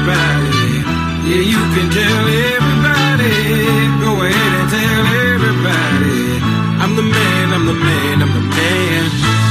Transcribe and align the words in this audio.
everybody. 0.00 0.80
Yeah, 1.28 1.44
you 1.44 1.60
can 1.76 1.90
tell 1.92 2.24
everybody. 2.24 3.36
Go 4.00 4.10
ahead 4.24 4.52
and 4.60 4.68
tell 4.72 5.04
everybody. 5.28 6.40
I'm 6.80 6.96
the 6.96 7.02
man, 7.02 7.52
I'm 7.52 7.66
the 7.66 7.74
man, 7.74 8.22
I'm 8.22 8.32
the 8.32 8.40
man. 8.40 9.04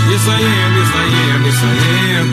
Yes, 0.09 0.25
I 0.27 0.39
am, 0.41 0.71
yes, 0.73 0.91
I 0.95 1.05
am, 1.29 1.45
yes, 1.45 1.61
I 1.61 1.75
am. 2.17 2.27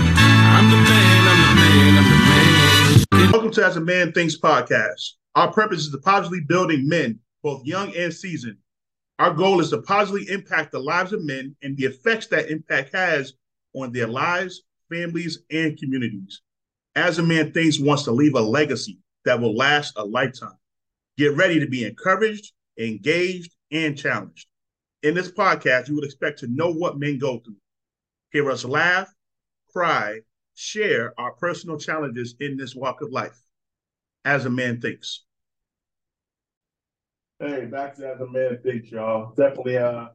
I'm 0.56 0.70
the 0.70 0.80
man, 0.80 1.20
I'm 1.28 1.40
the 1.44 1.52
man, 1.60 1.92
I'm 1.98 2.08
the 2.10 3.18
man. 3.20 3.32
Welcome 3.32 3.50
to 3.52 3.66
As 3.66 3.76
a 3.76 3.80
Man 3.80 4.12
Thinks 4.12 4.38
podcast. 4.38 5.12
Our 5.34 5.52
purpose 5.52 5.80
is 5.80 5.90
to 5.90 5.98
positively 5.98 6.40
building 6.40 6.88
men, 6.88 7.18
both 7.42 7.66
young 7.66 7.94
and 7.94 8.12
seasoned. 8.14 8.56
Our 9.18 9.34
goal 9.34 9.60
is 9.60 9.70
to 9.70 9.82
positively 9.82 10.30
impact 10.32 10.72
the 10.72 10.78
lives 10.78 11.12
of 11.12 11.22
men 11.22 11.54
and 11.62 11.76
the 11.76 11.84
effects 11.84 12.28
that 12.28 12.50
impact 12.50 12.94
has 12.94 13.34
on 13.74 13.92
their 13.92 14.06
lives, 14.06 14.62
families, 14.90 15.40
and 15.50 15.76
communities. 15.78 16.40
As 16.96 17.18
a 17.18 17.22
Man 17.22 17.52
Thinks 17.52 17.78
wants 17.78 18.04
to 18.04 18.10
leave 18.10 18.34
a 18.34 18.40
legacy 18.40 18.98
that 19.26 19.38
will 19.38 19.54
last 19.54 19.92
a 19.96 20.04
lifetime. 20.04 20.56
Get 21.18 21.36
ready 21.36 21.60
to 21.60 21.66
be 21.66 21.84
encouraged, 21.84 22.52
engaged, 22.78 23.54
and 23.70 23.96
challenged. 23.98 24.46
In 25.02 25.14
this 25.14 25.30
podcast, 25.30 25.88
you 25.88 25.94
would 25.94 26.04
expect 26.04 26.38
to 26.38 26.46
know 26.48 26.72
what 26.72 26.98
men 26.98 27.18
go 27.18 27.38
through, 27.38 27.56
hear 28.30 28.50
us 28.50 28.64
laugh, 28.64 29.12
cry, 29.70 30.20
share 30.54 31.12
our 31.20 31.32
personal 31.32 31.78
challenges 31.78 32.34
in 32.40 32.56
this 32.56 32.74
walk 32.74 33.02
of 33.02 33.12
life. 33.12 33.38
As 34.24 34.46
a 34.46 34.50
Man 34.50 34.80
Thinks. 34.80 35.24
Hey, 37.38 37.66
back 37.66 37.94
to 37.96 38.10
As 38.10 38.20
a 38.20 38.26
Man 38.26 38.58
Thinks, 38.62 38.90
y'all. 38.90 39.34
Definitely 39.36 39.76
uh, 39.76 40.08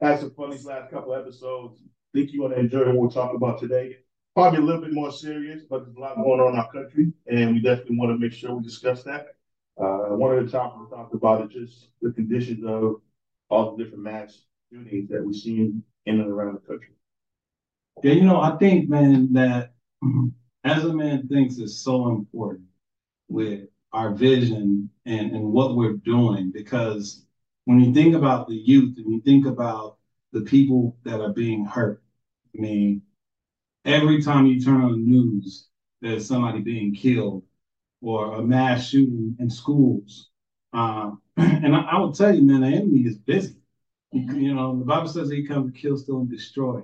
had 0.00 0.20
some 0.20 0.30
fun 0.30 0.50
these 0.50 0.64
last 0.64 0.90
couple 0.90 1.14
episodes. 1.14 1.82
Think 2.14 2.30
you're 2.32 2.48
going 2.48 2.56
to 2.56 2.64
enjoy 2.64 2.86
what 2.86 2.96
we'll 2.96 3.10
talk 3.10 3.34
about 3.34 3.58
today. 3.58 3.96
Probably 4.38 4.60
a 4.60 4.62
little 4.62 4.82
bit 4.82 4.92
more 4.92 5.10
serious, 5.10 5.62
but 5.68 5.84
there's 5.84 5.96
a 5.96 5.98
lot 5.98 6.14
going 6.14 6.38
on 6.38 6.52
in 6.52 6.60
our 6.60 6.70
country, 6.70 7.12
and 7.26 7.54
we 7.54 7.60
definitely 7.60 7.96
want 7.96 8.12
to 8.12 8.18
make 8.18 8.32
sure 8.32 8.54
we 8.54 8.62
discuss 8.62 9.02
that. 9.02 9.34
Uh, 9.76 10.14
one 10.14 10.38
of 10.38 10.44
the 10.44 10.48
topics 10.48 10.80
we 10.80 10.96
talked 10.96 11.12
about 11.12 11.52
is 11.52 11.70
just 11.70 11.88
the 12.00 12.12
conditions 12.12 12.64
of 12.64 13.00
all 13.48 13.74
the 13.74 13.82
different 13.82 14.04
mass 14.04 14.44
shootings 14.70 15.08
that 15.08 15.26
we're 15.26 15.32
seeing 15.32 15.82
in 16.06 16.20
and 16.20 16.30
around 16.30 16.54
the 16.54 16.60
country. 16.60 16.94
Yeah, 18.04 18.12
you 18.12 18.22
know, 18.22 18.40
I 18.40 18.56
think, 18.58 18.88
man, 18.88 19.32
that 19.32 19.72
as 20.62 20.84
a 20.84 20.92
man 20.92 21.26
thinks 21.26 21.58
is 21.58 21.82
so 21.82 22.08
important 22.08 22.68
with 23.28 23.62
our 23.92 24.14
vision 24.14 24.88
and, 25.04 25.34
and 25.34 25.52
what 25.52 25.74
we're 25.74 25.94
doing 25.94 26.52
because 26.52 27.24
when 27.64 27.80
you 27.80 27.92
think 27.92 28.14
about 28.14 28.46
the 28.46 28.54
youth 28.54 28.98
and 28.98 29.12
you 29.12 29.20
think 29.20 29.46
about 29.46 29.96
the 30.30 30.42
people 30.42 30.96
that 31.02 31.20
are 31.20 31.32
being 31.32 31.64
hurt, 31.64 32.04
I 32.54 32.60
mean, 32.60 33.02
every 33.88 34.22
time 34.22 34.46
you 34.46 34.60
turn 34.60 34.82
on 34.82 34.92
the 34.92 34.98
news, 34.98 35.66
there's 36.02 36.26
somebody 36.26 36.60
being 36.60 36.94
killed 36.94 37.42
or 38.02 38.34
a 38.34 38.42
mass 38.42 38.86
shooting 38.86 39.34
in 39.40 39.48
schools. 39.50 40.28
Um, 40.72 41.22
and 41.36 41.74
I, 41.74 41.80
I 41.80 41.98
will 41.98 42.12
tell 42.12 42.34
you, 42.34 42.42
man, 42.42 42.60
the 42.60 42.68
enemy 42.68 43.00
is 43.00 43.16
busy. 43.16 43.56
You 44.12 44.54
know, 44.54 44.78
the 44.78 44.84
Bible 44.84 45.08
says 45.08 45.30
he 45.30 45.46
comes 45.46 45.72
to 45.72 45.78
kill, 45.78 45.96
steal, 45.96 46.20
and 46.20 46.30
destroy. 46.30 46.82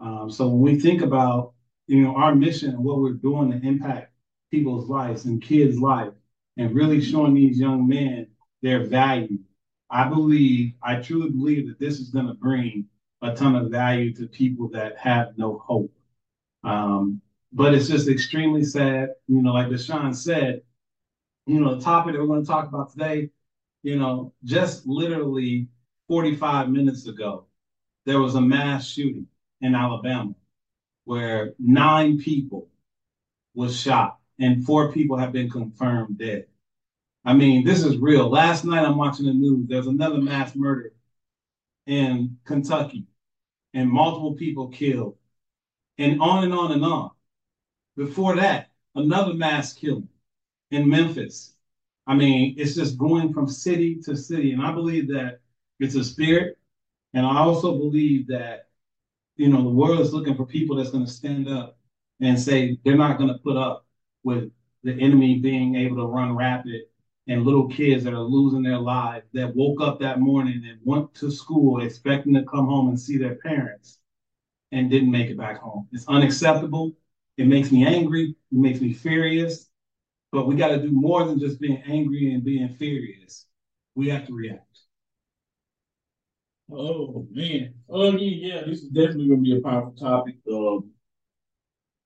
Um, 0.00 0.30
so 0.30 0.48
when 0.48 0.60
we 0.60 0.80
think 0.80 1.02
about, 1.02 1.52
you 1.86 2.02
know, 2.02 2.16
our 2.16 2.34
mission 2.34 2.70
and 2.70 2.84
what 2.84 3.00
we're 3.00 3.12
doing 3.12 3.50
to 3.50 3.66
impact 3.66 4.12
people's 4.50 4.88
lives 4.88 5.24
and 5.24 5.42
kids' 5.42 5.78
life, 5.78 6.12
and 6.56 6.74
really 6.74 7.00
showing 7.00 7.34
these 7.34 7.58
young 7.58 7.86
men 7.86 8.28
their 8.62 8.86
value, 8.86 9.38
I 9.90 10.08
believe, 10.08 10.74
I 10.82 10.96
truly 10.96 11.30
believe 11.30 11.68
that 11.68 11.80
this 11.80 11.98
is 11.98 12.10
going 12.10 12.26
to 12.26 12.34
bring 12.34 12.86
a 13.22 13.34
ton 13.34 13.56
of 13.56 13.70
value 13.70 14.12
to 14.14 14.26
people 14.26 14.68
that 14.70 14.96
have 14.98 15.36
no 15.36 15.58
hope. 15.58 15.92
Um, 16.64 17.20
but 17.52 17.74
it's 17.74 17.88
just 17.88 18.08
extremely 18.08 18.64
sad, 18.64 19.10
you 19.28 19.42
know, 19.42 19.52
like 19.52 19.68
Deshaun 19.68 20.14
said, 20.14 20.62
you 21.46 21.60
know, 21.60 21.74
the 21.76 21.82
topic 21.84 22.14
that 22.14 22.20
we're 22.20 22.26
going 22.26 22.42
to 22.42 22.48
talk 22.50 22.68
about 22.68 22.90
today, 22.90 23.30
you 23.82 23.96
know, 23.96 24.32
just 24.44 24.86
literally 24.86 25.68
45 26.08 26.70
minutes 26.70 27.06
ago, 27.06 27.46
there 28.06 28.20
was 28.20 28.34
a 28.34 28.40
mass 28.40 28.88
shooting 28.88 29.26
in 29.60 29.74
Alabama 29.74 30.34
where 31.04 31.54
nine 31.58 32.18
people 32.18 32.68
was 33.54 33.78
shot 33.78 34.18
and 34.40 34.64
four 34.64 34.92
people 34.92 35.16
have 35.16 35.32
been 35.32 35.50
confirmed 35.50 36.18
dead. 36.18 36.46
I 37.24 37.34
mean, 37.34 37.64
this 37.64 37.84
is 37.84 37.98
real. 37.98 38.28
Last 38.28 38.64
night 38.64 38.84
I'm 38.84 38.98
watching 38.98 39.26
the 39.26 39.32
news. 39.32 39.68
There's 39.68 39.86
another 39.86 40.18
mass 40.18 40.54
murder 40.56 40.92
in 41.86 42.38
Kentucky 42.44 43.06
and 43.74 43.90
multiple 43.90 44.34
people 44.34 44.68
killed 44.68 45.16
and 45.98 46.20
on 46.20 46.44
and 46.44 46.52
on 46.52 46.72
and 46.72 46.84
on. 46.84 47.10
Before 47.96 48.36
that, 48.36 48.70
another 48.94 49.34
mass 49.34 49.72
killing 49.72 50.08
in 50.70 50.88
Memphis. 50.88 51.54
I 52.06 52.14
mean, 52.14 52.54
it's 52.58 52.74
just 52.74 52.98
going 52.98 53.32
from 53.32 53.48
city 53.48 53.96
to 54.04 54.16
city. 54.16 54.52
And 54.52 54.62
I 54.62 54.72
believe 54.72 55.08
that 55.08 55.40
it's 55.80 55.94
a 55.94 56.04
spirit. 56.04 56.58
And 57.14 57.24
I 57.24 57.38
also 57.38 57.78
believe 57.78 58.26
that, 58.28 58.68
you 59.36 59.48
know, 59.48 59.62
the 59.62 59.70
world 59.70 60.00
is 60.00 60.12
looking 60.12 60.34
for 60.34 60.46
people 60.46 60.76
that's 60.76 60.90
going 60.90 61.06
to 61.06 61.10
stand 61.10 61.48
up 61.48 61.78
and 62.20 62.38
say 62.38 62.78
they're 62.84 62.96
not 62.96 63.18
going 63.18 63.32
to 63.32 63.38
put 63.38 63.56
up 63.56 63.86
with 64.22 64.50
the 64.82 64.92
enemy 64.92 65.38
being 65.38 65.76
able 65.76 65.96
to 65.96 66.06
run 66.06 66.36
rapid 66.36 66.82
and 67.26 67.44
little 67.44 67.68
kids 67.68 68.04
that 68.04 68.12
are 68.12 68.20
losing 68.20 68.62
their 68.62 68.78
lives 68.78 69.26
that 69.32 69.54
woke 69.56 69.80
up 69.80 69.98
that 70.00 70.20
morning 70.20 70.62
and 70.68 70.78
went 70.84 71.14
to 71.14 71.30
school 71.30 71.82
expecting 71.82 72.34
to 72.34 72.42
come 72.42 72.66
home 72.66 72.88
and 72.88 73.00
see 73.00 73.16
their 73.16 73.36
parents 73.36 73.98
and 74.74 74.90
didn't 74.90 75.10
make 75.12 75.30
it 75.30 75.38
back 75.38 75.58
home. 75.60 75.88
It's 75.92 76.08
unacceptable. 76.08 76.96
It 77.38 77.46
makes 77.48 77.72
me 77.72 77.86
angry. 77.86 78.36
It 78.52 78.58
makes 78.58 78.80
me 78.80 78.92
furious. 78.94 79.70
But 80.32 80.46
we 80.48 80.56
got 80.56 80.68
to 80.70 80.82
do 80.82 80.90
more 80.92 81.24
than 81.26 81.40
just 81.40 81.60
being 81.60 81.82
angry 81.86 82.32
and 82.34 82.44
being 82.44 82.68
furious. 82.70 83.46
We 83.96 84.08
have 84.10 84.26
to 84.28 84.34
react. 84.34 84.66
Oh 86.70 87.26
man. 87.30 87.74
Oh 87.88 88.12
yeah, 88.16 88.54
yeah. 88.56 88.60
This 88.66 88.82
is 88.82 88.88
definitely 88.88 89.28
gonna 89.28 89.40
be 89.42 89.56
a 89.56 89.60
powerful 89.62 89.92
topic. 89.92 90.36
Um, 90.50 90.90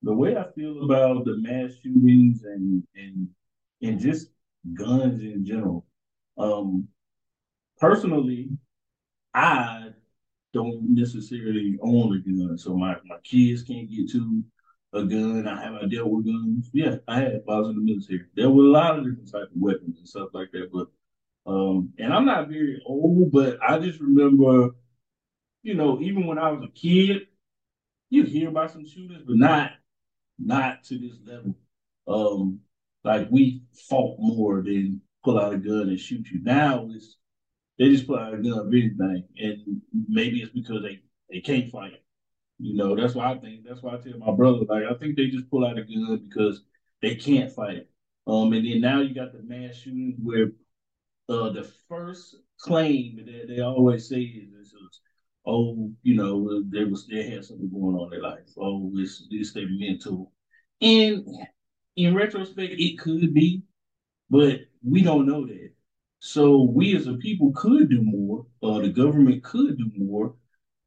the 0.03 0.13
way 0.13 0.35
I 0.37 0.45
feel 0.53 0.83
about 0.83 1.25
the 1.25 1.37
mass 1.37 1.71
shootings 1.81 2.43
and 2.43 2.83
and 2.95 3.27
and 3.81 3.99
just 3.99 4.29
guns 4.73 5.21
in 5.21 5.45
general. 5.45 5.85
Um, 6.37 6.87
personally, 7.79 8.49
I 9.33 9.91
don't 10.53 10.95
necessarily 10.95 11.77
own 11.81 12.15
a 12.15 12.19
gun, 12.19 12.57
so 12.57 12.75
my, 12.75 12.95
my 13.05 13.17
kids 13.23 13.63
can't 13.63 13.89
get 13.89 14.09
to 14.11 14.43
a 14.93 15.03
gun. 15.03 15.47
I 15.47 15.61
haven't 15.63 15.89
dealt 15.89 16.09
with 16.09 16.25
guns. 16.25 16.69
Yeah, 16.73 16.97
I 17.07 17.19
had 17.19 17.41
I 17.47 17.59
was 17.59 17.69
in 17.69 17.75
the 17.75 17.81
military. 17.81 18.25
There 18.35 18.49
were 18.49 18.63
a 18.63 18.69
lot 18.69 18.97
of 18.97 19.05
different 19.05 19.31
type 19.31 19.43
of 19.43 19.61
weapons 19.61 19.97
and 19.99 20.07
stuff 20.07 20.29
like 20.33 20.51
that, 20.53 20.71
but 20.71 20.87
um, 21.51 21.93
and 21.97 22.13
I'm 22.13 22.25
not 22.25 22.49
very 22.49 22.81
old, 22.85 23.31
but 23.31 23.57
I 23.67 23.79
just 23.79 23.99
remember, 23.99 24.71
you 25.63 25.75
know, 25.75 25.99
even 26.01 26.27
when 26.27 26.37
I 26.39 26.51
was 26.51 26.63
a 26.63 26.71
kid, 26.71 27.27
you 28.09 28.23
hear 28.23 28.49
about 28.49 28.71
some 28.71 28.85
shootings, 28.87 29.23
but 29.25 29.37
not 29.37 29.71
not 30.39 30.83
to 30.85 30.97
this 30.97 31.17
level. 31.25 31.55
Um, 32.07 32.61
like 33.03 33.27
we 33.31 33.63
fought 33.89 34.17
more 34.19 34.61
than 34.61 35.01
pull 35.23 35.39
out 35.39 35.53
a 35.53 35.57
gun 35.57 35.89
and 35.89 35.99
shoot 35.99 36.27
you. 36.31 36.41
Now 36.41 36.87
it's 36.91 37.17
they 37.79 37.89
just 37.89 38.07
pull 38.07 38.17
out 38.19 38.33
a 38.35 38.37
gun 38.37 38.59
of 38.59 38.67
anything, 38.67 39.25
and 39.37 39.81
maybe 40.09 40.41
it's 40.41 40.53
because 40.53 40.83
they 40.83 41.01
they 41.31 41.41
can't 41.41 41.71
fight. 41.71 41.93
You 42.59 42.75
know, 42.75 42.95
that's 42.95 43.15
why 43.15 43.31
I 43.33 43.37
think. 43.39 43.65
That's 43.67 43.81
why 43.83 43.95
I 43.95 43.97
tell 43.97 44.17
my 44.19 44.33
brother 44.35 44.59
like 44.69 44.83
I 44.85 44.95
think 44.99 45.17
they 45.17 45.27
just 45.27 45.49
pull 45.51 45.65
out 45.65 45.79
a 45.79 45.83
gun 45.83 46.27
because 46.29 46.63
they 47.01 47.15
can't 47.15 47.51
fight. 47.51 47.87
Um, 48.27 48.53
and 48.53 48.65
then 48.65 48.81
now 48.81 49.01
you 49.01 49.15
got 49.15 49.33
the 49.33 49.43
mass 49.43 49.75
shootings 49.75 50.17
where 50.21 50.51
uh 51.29 51.49
the 51.51 51.63
first 51.87 52.35
claim 52.59 53.17
that 53.25 53.47
they 53.47 53.61
always 53.61 54.09
say 54.09 54.21
is, 54.21 54.53
is 54.53 54.75
oh, 55.45 55.91
you 56.03 56.15
know, 56.15 56.63
they 56.69 56.83
was 56.85 57.07
they 57.07 57.29
had 57.29 57.45
something 57.45 57.69
going 57.69 57.95
on 57.95 58.05
in 58.05 58.09
their 58.21 58.29
life. 58.29 58.49
Oh, 58.57 58.91
it's 58.95 59.27
it's 59.31 59.53
their 59.53 59.69
mental. 59.69 60.31
And 60.81 61.25
in 61.95 62.15
retrospect, 62.15 62.73
it 62.77 62.99
could 62.99 63.33
be, 63.33 63.63
but 64.29 64.61
we 64.83 65.03
don't 65.03 65.27
know 65.27 65.45
that. 65.47 65.68
So 66.19 66.63
we 66.63 66.95
as 66.95 67.07
a 67.07 67.13
people 67.13 67.51
could 67.53 67.89
do 67.89 68.01
more. 68.01 68.45
Uh, 68.61 68.79
the 68.79 68.89
government 68.89 69.43
could 69.43 69.77
do 69.77 69.89
more, 69.97 70.35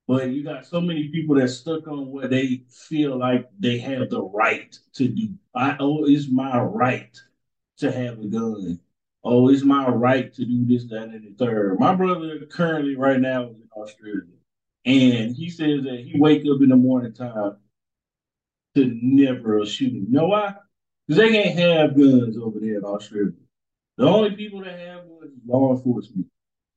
but 0.06 0.30
you 0.30 0.44
got 0.44 0.66
so 0.66 0.80
many 0.80 1.08
people 1.08 1.36
that 1.36 1.48
stuck 1.48 1.88
on 1.88 2.08
what 2.12 2.30
they 2.30 2.64
feel 2.70 3.18
like 3.18 3.48
they 3.58 3.78
have 3.78 4.10
the 4.10 4.22
right 4.22 4.76
to 4.94 5.08
do. 5.08 5.30
I 5.54 5.76
oh, 5.80 6.04
it's 6.06 6.28
my 6.28 6.60
right 6.60 7.16
to 7.78 7.90
have 7.90 8.18
a 8.18 8.26
gun. 8.26 8.78
Oh, 9.24 9.48
it's 9.48 9.62
my 9.62 9.88
right 9.88 10.32
to 10.34 10.44
do 10.44 10.66
this, 10.66 10.88
that, 10.90 11.04
and 11.04 11.24
the 11.24 11.34
third. 11.38 11.78
My 11.78 11.94
brother 11.94 12.40
currently 12.50 12.96
right 12.96 13.20
now 13.20 13.44
is 13.50 13.56
in 13.56 13.68
Australia, 13.74 14.22
and 14.84 15.34
he 15.34 15.48
says 15.48 15.84
that 15.84 16.00
he 16.04 16.18
wake 16.18 16.42
up 16.42 16.60
in 16.60 16.68
the 16.68 16.76
morning 16.76 17.12
time 17.14 17.56
to 18.74 18.98
never 19.02 19.64
shoot. 19.64 19.92
You 19.92 20.06
know 20.10 20.26
why? 20.26 20.54
Because 21.06 21.22
they 21.22 21.30
can't 21.30 21.58
have 21.58 21.96
guns 21.96 22.36
over 22.36 22.60
there 22.60 22.78
in 22.78 22.84
Australia. 22.84 23.32
The 23.98 24.06
only 24.06 24.34
people 24.36 24.60
that 24.62 24.78
have 24.78 25.08
guns 25.08 25.32
is 25.32 25.40
law 25.46 25.74
enforcement. 25.74 26.26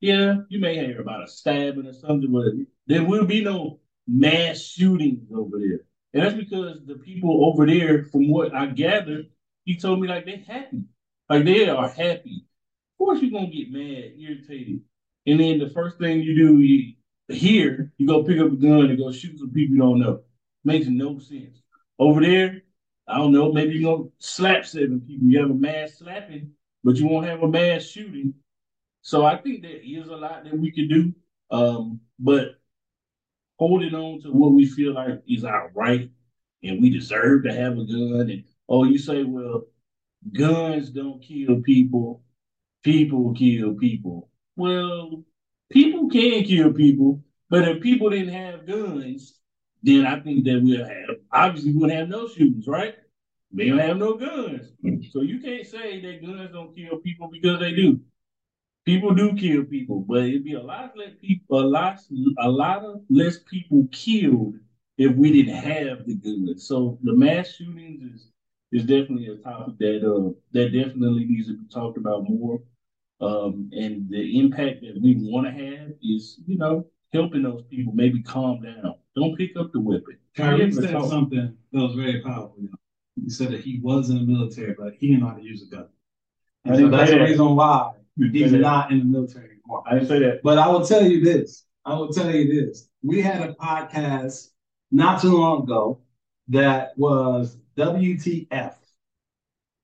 Yeah, 0.01 0.35
you 0.49 0.59
may 0.59 0.75
hear 0.75 1.01
about 1.01 1.23
a 1.23 1.27
stabbing 1.27 1.87
or 1.87 1.93
something, 1.93 2.31
but 2.31 2.53
there 2.87 3.03
will 3.03 3.25
be 3.25 3.43
no 3.43 3.79
mass 4.07 4.59
shootings 4.61 5.31
over 5.33 5.57
there. 5.57 5.79
And 6.13 6.23
that's 6.23 6.35
because 6.35 6.85
the 6.85 6.95
people 6.95 7.45
over 7.45 7.65
there, 7.65 8.03
from 8.05 8.29
what 8.29 8.53
I 8.53 8.67
gather, 8.67 9.23
he 9.63 9.77
told 9.77 9.99
me 10.01 10.07
like 10.07 10.25
they 10.25 10.43
happy, 10.47 10.83
like 11.29 11.45
they 11.45 11.67
are 11.67 11.89
happy. 11.89 12.45
Of 12.93 12.97
course, 12.97 13.21
you're 13.21 13.31
gonna 13.31 13.51
get 13.51 13.71
mad, 13.71 14.13
irritated, 14.17 14.81
and 15.25 15.39
then 15.39 15.59
the 15.59 15.69
first 15.69 15.97
thing 15.97 16.21
you 16.21 16.35
do, 16.35 16.59
you 16.61 16.93
here, 17.27 17.91
you 17.97 18.07
go 18.07 18.23
pick 18.23 18.39
up 18.39 18.51
a 18.51 18.55
gun 18.55 18.85
and 18.85 18.97
go 18.97 19.11
shoot 19.11 19.39
some 19.39 19.51
people 19.51 19.75
you 19.75 19.81
don't 19.81 19.99
know. 19.99 20.21
Makes 20.63 20.87
no 20.87 21.17
sense. 21.19 21.61
Over 21.97 22.21
there, 22.21 22.61
I 23.07 23.17
don't 23.17 23.31
know, 23.31 23.51
maybe 23.51 23.75
you're 23.75 23.97
gonna 23.97 24.09
slap 24.19 24.65
seven 24.65 25.01
people. 25.01 25.27
You 25.27 25.41
have 25.41 25.49
a 25.49 25.53
mass 25.55 25.95
slapping, 25.97 26.51
but 26.85 26.97
you 26.97 27.07
won't 27.07 27.25
have 27.25 27.41
a 27.41 27.47
mass 27.47 27.83
shooting. 27.83 28.35
So 29.01 29.25
I 29.25 29.37
think 29.37 29.63
there 29.63 29.79
is 29.83 30.07
a 30.07 30.15
lot 30.15 30.43
that 30.43 30.57
we 30.57 30.71
can 30.71 30.87
do. 30.87 31.13
Um, 31.49 31.99
but 32.19 32.59
holding 33.57 33.95
on 33.95 34.21
to 34.21 34.29
what 34.29 34.53
we 34.53 34.65
feel 34.65 34.93
like 34.93 35.23
is 35.27 35.43
our 35.43 35.71
right 35.73 36.09
and 36.63 36.81
we 36.81 36.91
deserve 36.91 37.43
to 37.43 37.53
have 37.53 37.73
a 37.73 37.85
gun. 37.85 38.29
And 38.29 38.43
oh, 38.69 38.83
you 38.83 38.99
say, 38.99 39.23
well, 39.23 39.63
guns 40.31 40.91
don't 40.91 41.21
kill 41.21 41.61
people, 41.61 42.23
people 42.83 43.33
kill 43.33 43.73
people. 43.73 44.29
Well, 44.55 45.23
people 45.71 46.07
can 46.09 46.43
kill 46.43 46.71
people, 46.71 47.23
but 47.49 47.67
if 47.67 47.81
people 47.81 48.11
didn't 48.11 48.33
have 48.33 48.67
guns, 48.67 49.39
then 49.81 50.05
I 50.05 50.19
think 50.19 50.45
that 50.45 50.61
we'll 50.63 50.85
have 50.85 51.17
obviously 51.31 51.71
we 51.71 51.77
wouldn't 51.77 51.99
have 51.99 52.09
no 52.09 52.27
shootings, 52.27 52.67
right? 52.67 52.95
They 53.55 53.69
don't 53.69 53.79
have 53.79 53.97
no 53.97 54.15
guns. 54.15 54.73
So 55.11 55.21
you 55.21 55.39
can't 55.39 55.65
say 55.65 56.01
that 56.01 56.25
guns 56.25 56.51
don't 56.51 56.75
kill 56.75 56.97
people 56.99 57.29
because 57.31 57.59
they 57.59 57.73
do. 57.73 57.99
People 58.85 59.15
do 59.15 59.33
kill 59.33 59.63
people, 59.63 60.01
but 60.01 60.25
it'd 60.25 60.43
be 60.43 60.53
a 60.53 60.61
lot 60.61 60.95
less 60.95 61.13
people, 61.19 61.59
a 61.59 61.65
lot, 61.65 61.99
a 62.39 62.49
lot 62.49 62.83
of 62.83 63.01
less 63.09 63.39
people 63.39 63.87
killed 63.91 64.55
if 64.97 65.15
we 65.15 65.31
didn't 65.31 65.55
have 65.55 66.05
the 66.05 66.15
guns. 66.15 66.67
So 66.67 66.99
the 67.03 67.13
mass 67.13 67.55
shootings 67.55 68.01
is 68.13 68.27
is 68.71 68.83
definitely 68.83 69.27
a 69.27 69.37
topic 69.37 69.77
that 69.79 70.03
uh 70.03 70.33
that 70.51 70.73
definitely 70.73 71.25
needs 71.25 71.47
to 71.47 71.57
be 71.57 71.65
talked 71.67 71.97
about 71.97 72.29
more. 72.29 72.61
Um, 73.21 73.69
and 73.71 74.09
the 74.09 74.37
impact 74.39 74.81
that 74.81 74.99
we 75.01 75.15
want 75.17 75.47
to 75.47 75.51
have 75.51 75.93
is, 76.03 76.41
you 76.45 76.57
know, 76.57 76.85
helping 77.13 77.43
those 77.43 77.63
people 77.69 77.93
maybe 77.93 78.21
calm 78.21 78.61
down. 78.61 78.95
Don't 79.15 79.37
pick 79.37 79.51
up 79.57 79.71
the 79.71 79.79
weapon. 79.79 80.17
Kyrie 80.35 80.71
said 80.71 81.01
something 81.03 81.57
that 81.71 81.79
was 81.79 81.95
very 81.95 82.21
powerful. 82.21 82.55
You 82.59 82.69
know? 82.69 82.77
He 83.21 83.29
said 83.29 83.51
that 83.51 83.61
he 83.61 83.79
was 83.81 84.09
in 84.09 84.17
the 84.17 84.23
military, 84.23 84.75
but 84.77 84.93
he 84.95 85.07
didn't 85.07 85.21
know 85.21 85.29
how 85.29 85.35
to 85.35 85.43
use 85.43 85.63
a 85.63 85.67
gun. 85.67 85.87
And 86.65 86.75
so 86.75 86.89
that's 86.89 87.11
the 87.11 87.19
reason 87.19 87.55
why 87.55 87.91
he's 88.17 88.51
not 88.51 88.91
in 88.91 88.99
the 88.99 89.05
military 89.05 89.51
anymore. 89.51 89.83
I 89.87 89.93
didn't 89.95 90.07
say 90.07 90.19
that. 90.19 90.41
But 90.43 90.57
I 90.57 90.67
will 90.67 90.85
tell 90.85 91.03
you 91.03 91.23
this. 91.23 91.65
I 91.85 91.93
will 91.93 92.09
tell 92.09 92.33
you 92.33 92.53
this. 92.53 92.89
We 93.03 93.21
had 93.21 93.41
a 93.41 93.53
podcast 93.53 94.49
not 94.91 95.21
too 95.21 95.37
long 95.37 95.63
ago 95.63 96.01
that 96.49 96.97
was 96.97 97.57
WTF, 97.77 98.75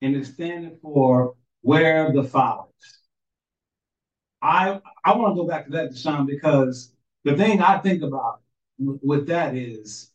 and 0.01 0.15
it's 0.15 0.29
standing 0.29 0.77
for 0.81 1.35
Where 1.61 2.07
are 2.07 2.13
the 2.13 2.23
Fathers? 2.23 2.71
I 4.41 4.79
I 5.03 5.15
want 5.15 5.35
to 5.35 5.41
go 5.41 5.47
back 5.47 5.65
to 5.65 5.71
that, 5.71 5.91
Deshaun, 5.91 6.25
because 6.25 6.93
the 7.23 7.35
thing 7.35 7.61
I 7.61 7.77
think 7.77 8.01
about 8.01 8.41
with 8.77 9.27
that 9.27 9.55
is 9.55 10.11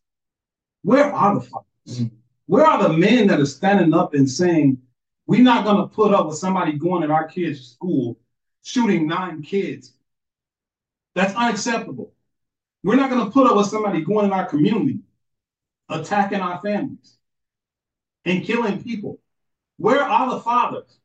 where 0.83 1.13
are 1.13 1.35
the 1.37 1.41
fathers? 1.41 1.67
Mm-hmm. 1.89 2.17
Where 2.47 2.65
are 2.65 2.83
the 2.83 2.97
men 2.97 3.27
that 3.29 3.41
are 3.41 3.47
standing 3.47 3.93
up 3.93 4.15
and 4.15 4.31
saying, 4.31 4.79
we're 5.27 5.43
not 5.43 5.65
going 5.65 5.79
to 5.79 5.95
put 5.95 6.15
up 6.15 6.27
with 6.27 6.39
somebody 6.39 6.73
going 6.73 7.03
at 7.03 7.11
our 7.11 7.27
kids' 7.27 7.73
school 7.73 8.19
shooting 8.63 9.07
nine 9.07 9.43
kids? 9.43 9.93
That's 11.15 11.35
unacceptable. 11.35 12.13
We're 12.85 12.97
not 12.97 13.11
going 13.11 13.25
to 13.25 13.33
put 13.33 13.49
up 13.49 13.57
with 13.57 13.67
somebody 13.67 14.03
going 14.03 14.27
in 14.27 14.33
our 14.33 14.47
community, 14.47 15.01
attacking 15.89 16.41
our 16.41 16.61
families, 16.61 17.17
and 18.25 18.45
killing 18.45 18.83
people. 18.83 19.19
Where 19.79 20.03
are 20.03 20.31
the 20.31 20.41
fathers? 20.41 20.99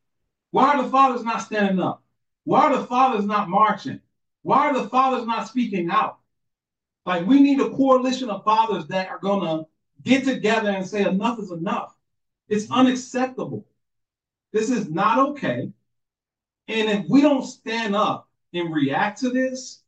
Why 0.51 0.75
are 0.75 0.83
the 0.83 0.89
fathers 0.89 1.23
not 1.23 1.41
standing 1.41 1.79
up? 1.79 2.03
Why 2.43 2.65
are 2.65 2.77
the 2.77 2.85
fathers 2.85 3.25
not 3.25 3.49
marching? 3.49 3.99
Why 4.43 4.69
are 4.69 4.73
the 4.73 4.89
fathers 4.89 5.25
not 5.25 5.47
speaking 5.47 5.89
out? 5.89 6.19
Like 7.05 7.25
we 7.25 7.41
need 7.41 7.59
a 7.59 7.69
coalition 7.69 8.29
of 8.29 8.43
fathers 8.43 8.85
that 8.87 9.09
are 9.09 9.19
gonna 9.19 9.63
get 10.03 10.25
together 10.25 10.69
and 10.69 10.85
say 10.85 11.03
enough 11.03 11.39
is 11.39 11.51
enough. 11.51 11.95
It's 12.47 12.69
unacceptable. 12.69 13.65
This 14.51 14.69
is 14.69 14.89
not 14.89 15.29
okay. 15.29 15.71
And 16.67 16.89
if 16.89 17.05
we 17.09 17.21
don't 17.21 17.43
stand 17.43 17.95
up 17.95 18.29
and 18.53 18.73
react 18.73 19.19
to 19.21 19.29
this, 19.29 19.81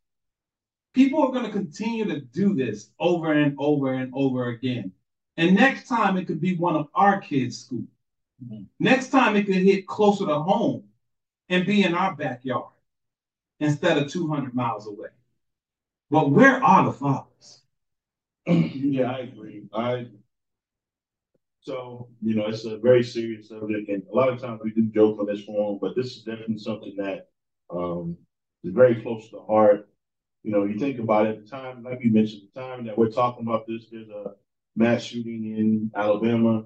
people 0.92 1.22
are 1.22 1.32
going 1.32 1.44
to 1.44 1.52
continue 1.52 2.04
to 2.06 2.20
do 2.20 2.54
this 2.54 2.90
over 2.98 3.32
and 3.32 3.54
over 3.58 3.92
and 3.92 4.12
over 4.14 4.48
again. 4.48 4.92
And 5.36 5.54
next 5.54 5.88
time 5.88 6.16
it 6.16 6.26
could 6.26 6.40
be 6.40 6.56
one 6.56 6.76
of 6.76 6.88
our 6.94 7.20
kids' 7.20 7.58
school. 7.58 7.86
Mm-hmm. 8.44 8.64
Next 8.78 9.08
time 9.08 9.36
it 9.36 9.46
could 9.46 9.56
hit 9.56 9.86
closer 9.86 10.26
to 10.26 10.38
home 10.38 10.84
and 11.48 11.66
be 11.66 11.82
in 11.82 11.94
our 11.94 12.14
backyard 12.14 12.72
instead 13.60 13.98
of 13.98 14.10
200 14.10 14.54
miles 14.54 14.86
away. 14.86 15.08
But 16.10 16.30
where 16.30 16.62
are 16.62 16.84
the 16.84 16.92
fathers? 16.92 17.63
Yeah, 18.46 19.10
I 19.12 19.18
agree. 19.20 19.64
I 19.72 20.06
so 21.60 22.08
you 22.22 22.34
know 22.34 22.46
it's 22.46 22.64
a 22.64 22.78
very 22.78 23.02
serious 23.02 23.48
subject, 23.48 23.88
and 23.88 24.02
a 24.12 24.14
lot 24.14 24.28
of 24.28 24.40
times 24.40 24.60
we 24.62 24.70
do 24.70 24.84
joke 24.94 25.18
on 25.18 25.26
this 25.26 25.44
forum, 25.44 25.78
but 25.80 25.96
this 25.96 26.16
is 26.16 26.22
definitely 26.22 26.58
something 26.58 26.94
that 26.96 27.28
um, 27.70 28.16
is 28.62 28.74
very 28.74 29.00
close 29.02 29.28
to 29.30 29.40
heart. 29.40 29.88
You 30.42 30.52
know, 30.52 30.64
you 30.64 30.78
think 30.78 30.98
about 30.98 31.26
it, 31.26 31.42
the 31.44 31.50
time, 31.50 31.82
like 31.82 32.00
you 32.02 32.12
mentioned, 32.12 32.42
the 32.54 32.60
time 32.60 32.86
that 32.86 32.98
we're 32.98 33.10
talking 33.10 33.46
about 33.46 33.66
this, 33.66 33.86
there's 33.90 34.08
a 34.10 34.32
mass 34.76 35.02
shooting 35.02 35.56
in 35.56 35.90
Alabama, 35.96 36.64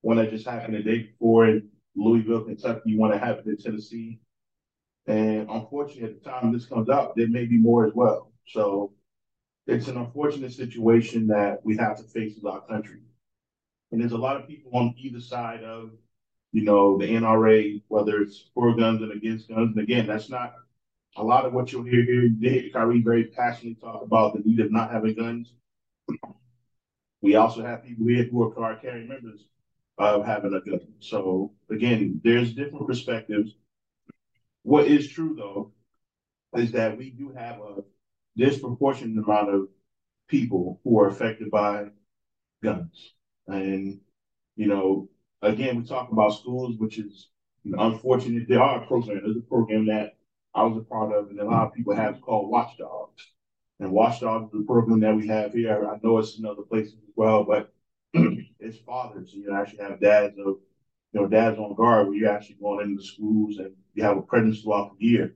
one 0.00 0.16
that 0.16 0.30
just 0.30 0.46
happened 0.46 0.74
the 0.74 0.82
day 0.82 0.98
before 1.04 1.46
in 1.48 1.68
Louisville, 1.94 2.44
Kentucky, 2.44 2.96
one 2.96 3.10
that 3.10 3.22
happened 3.22 3.48
in 3.48 3.56
Tennessee. 3.58 4.20
And 5.06 5.48
unfortunately, 5.50 6.04
at 6.04 6.22
the 6.22 6.30
time 6.30 6.52
this 6.52 6.66
comes 6.66 6.88
out, 6.88 7.16
there 7.16 7.28
may 7.28 7.46
be 7.46 7.58
more 7.58 7.86
as 7.86 7.92
well. 7.94 8.32
So 8.46 8.92
it's 9.68 9.88
an 9.88 9.98
unfortunate 9.98 10.52
situation 10.52 11.26
that 11.26 11.60
we 11.62 11.76
have 11.76 11.98
to 11.98 12.02
face 12.02 12.38
as 12.38 12.44
our 12.44 12.62
country. 12.62 13.00
And 13.92 14.00
there's 14.00 14.12
a 14.12 14.18
lot 14.18 14.36
of 14.36 14.48
people 14.48 14.70
on 14.74 14.94
either 14.96 15.20
side 15.20 15.62
of, 15.62 15.90
you 16.52 16.64
know, 16.64 16.96
the 16.96 17.04
NRA, 17.04 17.82
whether 17.88 18.22
it's 18.22 18.48
for 18.54 18.74
guns 18.74 19.02
and 19.02 19.12
against 19.12 19.48
guns. 19.48 19.76
And 19.76 19.84
again, 19.84 20.06
that's 20.06 20.30
not 20.30 20.54
a 21.16 21.22
lot 21.22 21.44
of 21.44 21.52
what 21.52 21.70
you'll 21.70 21.84
hear 21.84 22.02
here. 22.02 22.30
Hear 22.40 22.70
Kyrie 22.72 23.02
very 23.02 23.24
passionately 23.24 23.74
talk 23.74 24.02
about 24.02 24.32
the 24.32 24.40
need 24.40 24.60
of 24.60 24.72
not 24.72 24.90
having 24.90 25.14
guns. 25.14 25.52
We 27.20 27.34
also 27.34 27.62
have 27.62 27.84
people 27.84 28.06
here 28.06 28.24
who 28.24 28.44
are 28.44 28.54
card 28.54 28.80
carrying 28.80 29.08
members 29.08 29.40
of 29.98 30.24
having 30.24 30.54
a 30.54 30.60
gun. 30.60 30.80
So 31.00 31.52
again, 31.70 32.22
there's 32.24 32.54
different 32.54 32.86
perspectives. 32.86 33.52
What 34.62 34.86
is 34.86 35.08
true 35.08 35.34
though 35.36 35.72
is 36.58 36.72
that 36.72 36.96
we 36.96 37.10
do 37.10 37.32
have 37.36 37.58
a 37.60 37.82
disproportionate 38.38 39.22
amount 39.22 39.54
of 39.54 39.68
people 40.28 40.80
who 40.84 40.98
are 41.00 41.08
affected 41.08 41.50
by 41.50 41.86
guns. 42.62 43.14
And, 43.46 44.00
you 44.56 44.66
know, 44.68 45.08
again, 45.42 45.76
we 45.76 45.84
talk 45.84 46.10
about 46.12 46.34
schools, 46.34 46.76
which 46.78 46.98
is 46.98 47.28
you 47.64 47.72
know, 47.72 47.82
unfortunate. 47.82 48.48
There 48.48 48.62
are 48.62 48.86
programs. 48.86 49.22
There's 49.24 49.36
a 49.36 49.40
program 49.40 49.86
that 49.86 50.16
I 50.54 50.62
was 50.64 50.78
a 50.78 50.84
part 50.84 51.12
of, 51.12 51.30
and 51.30 51.40
a 51.40 51.44
lot 51.44 51.66
of 51.66 51.74
people 51.74 51.94
have 51.94 52.20
called 52.20 52.50
Watchdogs. 52.50 53.22
And 53.80 53.92
Watchdogs 53.92 54.52
is 54.54 54.60
a 54.60 54.64
program 54.66 55.00
that 55.00 55.16
we 55.16 55.26
have 55.28 55.52
here. 55.52 55.88
I 55.88 55.98
know 56.02 56.18
it's 56.18 56.38
in 56.38 56.46
other 56.46 56.62
places 56.62 56.94
as 56.94 57.12
well, 57.16 57.44
but 57.44 57.72
it's 58.14 58.78
fathers. 58.78 59.32
You 59.32 59.50
know, 59.50 59.56
actually 59.56 59.84
have 59.84 60.00
dads 60.00 60.38
of, 60.38 60.56
you 61.12 61.20
know, 61.20 61.26
dads 61.26 61.58
on 61.58 61.74
guard 61.74 62.08
where 62.08 62.16
you're 62.16 62.30
actually 62.30 62.56
going 62.60 62.84
into 62.84 63.02
schools 63.02 63.58
and 63.58 63.72
you 63.94 64.02
have 64.02 64.16
a 64.16 64.22
presence 64.22 64.62
throughout 64.62 64.96
the 64.98 65.04
year. 65.04 65.34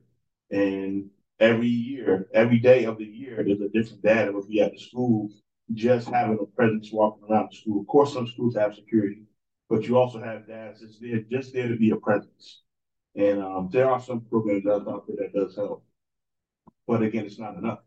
And 0.51 1.09
every 1.39 1.67
year, 1.67 2.27
every 2.33 2.59
day 2.59 2.85
of 2.85 2.97
the 2.97 3.05
year, 3.05 3.43
there's 3.43 3.61
a 3.61 3.69
different 3.69 4.03
dad 4.03 4.27
that 4.27 4.33
will 4.33 4.47
be 4.47 4.61
at 4.61 4.71
the 4.71 4.79
school 4.79 5.29
just 5.73 6.09
having 6.09 6.37
a 6.41 6.45
presence 6.55 6.89
walking 6.91 7.23
around 7.29 7.49
the 7.51 7.57
school. 7.57 7.81
Of 7.81 7.87
course, 7.87 8.13
some 8.13 8.27
schools 8.27 8.55
have 8.55 8.75
security, 8.75 9.23
but 9.69 9.83
you 9.87 9.97
also 9.97 10.21
have 10.21 10.47
dads 10.47 10.81
that's 10.81 10.99
there 10.99 11.21
just 11.31 11.53
there 11.53 11.67
to 11.67 11.77
be 11.77 11.91
a 11.91 11.95
presence. 11.95 12.61
And 13.15 13.41
um, 13.41 13.69
there 13.71 13.89
are 13.89 14.01
some 14.01 14.21
programs 14.21 14.65
out 14.65 15.05
there 15.07 15.17
that 15.19 15.33
does 15.33 15.55
help. 15.55 15.83
But 16.87 17.01
again, 17.03 17.25
it's 17.25 17.39
not 17.39 17.55
enough. 17.57 17.79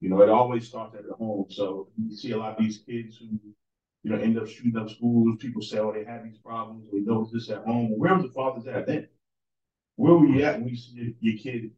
You 0.00 0.08
know, 0.08 0.22
it 0.22 0.28
always 0.28 0.68
starts 0.68 0.94
at 0.94 1.06
the 1.06 1.14
home. 1.14 1.46
So 1.50 1.88
you 1.96 2.14
see 2.14 2.32
a 2.32 2.38
lot 2.38 2.58
of 2.58 2.64
these 2.64 2.78
kids 2.78 3.16
who, 3.18 3.38
you 4.02 4.10
know, 4.10 4.18
end 4.18 4.38
up 4.38 4.48
shooting 4.48 4.76
up 4.76 4.88
schools. 4.88 5.36
People 5.40 5.62
say, 5.62 5.78
oh, 5.78 5.92
they 5.92 6.04
have 6.04 6.24
these 6.24 6.38
problems. 6.38 6.88
We 6.92 7.00
know 7.00 7.28
this 7.32 7.50
at 7.50 7.64
home. 7.64 7.98
Where 7.98 8.14
was 8.14 8.24
the 8.24 8.32
fathers 8.32 8.66
at 8.66 8.86
then? 8.86 9.08
Where 9.96 10.14
were 10.14 10.26
you 10.26 10.42
at 10.44 10.60
when 10.60 10.68
you 10.68 10.76
see 10.76 11.14
your 11.20 11.38
kid 11.38 11.70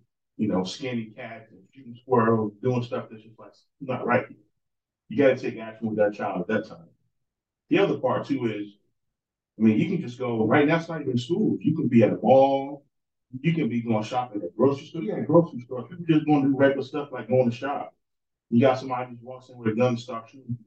you 0.43 0.49
know, 0.49 0.65
scanning 0.65 1.13
cats 1.15 1.53
and 1.53 1.61
shooting 1.73 1.97
squirrels, 2.03 2.53
doing 2.61 2.83
stuff 2.83 3.07
that's 3.09 3.23
just 3.23 3.39
like 3.39 3.53
not 3.81 4.05
right. 4.05 4.27
You 5.09 5.17
got 5.17 5.29
to 5.29 5.37
take 5.37 5.61
action 5.61 5.87
with 5.89 5.99
that 5.99 6.15
child 6.15 6.41
at 6.41 6.49
that 6.49 6.69
time. 6.69 6.89
The 7.71 7.79
other 7.79 7.99
part 7.99 8.27
too 8.27 8.47
is, 8.47 8.75
I 9.57 9.63
mean, 9.63 9.79
you 9.79 9.87
can 9.87 10.01
just 10.01 10.19
go 10.19 10.45
right 10.45 10.67
now. 10.67 10.79
It's 10.79 10.89
not 10.89 11.01
even 11.01 11.17
school. 11.17 11.59
You 11.61 11.77
can 11.77 11.87
be 11.87 12.03
at 12.03 12.15
a 12.15 12.19
mall. 12.21 12.85
You 13.41 13.55
can 13.55 13.69
be 13.69 13.83
going 13.83 14.03
shopping 14.03 14.43
at 14.43 14.49
a 14.49 14.51
grocery 14.57 14.87
store. 14.87 15.03
Yeah, 15.03 15.21
grocery 15.21 15.61
store. 15.61 15.85
People 15.85 16.07
just 16.09 16.27
going 16.27 16.43
to 16.43 16.49
do 16.49 16.57
regular 16.57 16.83
stuff 16.83 17.13
like 17.13 17.29
going 17.29 17.49
to 17.49 17.57
shop. 17.57 17.95
You 18.51 18.61
got 18.61 18.81
somebody 18.81 19.13
just 19.13 19.23
walks 19.23 19.49
in 19.49 19.59
with 19.59 19.69
a 19.69 19.77
gun 19.77 19.91
and 19.91 20.01
starts 20.01 20.33
shooting. 20.33 20.59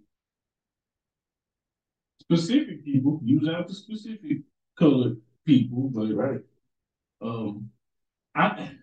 Specific 2.21 2.85
people 2.85 3.19
use 3.25 3.49
out 3.49 3.67
the 3.67 3.73
specific 3.73 4.37
colored 4.79 5.17
people, 5.45 5.89
but 5.89 6.13
Right. 6.15 6.39
um, 7.21 7.69
I 8.33 8.77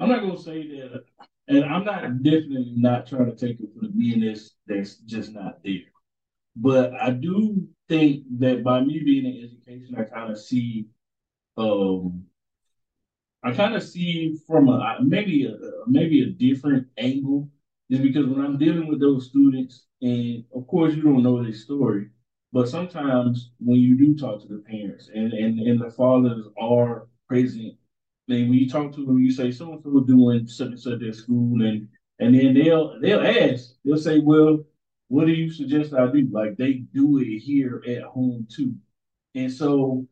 I'm 0.00 0.08
not 0.08 0.22
gonna 0.22 0.38
say 0.38 0.66
that, 0.66 1.04
and 1.48 1.64
I'm 1.64 1.84
not 1.84 2.22
definitely 2.22 2.72
not 2.76 3.06
trying 3.06 3.26
to 3.26 3.36
take 3.36 3.60
it 3.60 3.68
for 3.74 3.86
the 3.86 3.92
meanness 3.94 4.56
that's 4.66 4.96
just 4.96 5.32
not 5.32 5.62
there. 5.62 5.90
But 6.56 6.94
I 6.94 7.10
do 7.10 7.68
think 7.86 8.24
that 8.38 8.64
by 8.64 8.80
me 8.80 9.02
being 9.04 9.26
in 9.26 9.44
education, 9.44 9.94
I 9.98 10.04
kind 10.04 10.32
of 10.32 10.40
see, 10.40 10.88
um, 11.58 12.24
I 13.42 13.52
kind 13.52 13.74
of 13.74 13.82
see 13.82 14.38
from 14.46 14.68
a 14.68 14.96
maybe 15.02 15.44
a 15.46 15.54
maybe 15.86 16.22
a 16.22 16.30
different 16.30 16.86
angle, 16.96 17.50
is 17.90 18.00
because 18.00 18.26
when 18.26 18.42
I'm 18.42 18.56
dealing 18.56 18.88
with 18.88 19.00
those 19.00 19.28
students, 19.28 19.84
and 20.00 20.44
of 20.54 20.66
course 20.66 20.94
you 20.94 21.02
don't 21.02 21.22
know 21.22 21.42
their 21.42 21.52
story, 21.52 22.08
but 22.54 22.70
sometimes 22.70 23.52
when 23.58 23.78
you 23.78 23.98
do 23.98 24.16
talk 24.16 24.40
to 24.40 24.48
the 24.48 24.62
parents 24.66 25.10
and 25.14 25.34
and, 25.34 25.60
and 25.60 25.78
the 25.78 25.90
fathers 25.90 26.46
are 26.58 27.06
present, 27.28 27.74
when 28.30 28.54
you 28.54 28.68
talk 28.68 28.92
to 28.94 29.04
them, 29.04 29.18
you 29.18 29.32
say 29.32 29.50
so 29.50 29.72
and 29.72 29.82
so 29.82 30.00
doing 30.00 30.46
such 30.46 30.68
and 30.68 30.80
such 30.80 31.02
at 31.02 31.14
school, 31.14 31.62
and 31.62 31.88
and 32.18 32.34
then 32.34 32.54
they'll 32.54 32.98
they'll 33.00 33.26
ask, 33.26 33.74
they'll 33.84 33.96
say, 33.96 34.20
well, 34.20 34.64
what 35.08 35.26
do 35.26 35.32
you 35.32 35.50
suggest 35.50 35.94
I 35.94 36.10
do? 36.10 36.28
Like 36.30 36.56
they 36.56 36.84
do 36.94 37.18
it 37.18 37.38
here 37.38 37.82
at 37.88 38.02
home 38.02 38.46
too, 38.50 38.74
and 39.34 39.52
so 39.52 40.06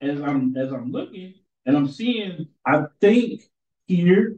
as 0.00 0.20
I'm 0.20 0.56
as 0.56 0.72
I'm 0.72 0.92
looking 0.92 1.34
and 1.66 1.76
I'm 1.76 1.88
seeing, 1.88 2.48
I 2.66 2.82
think 3.00 3.42
here 3.86 4.36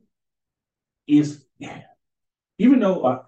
is 1.06 1.44
even 2.58 2.80
though 2.80 3.04
I, 3.06 3.18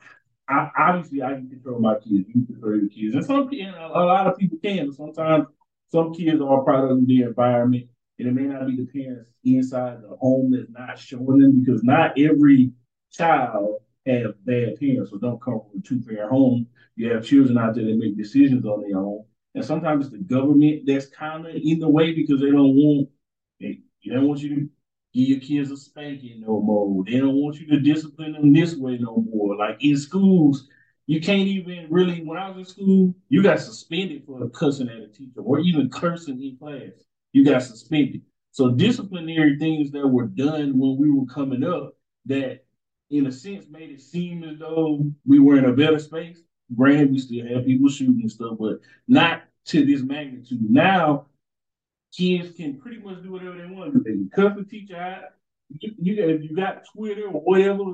I 0.49 0.71
obviously 0.79 1.23
I 1.23 1.35
can 1.35 1.49
control 1.49 1.81
my 1.81 1.95
kids, 1.95 2.29
you 2.35 2.47
control 2.47 2.77
your 2.77 2.89
kids, 2.89 3.15
and 3.15 3.25
some 3.25 3.49
and 3.49 3.75
a, 3.75 3.87
a 3.87 4.05
lot 4.05 4.27
of 4.27 4.39
people 4.39 4.59
can. 4.63 4.93
Sometimes 4.93 5.47
some 5.91 6.15
kids 6.15 6.41
are 6.41 6.61
a 6.61 6.65
product 6.65 6.93
of 6.93 7.07
the 7.07 7.23
environment, 7.23 7.89
and 8.19 8.29
it 8.29 8.35
may 8.35 8.43
not 8.43 8.67
be 8.67 8.77
the 8.77 8.87
parents 8.87 9.31
inside 9.45 10.03
the 10.03 10.17
home 10.21 10.51
that's 10.51 10.71
not 10.71 10.99
showing 10.99 11.39
them 11.39 11.61
because 11.61 11.83
not 11.83 12.19
every 12.19 12.73
child 13.13 13.81
has 14.07 14.27
bad 14.45 14.79
parents 14.79 15.11
or 15.13 15.19
don't 15.19 15.41
come 15.41 15.61
from 15.61 15.79
a 15.79 15.83
two 15.83 16.01
parent 16.01 16.31
home. 16.31 16.67
You 16.97 17.13
have 17.13 17.25
children 17.25 17.59
out 17.59 17.75
there 17.75 17.85
that 17.85 17.97
make 17.97 18.17
decisions 18.17 18.65
on 18.65 18.83
their 18.83 18.99
own, 18.99 19.25
and 19.55 19.65
sometimes 19.65 20.07
it's 20.07 20.13
the 20.13 20.19
government 20.23 20.83
that's 20.87 21.07
kind 21.07 21.47
of 21.47 21.55
in 21.55 21.79
the 21.79 21.89
way 21.89 22.13
because 22.13 22.41
they 22.41 22.51
don't 22.51 22.75
want 22.75 23.09
they, 23.61 23.81
they 24.05 24.15
don't 24.15 24.27
want 24.27 24.41
you 24.41 24.55
to 24.55 24.69
give 25.15 25.29
your 25.29 25.41
kids 25.41 25.71
a 25.71 25.77
spanking 25.77 26.41
no 26.41 26.61
more. 26.61 27.05
They 27.05 27.19
don't 27.19 27.37
want 27.37 27.61
you 27.61 27.67
to 27.69 27.81
discipline 27.81 28.33
them 28.33 28.53
this 28.53 28.77
way 28.77 28.99
no 28.99 29.25
more. 29.31 29.57
Like 29.57 29.79
in 29.81 29.97
schools, 29.97 30.69
you 31.07 31.21
can't 31.21 31.47
even 31.47 31.87
really. 31.89 32.23
When 32.25 32.37
I 32.39 32.51
was 32.51 32.59
in 32.59 32.65
school, 32.65 33.15
you 33.29 33.43
got 33.43 33.61
suspended 33.61 34.25
for 34.27 34.49
cussing 34.51 34.89
at 34.89 34.97
a 34.97 35.09
teacher 35.09 35.41
or 35.41 35.61
even 35.61 35.89
cursing 35.89 36.43
in 36.43 36.57
class. 36.59 36.91
You 37.33 37.45
got 37.45 37.63
suspended. 37.63 38.23
So 38.53 38.71
disciplinary 38.71 39.59
things 39.59 39.91
that 39.93 40.07
were 40.07 40.27
done 40.27 40.79
when 40.79 40.97
we 40.99 41.11
were 41.11 41.27
coming 41.27 41.63
up 41.63 41.97
that, 42.27 42.65
in 43.11 43.27
a 43.27 43.33
sense, 43.33 43.67
made 43.71 43.91
it 43.91 44.01
seem 44.01 44.45
as 44.45 44.59
though 44.59 45.05
we 45.27 45.39
were 45.39 45.59
in 45.59 45.67
a 45.67 45.73
better 45.73 45.99
space. 45.99 46.41
Granted, 46.75 47.13
we 47.13 47.19
still 47.19 47.47
have 47.47 47.65
people 47.65 47.89
shooting 47.89 48.21
and 48.21 48.31
stuff, 48.31 48.57
but 48.59 48.81
not 49.07 49.43
to 49.67 49.85
this 49.85 50.03
magnitude. 50.03 50.71
Now 50.71 51.27
kids 52.15 52.57
can 52.57 52.79
pretty 52.79 52.99
much 52.99 53.23
do 53.23 53.33
whatever 53.33 53.59
they 53.59 53.67
want. 53.67 54.05
They 54.05 54.11
can 54.35 54.57
the 54.57 54.65
teacher 54.69 54.97
out. 54.97 55.25
You, 55.81 55.93
you 55.99 56.25
if 56.25 56.43
you 56.43 56.57
got 56.57 56.85
Twitter 56.93 57.27
or 57.27 57.41
whatever, 57.41 57.85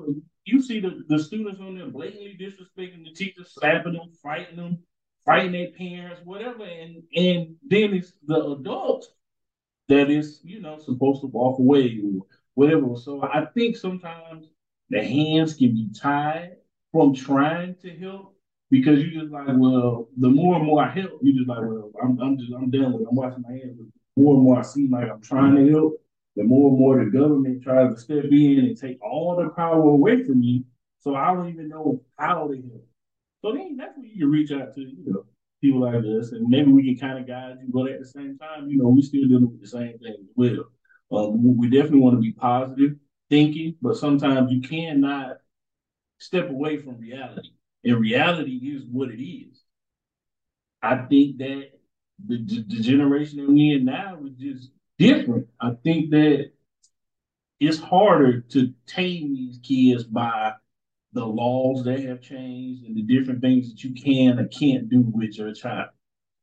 you 0.45 0.62
see 0.62 0.81
the, 0.81 1.05
the 1.09 1.19
students 1.19 1.61
on 1.61 1.76
there 1.76 1.88
blatantly 1.88 2.37
disrespecting 2.41 3.05
the 3.05 3.12
teachers, 3.12 3.53
slapping 3.55 3.95
them, 3.95 4.12
fighting 4.23 4.57
them, 4.57 4.79
fighting 5.25 5.53
their 5.53 5.71
parents, 5.73 6.21
whatever. 6.25 6.64
And 6.64 7.03
and 7.17 7.57
then 7.69 7.95
it's 7.95 8.12
the 8.26 8.41
adult 8.53 9.09
that 9.88 10.11
is, 10.11 10.41
you 10.45 10.61
know, 10.61 10.79
supposed 10.79 11.21
to 11.23 11.26
walk 11.29 11.59
away 11.59 12.00
or 12.03 12.26
whatever. 12.55 12.97
So 12.97 13.23
I 13.23 13.47
think 13.55 13.76
sometimes 13.76 14.47
the 14.91 15.03
hands 15.03 15.55
can 15.55 15.75
be 15.75 15.88
tied 15.95 16.57
from 16.93 17.14
trying 17.14 17.76
to 17.83 17.91
help 17.97 18.35
because 18.71 19.00
you 19.03 19.11
just 19.21 19.33
like, 19.33 19.49
well, 19.49 20.09
the 20.17 20.29
more 20.29 20.57
and 20.57 20.64
more 20.64 20.83
I 20.83 20.91
help, 20.91 21.21
you 21.23 21.35
just 21.35 21.49
like, 21.49 21.61
well, 21.61 21.91
I'm, 22.03 22.19
I'm 22.21 22.38
just 22.38 22.53
I'm 22.53 22.71
done 22.71 22.93
with 22.93 23.03
it. 23.03 23.09
I'm 23.11 23.17
washing 23.17 23.43
my 23.43 23.53
hands. 23.53 23.79
The 23.79 24.23
more 24.23 24.35
and 24.35 24.43
more 24.45 24.59
I 24.59 24.62
see 24.62 24.88
like 24.88 25.11
I'm 25.11 25.21
trying 25.21 25.57
to 25.57 25.71
help, 25.71 25.95
the 26.37 26.45
more 26.45 26.71
and 26.71 26.79
more 26.79 27.05
the 27.05 27.11
government 27.11 27.62
tries 27.62 27.95
to 27.95 28.00
step 28.00 28.25
in 28.31 28.59
and 28.61 28.76
take 28.76 29.03
all 29.03 29.37
the 29.37 29.50
power 29.50 29.83
away 29.83 30.25
from 30.25 30.41
me. 30.41 30.64
So 31.00 31.14
I 31.14 31.35
don't 31.35 31.49
even 31.50 31.69
know 31.69 32.00
how 32.19 32.49
to 32.49 32.55
help. 32.55 32.87
So 33.43 33.53
then 33.53 33.76
that's 33.76 33.97
when 33.97 34.07
you 34.07 34.19
can 34.21 34.31
reach 34.31 34.53
out 34.53 34.75
to, 34.75 34.81
you 34.81 35.05
know, 35.07 35.25
people 35.64 35.80
like 35.80 35.94
us, 35.94 36.33
and 36.33 36.49
maybe 36.49 36.71
we 36.71 36.85
can 36.85 37.09
kind 37.09 37.18
of 37.18 37.26
guide 37.26 37.56
you. 37.62 37.68
But 37.73 37.90
at 37.90 38.00
the 38.00 38.06
same 38.06 38.38
time, 38.38 38.68
you 38.68 38.78
know, 38.78 38.88
we 38.88 39.02
still 39.02 39.26
dealing 39.26 39.50
with 39.50 39.61
the 39.61 39.66
same 39.66 39.99
thing 39.99 40.16
as 40.21 40.28
well. 40.37 40.64
Um, 41.11 41.56
we 41.56 41.68
definitely 41.71 42.00
want 42.00 42.16
to 42.16 42.21
be 42.21 42.33
positive 42.33 42.97
thinking, 43.30 43.76
but 43.80 43.97
sometimes 43.97 44.52
you 44.52 44.61
cannot 44.61 45.37
step 46.18 46.50
away 46.50 46.76
from 46.76 46.99
reality. 46.99 47.49
And 47.85 47.99
reality 47.99 48.56
is 48.56 48.85
what 48.90 49.11
it 49.11 49.23
is. 49.23 49.62
I 50.83 50.97
think 51.06 51.38
that 51.38 51.71
the, 52.26 52.37
the 52.37 52.80
generation 52.80 53.38
that 53.38 53.50
we 53.50 53.73
in 53.73 53.85
now 53.85 54.18
is 54.25 54.35
just 54.35 54.71
different. 54.99 55.47
I 55.61 55.73
think 55.83 56.11
that 56.11 56.50
it's 57.61 57.78
harder 57.78 58.40
to 58.40 58.73
tame 58.87 59.35
these 59.35 59.59
kids 59.62 60.04
by 60.04 60.52
the 61.14 61.25
laws 61.25 61.85
that 61.85 62.00
have 62.00 62.21
changed 62.21 62.85
and 62.85 62.97
the 62.97 63.02
different 63.02 63.40
things 63.40 63.71
that 63.71 63.85
you 63.85 63.94
can 63.94 64.38
or 64.38 64.49
can't 64.49 64.90
do 64.90 65.00
with 65.14 65.38
your 65.38 65.54
child. 65.54 65.90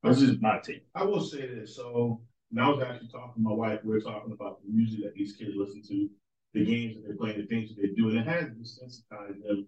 This 0.01 0.21
is 0.21 0.41
my 0.41 0.59
take. 0.59 0.85
I 0.95 1.03
will 1.03 1.21
say 1.21 1.45
this. 1.45 1.75
So 1.75 2.21
when 2.49 2.65
I 2.65 2.69
was 2.69 2.81
actually 2.81 3.09
talking 3.09 3.43
to 3.43 3.49
my 3.49 3.53
wife, 3.53 3.81
we 3.83 3.91
were 3.93 4.01
talking 4.01 4.31
about 4.31 4.63
the 4.63 4.71
music 4.71 5.03
that 5.03 5.13
these 5.13 5.33
kids 5.33 5.51
listen 5.55 5.83
to, 5.89 6.09
the 6.53 6.65
games 6.65 6.95
that 6.95 7.03
they're 7.05 7.17
playing, 7.17 7.41
the 7.41 7.45
things 7.45 7.69
that 7.69 7.81
they 7.81 7.89
do, 7.89 8.09
and 8.09 8.19
it 8.19 8.27
has 8.27 8.45
desensitized 8.45 9.43
them 9.45 9.67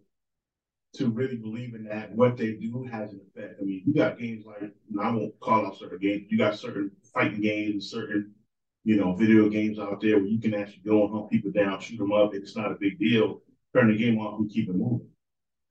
to 0.94 1.10
really 1.10 1.36
believing 1.36 1.84
that 1.84 2.16
what 2.16 2.38
they 2.38 2.54
do 2.54 2.88
has 2.92 3.12
an 3.12 3.22
effect. 3.28 3.60
I 3.60 3.64
mean, 3.64 3.84
you 3.86 3.94
got 3.94 4.18
games 4.18 4.46
like 4.46 4.72
I 5.02 5.12
won't 5.12 5.40
call 5.40 5.66
out 5.66 5.78
certain 5.78 6.00
games. 6.00 6.28
You 6.30 6.38
got 6.38 6.58
certain 6.58 6.92
fighting 7.14 7.42
games, 7.42 7.72
and 7.72 7.84
certain 7.84 8.32
you 8.84 8.96
know 8.96 9.14
video 9.16 9.50
games 9.50 9.80
out 9.80 10.02
there 10.02 10.18
where 10.18 10.28
you 10.28 10.40
can 10.40 10.54
actually 10.54 10.84
go 10.86 11.04
and 11.04 11.14
hunt 11.14 11.30
people 11.30 11.52
down, 11.52 11.80
shoot 11.80 11.98
them 11.98 12.14
up. 12.14 12.34
It's 12.34 12.56
not 12.56 12.72
a 12.72 12.76
big 12.80 13.00
deal. 13.00 13.42
Turn 13.74 13.90
the 13.90 13.98
game 13.98 14.20
off 14.20 14.40
and 14.40 14.50
keep 14.50 14.70
it 14.70 14.76
moving. 14.76 15.08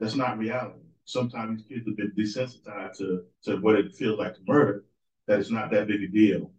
That's 0.00 0.16
not 0.16 0.38
reality. 0.38 0.80
Sometimes 1.04 1.58
these 1.58 1.66
kids 1.68 1.86
have 1.86 1.96
been 1.96 2.12
desensitized 2.16 2.98
to 2.98 3.24
to 3.44 3.56
what 3.56 3.76
it 3.76 3.94
feels 3.94 4.18
like 4.18 4.34
to 4.34 4.40
murder. 4.46 4.84
That 5.26 5.38
it's 5.38 5.50
not 5.50 5.70
that 5.70 5.86
big 5.86 6.02
a 6.02 6.08
deal. 6.08 6.50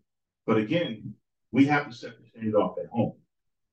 But 0.46 0.58
again, 0.58 1.14
we 1.52 1.66
have 1.66 1.88
to 1.88 1.94
set 1.94 2.18
the 2.18 2.28
standard 2.28 2.56
off 2.56 2.78
at 2.80 2.90
home, 2.90 3.14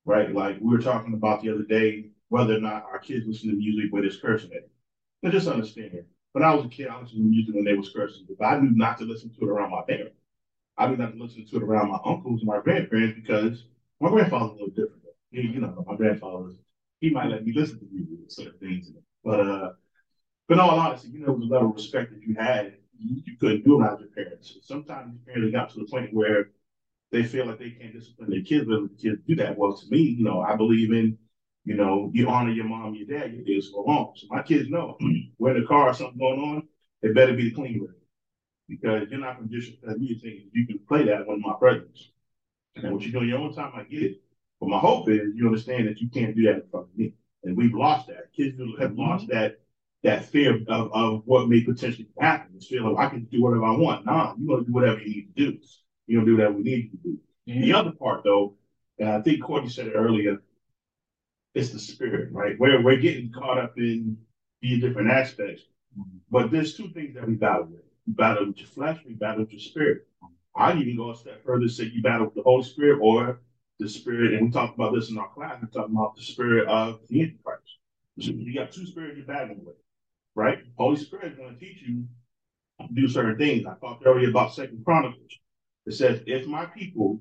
right? 0.05 0.33
Like 0.33 0.57
we 0.61 0.69
were 0.69 0.81
talking 0.81 1.13
about 1.13 1.41
the 1.41 1.49
other 1.49 1.63
day, 1.63 2.09
whether 2.29 2.55
or 2.55 2.59
not 2.61 2.85
our 2.85 2.99
kids 2.99 3.25
listen 3.27 3.49
to 3.49 3.55
music 3.55 3.91
where 3.91 4.01
there's 4.01 4.19
cursing 4.19 4.53
at. 4.53 4.69
But 5.21 5.31
just 5.31 5.47
understand, 5.47 6.03
when 6.33 6.43
I 6.43 6.53
was 6.53 6.65
a 6.65 6.69
kid, 6.69 6.87
I 6.87 6.99
listened 6.99 7.23
to 7.23 7.29
music 7.29 7.55
when 7.55 7.65
they 7.65 7.73
was 7.73 7.91
cursing, 7.95 8.25
but 8.37 8.45
I 8.45 8.59
knew 8.59 8.71
not 8.71 8.97
to 8.99 9.05
listen 9.05 9.29
to 9.29 9.45
it 9.45 9.49
around 9.49 9.71
my 9.71 9.81
parents. 9.87 10.15
I 10.77 10.87
knew 10.87 10.97
not 10.97 11.13
to 11.13 11.21
listen 11.21 11.45
to 11.45 11.57
it 11.57 11.63
around 11.63 11.89
my 11.89 11.99
uncles 12.05 12.41
and 12.41 12.47
my 12.47 12.59
grandparents 12.59 13.19
because 13.19 13.65
my 13.99 14.09
grandfather's 14.09 14.51
a 14.51 14.53
little 14.53 14.69
different. 14.69 15.03
He, 15.31 15.41
you 15.41 15.59
know, 15.59 15.85
my 15.87 15.95
grandfather, 15.95 16.51
he 17.01 17.09
might 17.09 17.29
let 17.29 17.45
me 17.45 17.51
listen 17.53 17.79
to 17.79 17.85
music 17.91 18.19
with 18.21 18.31
certain 18.31 18.59
things. 18.59 18.91
But 19.25 19.41
uh, 19.41 19.71
but 20.47 20.59
all 20.59 20.79
honesty, 20.79 21.09
you 21.09 21.19
know, 21.19 21.37
the 21.37 21.45
level 21.45 21.69
of 21.69 21.75
respect 21.75 22.11
that 22.11 22.21
you 22.21 22.35
had, 22.35 22.75
you, 22.97 23.21
you 23.25 23.37
couldn't 23.37 23.65
do 23.65 23.75
it 23.75 23.77
without 23.79 23.99
your 23.99 24.09
parents. 24.09 24.57
Sometimes 24.63 25.13
your 25.13 25.35
parents 25.35 25.53
got 25.53 25.69
to 25.71 25.79
the 25.79 25.91
point 25.91 26.13
where 26.13 26.51
they 27.11 27.23
feel 27.23 27.47
like 27.47 27.59
they 27.59 27.71
can't 27.71 27.93
discipline 27.93 28.29
their 28.29 28.41
kids, 28.41 28.65
but 28.65 28.83
the 28.83 28.89
kids 29.01 29.21
do 29.27 29.35
that. 29.35 29.57
Well, 29.57 29.75
to 29.75 29.85
me, 29.89 29.99
you 29.99 30.23
know, 30.23 30.41
I 30.41 30.55
believe 30.55 30.93
in 30.93 31.17
you 31.63 31.75
know, 31.75 32.09
you 32.13 32.27
honor 32.27 32.51
your 32.51 32.65
mom, 32.65 32.95
your 32.95 33.07
dad, 33.19 33.33
your 33.33 33.43
kids 33.43 33.69
go 33.69 33.83
home. 33.83 34.13
So 34.15 34.27
my 34.29 34.41
kids 34.41 34.69
know 34.69 34.97
when 35.37 35.59
the 35.59 35.65
car 35.67 35.93
something 35.93 36.17
going 36.17 36.39
on, 36.39 36.67
it 37.01 37.13
better 37.13 37.33
be 37.33 37.49
the 37.49 37.55
clean 37.55 37.81
record. 37.81 37.95
Because 38.67 39.09
you're 39.09 39.19
not 39.19 39.37
going 39.37 39.49
to 39.49 39.99
me 39.99 40.19
thinking 40.21 40.49
you 40.53 40.65
can 40.65 40.79
play 40.87 41.03
that 41.05 41.21
of 41.21 41.39
my 41.39 41.53
presence. 41.59 42.11
And 42.75 42.93
what 42.93 43.03
you 43.03 43.11
do 43.11 43.19
in 43.19 43.29
your 43.29 43.39
own 43.39 43.53
time, 43.53 43.73
I 43.75 43.83
get 43.83 44.03
it. 44.03 44.21
But 44.61 44.69
my 44.69 44.77
hope 44.77 45.09
is 45.09 45.33
you 45.35 45.47
understand 45.47 45.87
that 45.87 45.99
you 45.99 46.07
can't 46.07 46.35
do 46.35 46.43
that 46.43 46.61
in 46.61 46.63
front 46.69 46.87
of 46.87 46.97
me. 46.97 47.13
And 47.43 47.57
we've 47.57 47.73
lost 47.73 48.07
that. 48.07 48.31
Kids 48.37 48.61
have 48.79 48.93
lost 48.93 49.27
that 49.29 49.57
that 50.03 50.25
fear 50.25 50.59
of, 50.67 50.91
of 50.93 51.23
what 51.25 51.49
may 51.49 51.63
potentially 51.63 52.07
happen. 52.19 52.53
This 52.53 52.67
fear 52.67 52.85
of 52.85 52.97
I 52.97 53.09
can 53.09 53.25
do 53.25 53.41
whatever 53.41 53.65
I 53.65 53.75
want. 53.75 54.05
Nah, 54.05 54.35
you're 54.37 54.55
gonna 54.55 54.67
do 54.67 54.73
whatever 54.73 54.99
you 54.99 55.07
need 55.07 55.35
to 55.35 55.51
do. 55.51 55.57
You're 56.05 56.21
gonna 56.21 56.31
do 56.31 56.37
whatever 56.37 56.55
we 56.55 56.63
need 56.63 56.83
you 56.85 56.89
to 56.91 56.97
do. 56.97 57.19
Mm-hmm. 57.49 57.61
The 57.61 57.73
other 57.73 57.91
part 57.91 58.23
though, 58.23 58.55
and 58.99 59.09
I 59.09 59.21
think 59.21 59.43
Courtney 59.43 59.69
said 59.69 59.87
it 59.87 59.93
earlier, 59.95 60.37
it's 61.55 61.71
the 61.71 61.79
spirit, 61.79 62.31
right? 62.31 62.55
We're 62.59 62.83
we're 62.83 62.97
getting 62.97 63.31
caught 63.31 63.57
up 63.57 63.73
in 63.77 64.17
these 64.61 64.81
different 64.81 65.09
aspects. 65.09 65.63
But 66.29 66.51
there's 66.51 66.75
two 66.75 66.89
things 66.89 67.15
that 67.15 67.27
we 67.27 67.33
battle 67.33 67.65
with. 67.65 67.81
You 68.05 68.13
battle 68.13 68.47
with 68.47 68.57
your 68.57 68.67
flesh, 68.67 68.99
we 69.05 69.13
battle 69.13 69.41
with 69.41 69.51
your 69.51 69.59
spirit. 69.59 70.07
I'd 70.55 70.77
even 70.77 70.97
go 70.97 71.11
a 71.11 71.15
step 71.15 71.43
further 71.43 71.63
and 71.63 71.71
say 71.71 71.85
you 71.85 72.01
battle 72.01 72.25
with 72.25 72.35
the 72.35 72.43
Holy 72.43 72.63
Spirit 72.63 72.99
or 73.01 73.41
the 73.81 73.89
spirit, 73.89 74.33
and 74.35 74.45
we 74.45 74.51
talked 74.51 74.75
about 74.75 74.93
this 74.93 75.09
in 75.09 75.17
our 75.17 75.29
class, 75.29 75.57
we're 75.61 75.67
talking 75.67 75.95
about 75.95 76.15
the 76.15 76.21
spirit 76.21 76.67
of 76.67 76.99
the 77.09 77.21
Antichrist. 77.21 77.77
So 78.19 78.31
you 78.31 78.53
got 78.53 78.71
two 78.71 78.85
spirits 78.85 79.17
you're 79.17 79.25
battling 79.25 79.65
with, 79.65 79.75
right? 80.35 80.59
Holy 80.77 80.97
Spirit 80.97 81.31
is 81.31 81.37
going 81.37 81.55
to 81.55 81.59
teach 81.59 81.81
you 81.81 82.05
to 82.79 82.93
do 82.93 83.07
certain 83.07 83.37
things. 83.37 83.65
I 83.65 83.73
talked 83.79 84.05
earlier 84.05 84.29
about 84.29 84.53
Second 84.53 84.83
Chronicles. 84.85 85.31
It 85.87 85.93
says, 85.93 86.21
if 86.27 86.45
my 86.45 86.65
people 86.67 87.19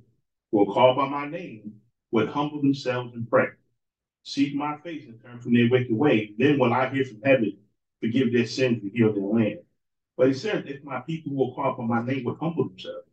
will 0.53 0.73
call 0.73 0.95
by 0.95 1.09
my 1.09 1.27
name 1.27 1.73
would 2.13 2.29
humble 2.29 2.61
themselves 2.61 3.15
and 3.15 3.29
pray, 3.31 3.47
seek 4.23 4.55
my 4.55 4.77
face 4.79 5.07
and 5.07 5.19
turn 5.23 5.41
from 5.41 5.55
their 5.55 5.71
wicked 5.71 5.97
way, 5.97 6.35
then 6.37 6.59
will 6.59 6.75
I 6.75 6.91
hear 6.91 7.07
from 7.07 7.23
heaven, 7.25 7.57
forgive 8.03 8.33
their 8.33 8.47
sins 8.47 8.83
and 8.83 8.93
heal 8.95 9.15
their 9.15 9.23
land. 9.23 9.61
But 10.19 10.27
he 10.27 10.35
says, 10.35 10.65
if 10.67 10.85
my 10.85 11.01
people 11.01 11.35
will 11.35 11.55
call 11.55 11.77
by 11.77 11.85
my 11.85 12.05
name 12.05 12.25
would 12.25 12.37
humble 12.39 12.69
themselves, 12.69 13.07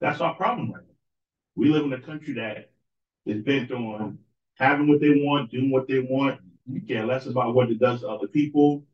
that's 0.00 0.20
our 0.20 0.34
problem 0.34 0.72
right 0.72 0.82
now. 0.86 0.95
We 1.56 1.70
live 1.70 1.84
in 1.84 1.92
a 1.94 2.00
country 2.00 2.34
that 2.34 2.70
is 3.24 3.42
bent 3.42 3.72
on 3.72 4.18
having 4.56 4.88
what 4.88 5.00
they 5.00 5.10
want, 5.10 5.50
doing 5.50 5.70
what 5.70 5.88
they 5.88 6.00
want. 6.00 6.40
You 6.66 6.80
care 6.82 7.06
less 7.06 7.26
about 7.26 7.54
what 7.54 7.70
it 7.70 7.78
does 7.78 8.00
to 8.00 8.08
other 8.08 8.26
people. 8.26 8.84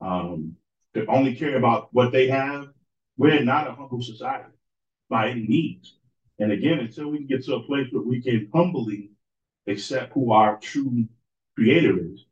Um, 0.00 0.56
they 0.92 1.06
only 1.06 1.34
care 1.34 1.56
about 1.56 1.88
what 1.92 2.12
they 2.12 2.28
have. 2.28 2.68
We're 3.16 3.44
not 3.44 3.68
a 3.68 3.72
humble 3.72 4.02
society 4.02 4.50
by 5.08 5.30
any 5.30 5.46
means. 5.46 5.96
And 6.38 6.50
again, 6.50 6.80
until 6.80 7.10
we 7.10 7.24
get 7.24 7.44
to 7.44 7.54
a 7.54 7.62
place 7.62 7.86
where 7.92 8.02
we 8.02 8.20
can 8.20 8.50
humbly 8.52 9.10
accept 9.68 10.12
who 10.12 10.32
our 10.32 10.58
true 10.58 11.06
creator 11.54 11.96
is, 12.12 12.24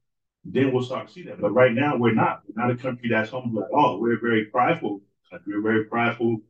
then 0.45 0.73
we'll 0.73 0.83
start 0.83 1.07
to 1.07 1.13
see 1.13 1.23
that. 1.25 1.41
But 1.41 1.53
right 1.53 1.73
now, 1.73 1.97
we're 1.97 2.15
not. 2.15 2.43
We're 2.49 2.67
not 2.67 2.75
a 2.75 2.83
country 2.83 3.09
that's 3.11 3.31
humble 3.31 3.63
at 3.63 3.71
all. 3.71 4.01
We're 4.01 4.17
a 4.17 4.21
very 4.21 4.47
prideful 4.47 5.03
country. 5.31 5.55
We're 5.55 5.61
a 5.61 5.73
very 5.73 5.85
prideful 5.85 6.41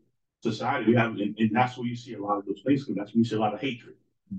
society. 0.42 0.86
We 0.86 0.96
have, 0.96 1.12
and, 1.12 1.36
and 1.38 1.50
that's 1.54 1.76
where 1.76 1.86
you 1.86 1.96
see 1.96 2.14
a 2.14 2.22
lot 2.22 2.38
of 2.38 2.46
those 2.46 2.62
things. 2.66 2.84
That's 2.88 3.14
where 3.14 3.18
you 3.18 3.24
see 3.24 3.36
a 3.36 3.40
lot 3.40 3.54
of 3.54 3.60
hatred. 3.60 3.94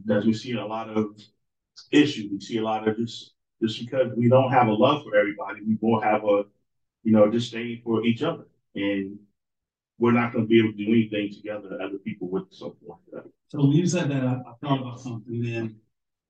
That's 0.05 0.25
where 0.25 0.31
we 0.31 0.33
see 0.33 0.53
a 0.53 0.65
lot 0.65 0.89
of 0.89 1.15
issues. 1.91 2.31
We 2.31 2.39
see 2.39 2.57
a 2.57 2.63
lot 2.63 2.87
of 2.87 2.97
just 2.97 3.33
just 3.61 3.79
because 3.79 4.11
we 4.17 4.27
don't 4.27 4.51
have 4.51 4.67
a 4.67 4.73
love 4.73 5.03
for 5.03 5.15
everybody, 5.15 5.61
we 5.65 5.77
more 5.81 6.03
have 6.03 6.23
a 6.25 6.43
you 7.03 7.11
know 7.11 7.29
disdain 7.29 7.81
for 7.83 8.03
each 8.05 8.21
other, 8.21 8.45
and 8.75 9.17
we're 9.99 10.11
not 10.11 10.33
going 10.33 10.45
to 10.45 10.49
be 10.49 10.59
able 10.59 10.71
to 10.71 10.77
do 10.77 10.91
anything 10.91 11.33
together 11.33 11.79
as 11.81 11.91
people 12.03 12.29
with 12.29 12.51
something 12.51 12.87
like 12.87 12.99
that. 13.13 13.31
So 13.47 13.59
when 13.59 13.71
you 13.71 13.85
said 13.85 14.09
that, 14.09 14.23
I, 14.23 14.33
I 14.33 14.53
thought 14.61 14.81
about 14.81 14.99
something. 14.99 15.41
Then 15.41 15.77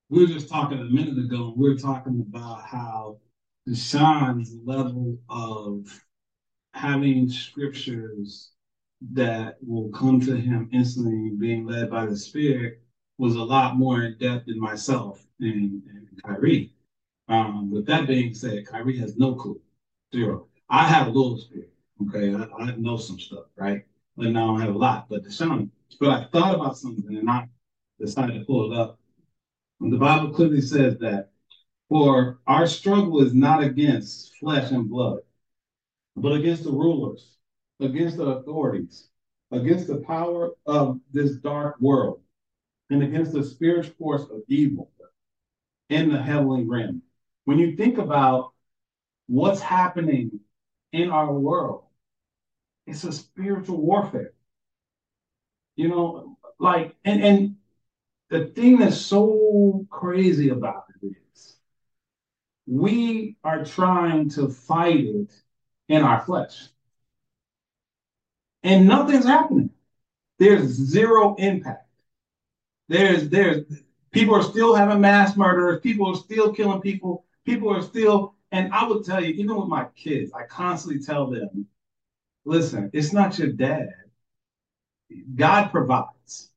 we 0.10 0.22
were 0.22 0.28
just 0.28 0.50
talking 0.50 0.80
a 0.80 0.84
minute 0.84 1.18
ago. 1.18 1.54
We 1.58 1.70
were 1.70 1.78
talking 1.78 2.24
about 2.28 2.62
how 2.62 3.18
Deshaun's 3.68 4.56
level 4.64 5.18
of 5.30 5.88
having 6.74 7.30
scriptures 7.30 8.53
that 9.12 9.58
will 9.66 9.90
come 9.90 10.20
to 10.22 10.36
him 10.36 10.70
instantly, 10.72 11.32
being 11.38 11.66
led 11.66 11.90
by 11.90 12.06
the 12.06 12.16
Spirit, 12.16 12.82
was 13.18 13.36
a 13.36 13.44
lot 13.44 13.78
more 13.78 14.04
in 14.04 14.18
depth 14.18 14.46
than 14.48 14.60
myself 14.60 15.26
and, 15.40 15.82
and 15.90 16.08
Kyrie. 16.24 16.74
Um, 17.28 17.72
with 17.72 17.86
that 17.88 18.08
being 18.08 18.34
said, 18.34 18.66
Kyrie 18.66 18.98
has 19.00 19.18
no 19.18 19.36
clue, 19.36 19.62
zero. 20.14 20.48
I 20.70 20.88
have 20.88 21.08
a 21.08 21.12
little 21.12 21.38
spirit, 21.38 21.74
okay. 22.08 22.34
I, 22.34 22.64
I 22.64 22.76
know 22.76 22.98
some 22.98 23.20
stuff, 23.20 23.46
right? 23.56 23.84
But 24.18 24.30
now 24.30 24.56
I 24.56 24.62
have 24.62 24.76
a 24.76 24.78
lot. 24.78 25.08
But 25.10 25.24
Deshaun, 25.24 25.70
but 26.00 26.10
I 26.10 26.26
thought 26.32 26.56
about 26.56 26.78
something 26.78 27.16
and 27.16 27.30
I 27.30 27.48
decided 28.00 28.40
to 28.40 28.46
pull 28.46 28.72
it 28.72 28.78
up. 28.78 29.00
And 29.82 29.92
the 29.92 29.98
Bible 29.98 30.32
clearly 30.32 30.62
says 30.62 30.98
that 31.00 31.30
for 31.90 32.40
our 32.48 32.66
struggle 32.68 33.22
is 33.22 33.34
not 33.34 33.64
against 33.64 34.36
flesh 34.38 34.72
and 34.72 34.90
blood, 34.90 35.20
but 36.16 36.34
against 36.34 36.64
the 36.64 36.72
rulers, 36.72 37.38
against 37.80 38.18
the 38.18 38.26
authorities, 38.26 39.10
against 39.52 39.88
the 39.88 39.98
power 39.98 40.52
of 40.66 41.00
this 41.12 41.36
dark 41.38 41.80
world, 41.80 42.22
and 42.90 43.04
against 43.04 43.34
the 43.34 43.44
spiritual 43.44 43.94
force 43.98 44.24
of 44.24 44.42
evil 44.48 44.90
in 45.90 46.12
the 46.12 46.22
heavenly 46.22 46.64
realm. 46.66 47.02
When 47.46 47.60
you 47.60 47.76
think 47.76 47.98
about 47.98 48.54
what's 49.28 49.62
happening 49.62 50.40
in 50.92 51.10
our 51.10 51.34
world, 51.34 51.86
it's 52.86 53.04
a 53.04 53.12
spiritual 53.12 53.82
warfare. 53.82 54.34
You 55.76 55.90
know, 55.90 56.38
like, 56.60 56.96
and 57.04 57.24
and 57.24 57.56
the 58.30 58.46
thing 58.48 58.80
that's 58.80 58.98
so 58.98 59.86
crazy 59.90 60.50
about 60.50 60.86
it 61.02 61.16
is 61.34 61.58
we 62.68 63.38
are 63.44 63.66
trying 63.66 64.30
to 64.30 64.50
fight 64.50 65.00
it 65.00 65.32
in 65.90 66.02
our 66.02 66.20
flesh. 66.22 66.70
And 68.64 68.88
nothing's 68.88 69.26
happening. 69.26 69.70
There's 70.40 70.64
zero 70.64 71.36
impact. 71.36 71.88
There's 72.88 73.30
there's 73.30 73.66
people 74.12 74.36
are 74.36 74.44
still 74.44 74.76
having 74.76 75.02
mass 75.02 75.36
murders. 75.36 75.82
people 75.82 76.08
are 76.08 76.16
still 76.16 76.54
killing 76.54 76.82
people, 76.82 77.26
people 77.46 77.70
are 77.70 77.82
still, 77.82 78.36
and 78.52 78.72
I 78.74 78.88
would 78.88 79.04
tell 79.04 79.24
you, 79.24 79.34
even 79.34 79.58
with 79.58 79.68
my 79.68 79.86
kids, 79.96 80.32
I 80.34 80.44
constantly 80.44 81.04
tell 81.04 81.30
them, 81.30 81.68
listen, 82.46 82.90
it's 82.94 83.12
not 83.14 83.38
your 83.38 83.50
dad. 83.50 83.90
God 85.36 85.70
provides 85.70 86.52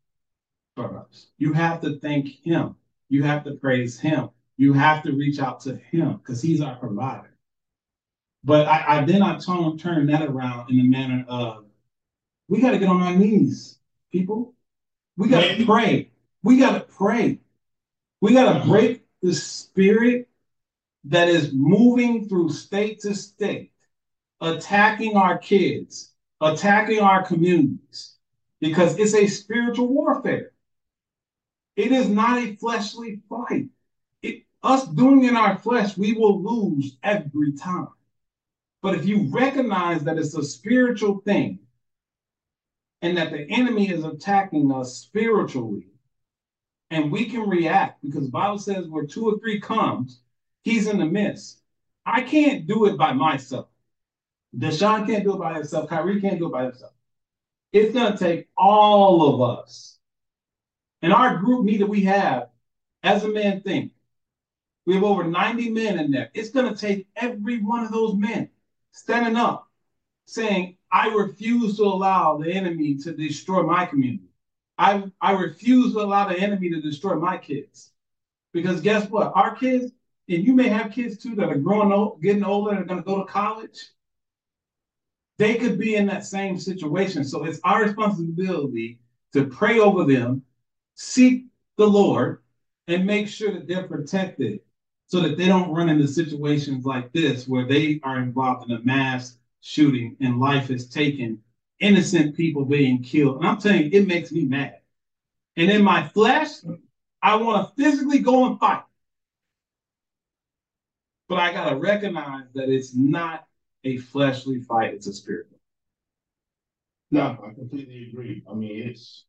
for 0.74 0.98
us. 0.98 1.28
You 1.38 1.52
have 1.52 1.80
to 1.82 1.98
thank 1.98 2.28
him. 2.42 2.76
You 3.08 3.22
have 3.22 3.44
to 3.44 3.52
praise 3.52 3.98
him. 3.98 4.30
You 4.56 4.72
have 4.72 5.02
to 5.02 5.12
reach 5.12 5.38
out 5.38 5.60
to 5.60 5.76
him 5.76 6.16
because 6.16 6.40
he's 6.40 6.60
our 6.60 6.76
provider. 6.76 7.34
But 8.44 8.66
I, 8.66 8.98
I 9.00 9.04
then 9.04 9.22
I 9.22 9.38
turn, 9.38 9.76
turn 9.76 10.06
that 10.06 10.22
around 10.22 10.70
in 10.70 10.76
the 10.76 10.88
manner 10.88 11.24
of 11.28 11.65
we 12.48 12.60
got 12.60 12.72
to 12.72 12.78
get 12.78 12.88
on 12.88 13.02
our 13.02 13.14
knees, 13.14 13.78
people. 14.12 14.54
We 15.16 15.28
got 15.28 15.42
to 15.42 15.64
pray. 15.64 16.10
We 16.42 16.58
got 16.58 16.72
to 16.74 16.80
pray. 16.80 17.40
We 18.20 18.34
got 18.34 18.60
to 18.60 18.68
break 18.68 19.04
the 19.22 19.34
spirit 19.34 20.28
that 21.04 21.28
is 21.28 21.52
moving 21.52 22.28
through 22.28 22.50
state 22.50 23.00
to 23.00 23.14
state, 23.14 23.72
attacking 24.40 25.16
our 25.16 25.38
kids, 25.38 26.12
attacking 26.40 27.00
our 27.00 27.24
communities, 27.24 28.16
because 28.60 28.98
it's 28.98 29.14
a 29.14 29.26
spiritual 29.26 29.88
warfare. 29.88 30.52
It 31.76 31.92
is 31.92 32.08
not 32.08 32.38
a 32.38 32.56
fleshly 32.56 33.20
fight. 33.28 33.68
It, 34.22 34.44
us 34.62 34.86
doing 34.86 35.24
in 35.24 35.36
our 35.36 35.58
flesh, 35.58 35.96
we 35.96 36.12
will 36.12 36.42
lose 36.42 36.96
every 37.02 37.52
time. 37.52 37.88
But 38.82 38.94
if 38.94 39.06
you 39.06 39.28
recognize 39.30 40.04
that 40.04 40.18
it's 40.18 40.34
a 40.34 40.42
spiritual 40.42 41.20
thing 41.20 41.60
and 43.06 43.16
that 43.16 43.30
the 43.30 43.48
enemy 43.50 43.88
is 43.88 44.02
attacking 44.02 44.72
us 44.72 44.96
spiritually, 44.96 45.86
and 46.90 47.12
we 47.12 47.26
can 47.26 47.48
react 47.48 48.02
because 48.02 48.26
Bible 48.26 48.58
says 48.58 48.88
where 48.88 49.06
two 49.06 49.28
or 49.28 49.38
three 49.38 49.60
comes, 49.60 50.22
he's 50.62 50.88
in 50.88 50.98
the 50.98 51.04
midst. 51.04 51.60
I 52.04 52.22
can't 52.22 52.66
do 52.66 52.86
it 52.86 52.98
by 52.98 53.12
myself. 53.12 53.68
Deshaun 54.56 55.06
can't 55.06 55.22
do 55.22 55.34
it 55.34 55.38
by 55.38 55.54
himself. 55.54 55.88
Kyrie 55.88 56.20
can't 56.20 56.40
do 56.40 56.46
it 56.46 56.52
by 56.52 56.64
himself. 56.64 56.92
It's 57.72 57.94
going 57.94 58.12
to 58.12 58.18
take 58.18 58.48
all 58.56 59.34
of 59.34 59.58
us. 59.58 59.98
And 61.00 61.12
our 61.12 61.36
group 61.36 61.64
meeting 61.64 61.88
we 61.88 62.02
have, 62.04 62.48
as 63.04 63.22
a 63.22 63.28
man 63.28 63.60
think, 63.60 63.92
we 64.84 64.94
have 64.94 65.04
over 65.04 65.22
90 65.22 65.70
men 65.70 66.00
in 66.00 66.10
there. 66.10 66.30
It's 66.34 66.50
going 66.50 66.74
to 66.74 66.80
take 66.80 67.06
every 67.14 67.62
one 67.62 67.84
of 67.84 67.92
those 67.92 68.16
men 68.16 68.50
standing 68.90 69.36
up, 69.36 69.68
saying, 70.24 70.76
I 70.96 71.08
refuse 71.08 71.76
to 71.76 71.82
allow 71.82 72.38
the 72.38 72.50
enemy 72.50 72.96
to 73.04 73.12
destroy 73.12 73.62
my 73.62 73.84
community. 73.84 74.30
I, 74.78 75.04
I 75.20 75.32
refuse 75.32 75.92
to 75.92 76.00
allow 76.00 76.26
the 76.26 76.38
enemy 76.38 76.70
to 76.70 76.80
destroy 76.80 77.16
my 77.16 77.36
kids. 77.36 77.92
Because 78.54 78.80
guess 78.80 79.06
what? 79.10 79.30
Our 79.34 79.54
kids, 79.54 79.92
and 80.30 80.42
you 80.42 80.54
may 80.54 80.68
have 80.68 80.92
kids 80.92 81.18
too 81.18 81.34
that 81.34 81.50
are 81.50 81.58
growing 81.58 81.92
up, 81.92 82.22
getting 82.22 82.44
older 82.44 82.70
and 82.70 82.80
are 82.80 82.84
going 82.84 83.02
to 83.02 83.04
go 83.04 83.18
to 83.18 83.30
college. 83.30 83.90
They 85.36 85.56
could 85.56 85.78
be 85.78 85.96
in 85.96 86.06
that 86.06 86.24
same 86.24 86.58
situation. 86.58 87.24
So 87.24 87.44
it's 87.44 87.60
our 87.62 87.82
responsibility 87.82 88.98
to 89.34 89.48
pray 89.48 89.78
over 89.78 90.04
them, 90.04 90.44
seek 90.94 91.44
the 91.76 91.86
Lord, 91.86 92.40
and 92.88 93.04
make 93.04 93.28
sure 93.28 93.52
that 93.52 93.68
they're 93.68 93.86
protected 93.86 94.60
so 95.08 95.20
that 95.20 95.36
they 95.36 95.44
don't 95.44 95.74
run 95.74 95.90
into 95.90 96.08
situations 96.08 96.86
like 96.86 97.12
this 97.12 97.46
where 97.46 97.66
they 97.66 98.00
are 98.02 98.18
involved 98.18 98.70
in 98.70 98.74
a 98.74 98.82
mass 98.82 99.36
shooting 99.66 100.16
and 100.20 100.38
life 100.38 100.70
is 100.70 100.88
taken 100.88 101.40
innocent 101.80 102.36
people 102.36 102.64
being 102.64 103.02
killed. 103.02 103.38
And 103.38 103.46
I'm 103.46 103.58
telling 103.58 103.84
you, 103.84 103.90
it 103.92 104.06
makes 104.06 104.30
me 104.30 104.44
mad. 104.44 104.76
And 105.56 105.70
in 105.70 105.82
my 105.82 106.06
flesh, 106.08 106.50
I 107.20 107.36
want 107.36 107.68
to 107.76 107.82
physically 107.82 108.20
go 108.20 108.46
and 108.46 108.60
fight. 108.60 108.84
But 111.28 111.38
I 111.38 111.52
got 111.52 111.70
to 111.70 111.76
recognize 111.76 112.44
that 112.54 112.68
it's 112.68 112.94
not 112.94 113.46
a 113.82 113.96
fleshly 113.98 114.60
fight, 114.60 114.94
it's 114.94 115.08
a 115.08 115.12
spiritual. 115.12 115.58
No, 117.10 117.36
I 117.44 117.52
completely 117.54 118.08
agree. 118.10 118.44
I 118.48 118.54
mean, 118.54 118.88
it's 118.88 119.24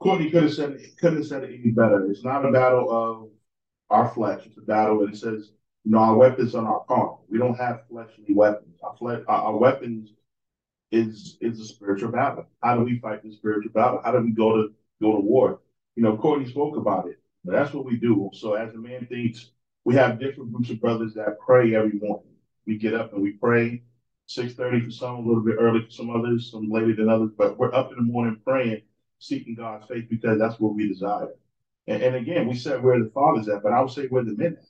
Courtney 0.00 0.30
could 0.30 0.44
have 0.44 0.54
said 0.54 0.72
it, 0.72 0.98
could 0.98 1.14
have 1.14 1.26
said 1.26 1.44
it 1.44 1.60
any 1.60 1.70
better. 1.70 2.10
It's 2.10 2.24
not 2.24 2.44
a 2.44 2.50
battle 2.50 2.90
of 2.90 3.28
our 3.90 4.08
flesh. 4.08 4.46
It's 4.46 4.58
a 4.58 4.62
battle, 4.62 5.02
and 5.02 5.14
it 5.14 5.16
says, 5.16 5.52
you 5.84 5.92
know, 5.92 5.98
our 5.98 6.16
weapons 6.16 6.54
are 6.54 6.62
not 6.62 6.86
carnal. 6.86 7.24
We 7.28 7.38
don't 7.38 7.58
have 7.58 7.82
fleshly 7.88 8.34
weapons. 8.34 8.78
Our, 8.82 8.96
our, 9.02 9.24
our 9.28 9.56
weapons 9.56 10.12
is 10.90 11.36
is 11.40 11.60
a 11.60 11.64
spiritual 11.64 12.10
battle. 12.10 12.46
How 12.62 12.76
do 12.76 12.84
we 12.84 12.98
fight 12.98 13.22
the 13.22 13.32
spiritual 13.32 13.72
battle? 13.72 14.00
How 14.04 14.12
do 14.12 14.20
we 14.20 14.32
go 14.32 14.56
to 14.56 14.72
go 15.02 15.12
to 15.12 15.20
war? 15.20 15.60
You 15.96 16.02
know, 16.02 16.16
Courtney 16.16 16.48
spoke 16.48 16.76
about 16.76 17.08
it. 17.08 17.18
But 17.44 17.52
that's 17.52 17.74
what 17.74 17.84
we 17.84 17.96
do. 17.96 18.30
So 18.32 18.54
as 18.54 18.74
a 18.74 18.78
man 18.78 19.06
thinks, 19.06 19.50
we 19.84 19.94
have 19.96 20.18
different 20.18 20.52
groups 20.52 20.70
of 20.70 20.80
brothers 20.80 21.14
that 21.14 21.38
pray 21.44 21.74
every 21.74 21.98
morning. 21.98 22.32
We 22.66 22.78
get 22.78 22.94
up 22.94 23.12
and 23.12 23.22
we 23.22 23.32
pray. 23.32 23.82
Six 24.26 24.54
thirty 24.54 24.80
for 24.80 24.90
some, 24.90 25.16
a 25.16 25.20
little 25.20 25.44
bit 25.44 25.56
early 25.60 25.84
for 25.84 25.90
some 25.90 26.08
others, 26.08 26.50
some 26.50 26.70
later 26.70 26.96
than 26.96 27.10
others, 27.10 27.32
but 27.36 27.58
we're 27.58 27.74
up 27.74 27.90
in 27.90 27.96
the 27.96 28.02
morning 28.02 28.40
praying, 28.42 28.80
seeking 29.18 29.54
God's 29.54 29.86
faith 29.86 30.06
because 30.08 30.38
that's 30.38 30.58
what 30.58 30.74
we 30.74 30.88
desire. 30.88 31.28
And, 31.86 32.02
and 32.02 32.16
again, 32.16 32.48
we 32.48 32.56
said 32.56 32.82
where 32.82 32.98
the 32.98 33.10
father's 33.10 33.50
at, 33.50 33.62
but 33.62 33.74
I 33.74 33.82
would 33.82 33.90
say 33.90 34.06
where 34.06 34.24
the 34.24 34.34
men 34.34 34.56
at. 34.58 34.68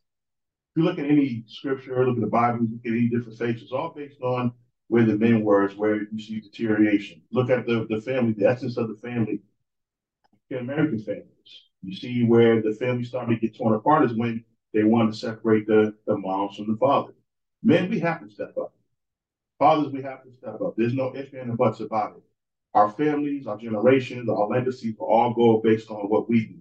You 0.77 0.83
look 0.83 0.99
at 0.99 1.07
any 1.07 1.45
scripture, 1.47 2.05
look 2.05 2.17
at 2.17 2.21
the 2.21 2.27
Bible, 2.27 2.61
look 2.61 2.81
at 2.85 2.91
any 2.91 3.09
different 3.09 3.39
faiths, 3.39 3.63
it's 3.63 3.73
all 3.73 3.93
based 3.95 4.21
on 4.23 4.53
where 4.89 5.05
the 5.05 5.17
men 5.17 5.43
were, 5.43 5.67
is 5.67 5.77
where 5.77 6.03
you 6.03 6.19
see 6.19 6.41
deterioration. 6.41 7.23
Look 7.31 7.51
at 7.51 7.67
the, 7.67 7.87
the 7.89 8.01
family, 8.01 8.33
the 8.33 8.49
essence 8.49 8.77
of 8.77 8.89
the 8.89 8.97
family, 8.97 9.41
African 10.51 10.71
American 10.71 10.99
families. 10.99 11.29
You 11.83 11.95
see 11.95 12.25
where 12.25 12.61
the 12.61 12.73
family 12.73 13.05
started 13.05 13.35
to 13.35 13.41
get 13.41 13.57
torn 13.57 13.75
apart 13.75 14.05
is 14.05 14.17
when 14.17 14.45
they 14.73 14.85
wanted 14.85 15.13
to 15.13 15.19
separate 15.19 15.67
the, 15.67 15.95
the 16.07 16.17
moms 16.17 16.57
from 16.57 16.71
the 16.71 16.77
fathers. 16.77 17.15
Men, 17.63 17.89
we 17.89 18.01
have 18.01 18.21
to 18.21 18.29
step 18.29 18.57
up. 18.61 18.75
Fathers, 19.59 19.93
we 19.93 20.03
have 20.03 20.25
to 20.25 20.33
step 20.33 20.61
up. 20.61 20.75
There's 20.77 20.95
no 20.95 21.15
ifs 21.15 21.33
and 21.33 21.57
buts 21.57 21.81
about 21.81 22.17
it. 22.17 22.23
Our 22.75 22.91
families, 22.91 23.47
our 23.47 23.57
generations, 23.57 24.29
our 24.29 24.49
legacies 24.49 24.97
will 24.99 25.07
all 25.07 25.33
go 25.33 25.61
based 25.63 25.91
on 25.91 26.09
what 26.09 26.29
we 26.29 26.47
do. 26.47 26.59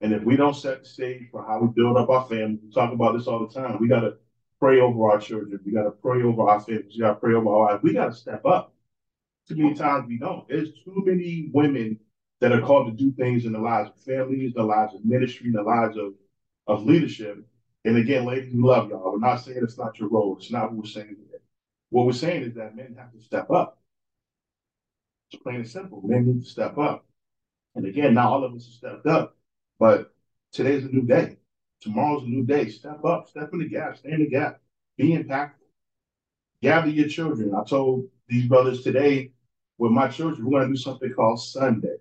And 0.00 0.12
if 0.12 0.22
we 0.22 0.36
don't 0.36 0.54
set 0.54 0.82
the 0.82 0.88
stage 0.88 1.28
for 1.30 1.44
how 1.46 1.60
we 1.60 1.68
build 1.68 1.96
up 1.96 2.10
our 2.10 2.26
family, 2.28 2.58
we 2.62 2.70
talk 2.70 2.92
about 2.92 3.16
this 3.16 3.26
all 3.26 3.46
the 3.46 3.52
time. 3.52 3.78
We 3.80 3.88
got 3.88 4.00
to 4.00 4.16
pray 4.60 4.80
over 4.80 5.10
our 5.10 5.18
children. 5.18 5.58
We 5.64 5.72
got 5.72 5.84
to 5.84 5.90
pray 5.90 6.22
over 6.22 6.48
our 6.48 6.60
families. 6.60 6.94
We 6.94 7.00
got 7.00 7.14
to 7.14 7.20
pray 7.20 7.34
over 7.34 7.48
our 7.48 7.72
lives. 7.72 7.82
We 7.82 7.92
got 7.94 8.06
to 8.06 8.14
step 8.14 8.44
up. 8.44 8.74
Too 9.48 9.56
many 9.56 9.74
times 9.74 10.06
we 10.08 10.18
don't. 10.18 10.46
There's 10.48 10.72
too 10.84 11.02
many 11.06 11.50
women 11.52 11.98
that 12.40 12.52
are 12.52 12.60
called 12.60 12.86
to 12.86 13.04
do 13.04 13.12
things 13.12 13.46
in 13.46 13.52
the 13.52 13.58
lives 13.58 13.90
of 13.90 14.02
families, 14.02 14.52
the 14.54 14.62
lives 14.62 14.94
of 14.94 15.04
ministry, 15.04 15.50
the 15.50 15.62
lives 15.62 15.96
of, 15.96 16.12
of 16.66 16.84
leadership. 16.84 17.38
And 17.84 17.96
again, 17.96 18.26
ladies, 18.26 18.52
we 18.52 18.60
love 18.60 18.90
y'all. 18.90 19.12
We're 19.12 19.18
not 19.18 19.36
saying 19.36 19.60
it's 19.62 19.78
not 19.78 19.98
your 19.98 20.08
role. 20.08 20.36
It's 20.38 20.50
not 20.50 20.72
what 20.72 20.84
we're 20.84 20.90
saying. 20.90 21.16
Here. 21.30 21.40
What 21.90 22.06
we're 22.06 22.12
saying 22.12 22.42
is 22.42 22.54
that 22.54 22.76
men 22.76 22.96
have 22.98 23.12
to 23.12 23.20
step 23.20 23.50
up. 23.50 23.78
It's 25.30 25.42
plain 25.42 25.56
and 25.56 25.68
simple. 25.68 26.02
Men 26.04 26.26
need 26.26 26.44
to 26.44 26.50
step 26.50 26.76
up. 26.76 27.06
And 27.74 27.86
again, 27.86 28.14
not 28.14 28.26
all 28.26 28.44
of 28.44 28.54
us 28.54 28.66
have 28.66 28.74
stepped 28.74 29.06
up, 29.06 29.36
but 29.78 30.12
today's 30.52 30.84
a 30.84 30.88
new 30.88 31.02
day. 31.02 31.36
Tomorrow's 31.80 32.24
a 32.24 32.26
new 32.26 32.44
day. 32.44 32.68
Step 32.68 33.04
up, 33.04 33.28
step 33.28 33.50
in 33.52 33.60
the 33.60 33.68
gap, 33.68 33.96
stand 33.96 34.14
in 34.14 34.24
the 34.24 34.30
gap, 34.30 34.60
be 34.96 35.10
impactful. 35.10 35.52
Gather 36.62 36.88
your 36.88 37.08
children. 37.08 37.54
I 37.54 37.64
told 37.64 38.08
these 38.28 38.48
brothers 38.48 38.82
today 38.82 39.32
with 39.78 39.92
my 39.92 40.08
children, 40.08 40.44
we're 40.44 40.58
going 40.58 40.68
to 40.68 40.74
do 40.74 40.80
something 40.80 41.12
called 41.12 41.40
Sunday, 41.40 41.96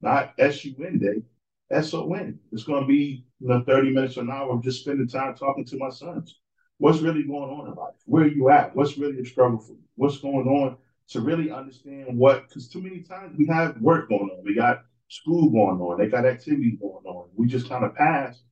not 0.00 0.34
S-U-N 0.38 0.98
day, 0.98 1.22
S-O-N. 1.70 2.38
It's 2.52 2.64
going 2.64 2.82
to 2.82 2.88
be 2.88 3.24
you 3.40 3.48
know 3.48 3.62
30 3.66 3.90
minutes 3.90 4.16
or 4.16 4.22
an 4.22 4.30
hour 4.30 4.52
of 4.52 4.62
just 4.62 4.80
spending 4.80 5.08
time 5.08 5.34
talking 5.34 5.64
to 5.66 5.78
my 5.78 5.90
sons. 5.90 6.40
What's 6.78 7.00
really 7.00 7.22
going 7.22 7.50
on 7.50 7.68
in 7.68 7.74
life? 7.74 7.94
Where 8.06 8.24
are 8.24 8.28
you 8.28 8.50
at? 8.50 8.74
What's 8.74 8.98
really 8.98 9.20
a 9.20 9.24
struggle 9.24 9.58
for 9.58 9.72
you? 9.72 9.84
What's 9.94 10.18
going 10.18 10.48
on 10.48 10.76
to 11.08 11.20
really 11.20 11.50
understand 11.50 12.18
what, 12.18 12.48
because 12.48 12.68
too 12.68 12.82
many 12.82 13.02
times 13.02 13.36
we 13.38 13.46
have 13.46 13.80
work 13.80 14.08
going 14.08 14.30
on. 14.30 14.44
We 14.44 14.54
got 14.54 14.84
school 15.14 15.50
going 15.50 15.80
on. 15.80 15.98
They 15.98 16.08
got 16.08 16.26
activities 16.26 16.78
going 16.80 17.04
on. 17.04 17.28
We 17.36 17.46
just 17.46 17.68
kind 17.68 17.84
of 17.84 17.94
pass. 17.94 18.42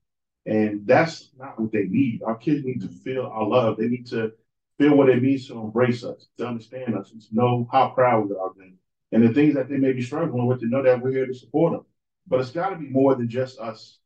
And 0.46 0.87
that's 0.87 1.31
not 1.38 1.59
what 1.61 1.72
they 1.72 1.85
need. 1.85 2.22
Our 2.22 2.37
kids 2.37 2.64
need 2.64 2.81
to 2.83 2.88
feel 2.88 3.27
our 3.27 3.46
love. 3.46 3.77
They 3.77 3.88
need 3.88 4.07
to 4.09 4.33
feel 4.79 4.96
what 4.96 5.09
it 5.09 5.22
means 5.22 5.46
to 5.48 5.59
embrace 5.59 6.05
us, 6.05 6.29
to 6.38 6.46
understand 6.46 6.96
us, 6.96 7.11
to 7.11 7.18
know 7.33 7.68
how 7.70 7.90
proud 7.90 8.29
we 8.29 8.37
are 8.37 8.51
of 8.51 8.57
them. 8.57 8.79
And 9.12 9.22
the 9.22 9.35
things 9.35 9.55
that 9.55 9.68
they 9.68 9.77
may 9.77 9.92
be 9.92 10.03
struggling 10.03 10.46
with, 10.46 10.61
to 10.61 10.66
know 10.66 10.83
that 10.83 11.03
we're 11.03 11.12
here 11.12 11.27
to 11.27 11.35
support 11.35 11.72
them. 11.72 11.85
But 12.27 12.40
it's 12.40 12.51
got 12.51 12.70
to 12.70 12.77
be 12.77 12.88
more 12.88 13.14
than 13.14 13.29
just 13.29 13.59
us 13.59 13.98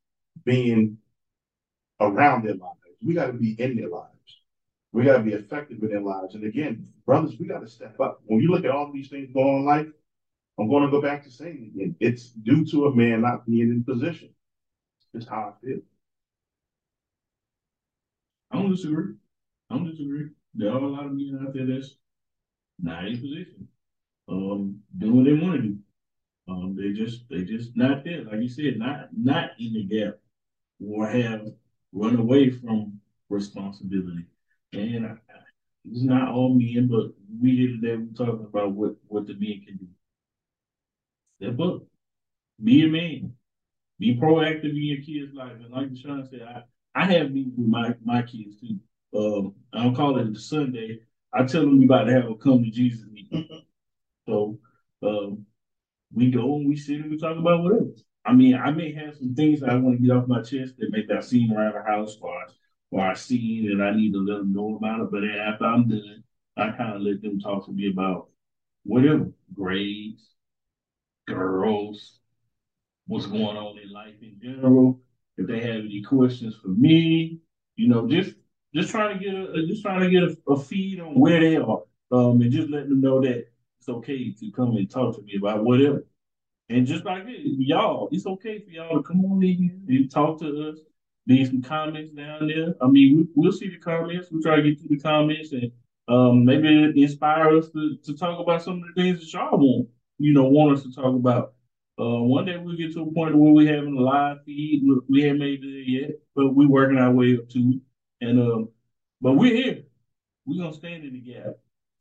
being 0.45 0.99
around 2.01 2.45
their 2.45 2.55
lives. 2.55 2.73
We 3.03 3.14
got 3.14 3.27
to 3.27 3.33
be 3.33 3.53
in 3.53 3.77
their 3.77 3.88
lives. 3.88 4.11
We 4.92 5.05
got 5.05 5.19
to 5.19 5.23
be 5.23 5.33
effective 5.33 5.83
in 5.83 5.90
their 5.90 6.01
lives. 6.01 6.35
And 6.35 6.45
again, 6.45 6.88
brothers, 7.05 7.37
we 7.38 7.47
got 7.47 7.61
to 7.61 7.69
step 7.69 8.01
up. 8.01 8.21
When 8.25 8.40
you 8.40 8.51
look 8.51 8.64
at 8.64 8.71
all 8.71 8.90
these 8.92 9.09
things 9.09 9.31
going 9.33 9.47
on 9.47 9.61
in 9.61 9.66
life, 9.66 9.87
I'm 10.59 10.69
going 10.71 10.85
to 10.85 10.90
go 10.90 11.03
back 11.03 11.25
to 11.25 11.31
saying 11.31 11.73
again, 11.75 11.97
it's 12.01 12.31
due 12.31 12.64
to 12.66 12.87
a 12.87 12.95
man 12.95 13.23
not 13.23 13.47
being 13.47 13.71
in 13.71 13.85
position. 13.85 14.31
It's 15.14 15.27
how 15.27 15.55
I 15.55 15.66
feel. 15.66 15.81
I 18.51 18.61
don't 18.61 18.71
disagree. 18.71 19.14
I 19.71 19.75
don't 19.77 19.90
disagree. 19.90 20.31
There 20.55 20.71
are 20.73 20.79
a 20.79 20.88
lot 20.88 21.07
of 21.07 21.12
men 21.12 21.38
out 21.42 21.53
there 21.55 21.66
that's 21.66 21.97
not 22.81 23.07
in 23.07 23.21
position. 23.21 23.69
Um, 24.29 24.81
doing 24.97 25.16
what 25.16 25.25
they 25.25 25.35
want 25.35 25.57
to 25.57 25.62
do. 25.62 25.79
Um, 26.49 26.77
they 26.77 26.92
just 26.92 27.29
they 27.29 27.42
just 27.45 27.77
not 27.77 28.05
there. 28.05 28.25
Like 28.25 28.40
you 28.40 28.49
said, 28.49 28.79
not 28.79 29.09
not 29.16 29.51
in 29.59 29.73
the 29.75 29.85
gap 29.85 30.19
or 30.85 31.09
have 31.09 31.47
run 31.92 32.16
away 32.16 32.51
from 32.51 33.01
responsibility. 33.29 34.27
And 34.73 35.07
I, 35.07 35.16
it's 35.90 36.03
not 36.03 36.29
all 36.31 36.55
men, 36.55 36.88
but 36.88 37.12
we 37.40 37.57
here 37.57 37.69
today 37.69 37.97
we're 37.97 38.27
talking 38.27 38.47
about 38.47 38.73
what 38.73 38.97
what 39.09 39.27
the 39.27 39.35
men 39.35 39.62
can 39.66 39.77
do. 39.77 39.87
Step 41.40 41.61
up, 41.61 41.83
be 42.62 42.85
a 42.85 42.88
man, 42.88 43.33
be 43.99 44.16
proactive 44.16 44.70
in 44.70 44.77
your 44.77 45.03
kids' 45.03 45.35
life. 45.35 45.53
And 45.53 45.70
like 45.70 45.96
Sean 45.96 46.27
said, 46.31 46.42
I 46.42 46.62
I 46.94 47.05
have 47.12 47.31
meetings 47.31 47.55
with 47.59 47.68
my 47.68 47.94
my 48.05 48.22
kids 48.22 48.57
too. 48.61 48.79
Um, 49.16 49.55
I 49.72 49.85
don't 49.85 49.94
call 49.94 50.18
it 50.18 50.33
the 50.33 50.40
Sunday. 50.40 51.01
I 51.33 51.44
tell 51.44 51.62
them 51.62 51.79
we 51.79 51.85
about 51.85 52.05
to 52.05 52.12
have 52.14 52.31
a 52.31 52.35
come 52.37 52.64
to 52.64 52.70
Jesus 52.70 53.07
meeting. 53.11 53.49
so 54.27 54.59
um, 55.03 55.44
we 56.12 56.31
go 56.31 56.57
and 56.57 56.68
we 56.68 56.77
sit 56.77 57.01
and 57.01 57.11
we 57.11 57.18
talk 57.18 57.37
about 57.37 57.62
whatever. 57.62 57.90
I 58.25 58.33
mean, 58.33 58.55
I 58.55 58.70
may 58.70 58.92
have 58.94 59.16
some 59.16 59.35
things 59.35 59.62
I 59.62 59.75
want 59.75 59.99
to 60.01 60.07
get 60.07 60.16
off 60.16 60.27
my 60.27 60.42
chest 60.42 60.75
that 60.79 60.90
make 60.90 61.09
that 61.09 61.25
scene 61.25 61.53
around 61.53 61.75
the 61.75 61.83
house 61.83 62.16
or, 62.20 62.46
or 62.90 63.01
I 63.01 63.14
see 63.14 63.68
and 63.70 63.83
I 63.83 63.94
need 63.94 64.12
to 64.12 64.25
let 64.25 64.38
them 64.38 64.53
know 64.53 64.77
about 64.77 65.01
it. 65.01 65.11
But 65.12 65.25
after 65.25 65.64
I'm 65.64 65.88
done, 65.88 66.25
I 66.57 66.70
kind 66.70 66.96
of 66.96 67.03
let 67.03 67.22
them 67.22 67.38
talk 67.38 67.66
to 67.66 67.72
me 67.72 67.90
about 67.90 68.29
whatever 68.85 69.31
grades, 69.55 70.36
girls, 71.27 72.19
what's 73.07 73.27
going 73.27 73.57
on 73.57 73.79
in 73.79 73.91
life 73.93 74.15
in 74.23 74.39
general. 74.43 75.01
If 75.37 75.47
they 75.47 75.61
have 75.61 75.85
any 75.85 76.03
questions 76.03 76.57
for 76.57 76.69
me, 76.69 77.41
you 77.77 77.89
know, 77.89 78.09
just 78.09 78.35
just 78.75 78.91
trying 78.91 79.19
to 79.19 79.25
get 79.25 79.35
a 79.35 79.67
just 79.67 79.83
trying 79.83 80.01
to 80.01 80.11
get 80.11 80.23
a, 80.23 80.37
a 80.53 80.59
feed 80.59 81.01
on 81.01 81.19
where 81.19 81.41
they 81.41 81.57
are, 81.57 81.83
um, 82.12 82.41
and 82.41 82.51
just 82.51 82.71
letting 82.71 82.91
them 82.91 83.01
know 83.01 83.21
that 83.21 83.47
it's 83.79 83.89
okay 83.89 84.33
to 84.33 84.51
come 84.53 84.77
and 84.77 84.91
talk 84.91 85.15
to 85.17 85.23
me 85.23 85.35
about 85.39 85.65
whatever. 85.65 86.07
And 86.69 86.87
just 86.87 87.05
like 87.05 87.25
it, 87.27 87.41
y'all, 87.59 88.09
it's 88.11 88.27
okay 88.27 88.59
for 88.59 88.71
y'all 88.71 88.97
to 88.97 89.03
come 89.03 89.25
on 89.25 89.43
in 89.43 89.85
and 89.89 90.11
talk 90.11 90.41
to 90.41 90.71
us. 90.71 90.79
Leave 91.29 91.49
some 91.49 91.62
comments 91.62 92.12
down 92.12 92.47
there. 92.49 92.75
I 92.81 92.87
mean, 92.87 93.29
we, 93.35 93.43
will 93.43 93.53
see 93.53 93.69
the 93.69 93.79
comments. 93.79 94.29
We'll 94.31 94.43
try 94.43 94.57
to 94.57 94.62
get 94.62 94.79
through 94.79 94.97
the 94.97 95.03
comments 95.03 95.53
and 95.53 95.71
um, 96.09 96.45
maybe 96.45 97.03
inspire 97.03 97.57
us 97.57 97.69
to, 97.71 97.97
to 98.05 98.17
talk 98.17 98.39
about 98.41 98.62
some 98.62 98.75
of 98.75 98.95
the 98.95 99.03
things 99.03 99.21
that 99.21 99.33
y'all 99.33 99.59
want, 99.59 99.89
you 100.18 100.33
know, 100.33 100.44
want 100.44 100.76
us 100.76 100.85
to 100.85 100.92
talk 100.92 101.14
about. 101.14 101.55
Uh, 101.98 102.20
one 102.22 102.44
day 102.44 102.57
we'll 102.59 102.76
get 102.76 102.92
to 102.92 103.02
a 103.02 103.12
point 103.12 103.37
where 103.37 103.52
we're 103.52 103.74
having 103.74 103.96
a 103.96 104.00
live 104.00 104.38
feed. 104.44 104.83
We 105.09 105.22
haven't 105.22 105.38
made 105.38 105.64
it 105.64 105.88
yet, 105.88 106.11
but 106.35 106.55
we're 106.55 106.68
working 106.68 106.98
our 106.98 107.12
way 107.12 107.38
up 107.38 107.48
to 107.50 107.59
it. 107.59 107.81
And 108.26 108.40
um, 108.40 108.68
but 109.20 109.33
we're 109.33 109.55
here. 109.55 109.83
We're 110.44 110.62
gonna 110.62 110.74
stand 110.76 111.05
in 111.05 111.14
the 111.14 111.20
gap. 111.20 111.55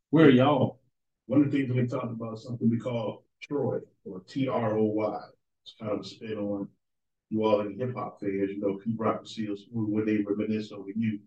Where 0.09 0.25
are 0.25 0.29
y'all? 0.29 0.79
One 1.27 1.41
of 1.41 1.51
the 1.51 1.57
things 1.57 1.73
we 1.73 1.87
talked 1.87 2.11
about 2.11 2.35
is 2.35 2.43
something 2.43 2.69
we 2.69 2.77
call 2.77 3.25
Troy 3.41 3.79
or 4.05 4.21
T 4.27 4.47
R 4.47 4.77
O 4.77 4.83
Y. 4.83 5.19
It's 5.63 5.75
kind 5.79 5.93
of 5.93 6.01
a 6.01 6.03
spin 6.03 6.37
on 6.37 6.67
you 7.29 7.43
all 7.43 7.61
in 7.61 7.77
hip 7.77 7.95
hop 7.95 8.19
fans. 8.19 8.51
You 8.51 8.59
know, 8.59 8.77
Pete 8.83 8.95
Rock 8.97 9.19
and 9.19 9.27
Smooth 9.29 9.59
when 9.71 10.05
they 10.05 10.17
reminisce 10.17 10.71
over 10.71 10.89
you. 10.95 11.19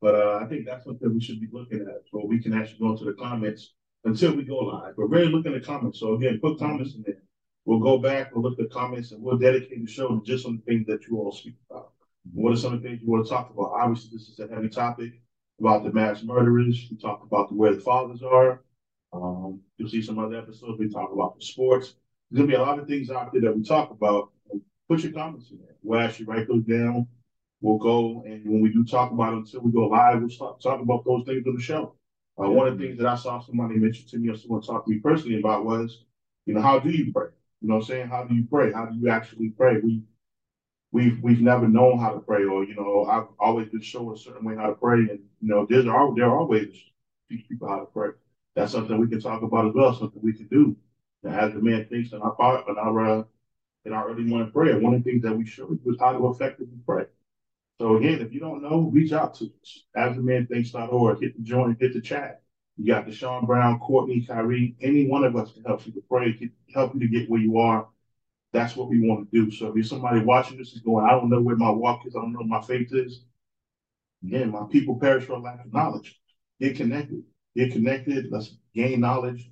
But 0.00 0.14
uh, 0.14 0.40
I 0.42 0.46
think 0.46 0.66
that's 0.66 0.84
something 0.84 1.14
we 1.14 1.20
should 1.20 1.40
be 1.40 1.48
looking 1.50 1.80
at, 1.80 2.02
so 2.10 2.24
we 2.26 2.42
can 2.42 2.52
actually 2.52 2.80
go 2.80 2.90
into 2.90 3.04
the 3.04 3.14
comments 3.14 3.72
until 4.06 4.34
we 4.34 4.44
go 4.44 4.58
live. 4.58 4.94
But 4.96 5.06
really 5.06 5.28
look 5.28 5.46
in 5.46 5.52
the 5.52 5.60
comments. 5.60 6.00
So 6.00 6.14
again, 6.14 6.38
put 6.40 6.58
comments 6.58 6.94
in 6.94 7.02
there. 7.04 7.22
We'll 7.64 7.80
go 7.80 7.98
back, 7.98 8.32
we'll 8.32 8.44
look 8.48 8.60
at 8.60 8.68
the 8.68 8.74
comments, 8.74 9.10
and 9.10 9.20
we'll 9.20 9.38
dedicate 9.38 9.84
the 9.84 9.90
show 9.90 10.08
to 10.08 10.24
just 10.24 10.46
on 10.46 10.56
the 10.56 10.62
things 10.62 10.86
that 10.86 11.06
you 11.08 11.18
all 11.18 11.32
speak 11.32 11.56
about. 11.68 11.90
What 12.32 12.52
are 12.52 12.56
some 12.56 12.74
of 12.74 12.82
the 12.82 12.88
things 12.88 13.02
you 13.02 13.10
want 13.10 13.26
to 13.26 13.30
talk 13.30 13.50
about? 13.50 13.72
Obviously, 13.74 14.10
this 14.12 14.28
is 14.28 14.38
a 14.38 14.46
heavy 14.46 14.68
topic 14.68 15.20
about 15.58 15.82
the 15.82 15.92
mass 15.92 16.22
murderers. 16.22 16.86
We 16.90 16.96
talk 16.96 17.22
about 17.24 17.48
the 17.48 17.56
where 17.56 17.74
the 17.74 17.80
fathers 17.80 18.22
are. 18.22 18.62
Um, 19.12 19.60
you'll 19.76 19.88
see 19.88 20.02
some 20.02 20.18
other 20.18 20.36
episodes. 20.36 20.78
We 20.78 20.88
talk 20.88 21.12
about 21.12 21.38
the 21.38 21.44
sports. 21.44 21.94
There's 22.30 22.40
gonna 22.40 22.48
be 22.48 22.54
a 22.54 22.62
lot 22.62 22.78
of 22.78 22.86
things 22.86 23.10
out 23.10 23.32
there 23.32 23.42
that 23.42 23.56
we 23.56 23.64
talk 23.64 23.90
about. 23.90 24.30
Put 24.88 25.02
your 25.02 25.12
comments 25.12 25.50
in 25.50 25.58
there. 25.58 25.74
We'll 25.82 26.00
actually 26.00 26.26
write 26.26 26.46
those 26.46 26.62
down. 26.62 27.08
We'll 27.60 27.78
go 27.78 28.22
and 28.24 28.44
when 28.44 28.60
we 28.60 28.72
do 28.72 28.84
talk 28.84 29.10
about 29.10 29.32
it 29.32 29.36
until 29.38 29.62
we 29.62 29.72
go 29.72 29.88
live, 29.88 30.20
we'll 30.20 30.30
start 30.30 30.60
talking 30.60 30.84
about 30.84 31.04
those 31.04 31.24
things 31.26 31.44
on 31.46 31.56
the 31.56 31.62
show. 31.62 31.96
Uh, 32.40 32.50
one 32.50 32.68
of 32.68 32.78
the 32.78 32.84
things 32.86 32.98
that 32.98 33.06
I 33.06 33.14
saw 33.16 33.40
somebody 33.40 33.76
mention 33.76 34.06
to 34.08 34.18
me 34.18 34.28
or 34.30 34.36
someone 34.36 34.62
talk 34.62 34.84
to 34.84 34.90
me 34.90 34.98
personally 34.98 35.38
about 35.38 35.64
was, 35.64 36.04
you 36.44 36.54
know, 36.54 36.60
how 36.60 36.78
do 36.78 36.90
you 36.90 37.12
pray? 37.12 37.28
You 37.60 37.68
know 37.68 37.76
what 37.76 37.80
I'm 37.82 37.86
saying? 37.86 38.08
How 38.08 38.24
do 38.24 38.34
you 38.34 38.44
pray? 38.50 38.72
How 38.72 38.86
do 38.86 38.96
you 38.98 39.08
actually 39.08 39.50
pray? 39.50 39.78
We 39.82 40.02
we've 40.92 41.20
we've 41.22 41.40
never 41.40 41.68
known 41.68 41.98
how 41.98 42.12
to 42.12 42.20
pray, 42.20 42.44
or 42.44 42.64
you 42.64 42.74
know, 42.74 43.04
I've 43.06 43.28
always 43.38 43.68
been 43.68 43.80
shown 43.82 44.12
a 44.12 44.16
certain 44.16 44.44
way 44.44 44.56
how 44.56 44.66
to 44.68 44.74
pray, 44.74 44.98
and 45.00 45.20
you 45.40 45.48
know, 45.48 45.66
there's 45.68 45.86
are 45.86 46.14
there 46.14 46.30
are 46.30 46.44
ways 46.44 46.68
to 46.72 47.36
teach 47.36 47.48
people 47.48 47.68
how 47.68 47.80
to 47.80 47.86
pray. 47.86 48.10
That's 48.54 48.72
something 48.72 48.98
we 48.98 49.08
can 49.08 49.20
talk 49.20 49.42
about 49.42 49.68
as 49.68 49.74
well, 49.74 49.94
something 49.94 50.20
we 50.22 50.32
can 50.32 50.46
do. 50.48 50.76
as 51.24 51.52
the 51.52 51.60
man 51.60 51.86
thinks 51.86 52.12
in 52.12 52.20
our 52.22 52.32
part 52.32 52.68
in 52.68 52.76
our 52.78 53.20
uh, 53.20 53.24
in 53.84 53.92
our 53.92 54.10
early 54.10 54.24
morning 54.24 54.52
prayer, 54.52 54.78
one 54.80 54.94
of 54.94 55.04
the 55.04 55.10
things 55.10 55.22
that 55.22 55.36
we 55.36 55.46
show 55.46 55.68
you 55.70 55.80
is 55.92 55.96
how 56.00 56.12
to 56.12 56.28
effectively 56.28 56.78
pray. 56.86 57.06
So 57.80 57.96
again, 57.96 58.20
if 58.20 58.32
you 58.32 58.40
don't 58.40 58.62
know, 58.62 58.90
reach 58.92 59.12
out 59.12 59.34
to 59.34 59.44
us. 59.44 59.84
The 59.94 61.18
hit 61.20 61.36
the 61.36 61.42
join, 61.42 61.76
hit 61.78 61.92
the 61.92 62.00
chat. 62.00 62.42
You 62.78 62.92
got 62.92 63.06
Deshaun 63.06 63.46
Brown, 63.46 63.78
Courtney, 63.80 64.24
Kyrie. 64.26 64.76
Any 64.80 65.08
one 65.08 65.24
of 65.24 65.36
us 65.36 65.52
can 65.52 65.64
help 65.64 65.86
you 65.86 65.92
to 65.92 66.02
pray, 66.08 66.50
help 66.74 66.94
you 66.94 67.00
to 67.00 67.08
get 67.08 67.28
where 67.28 67.40
you 67.40 67.58
are. 67.58 67.88
That's 68.52 68.76
what 68.76 68.88
we 68.88 69.00
want 69.00 69.30
to 69.30 69.44
do. 69.44 69.50
So 69.50 69.68
if 69.68 69.74
you're 69.74 69.84
somebody 69.84 70.20
watching 70.20 70.56
this 70.58 70.72
is 70.72 70.80
going, 70.80 71.04
I 71.04 71.10
don't 71.10 71.28
know 71.28 71.40
where 71.40 71.56
my 71.56 71.70
walk 71.70 72.06
is, 72.06 72.16
I 72.16 72.20
don't 72.20 72.32
know 72.32 72.42
my 72.44 72.62
faith 72.62 72.88
is. 72.92 73.24
Again, 74.24 74.50
my 74.50 74.64
people 74.70 74.98
perish 74.98 75.24
for 75.24 75.38
lack 75.38 75.64
of 75.64 75.72
knowledge. 75.72 76.18
Get 76.60 76.76
connected. 76.76 77.22
Get 77.54 77.72
connected. 77.72 78.26
Let's 78.30 78.56
gain 78.74 79.00
knowledge. 79.00 79.50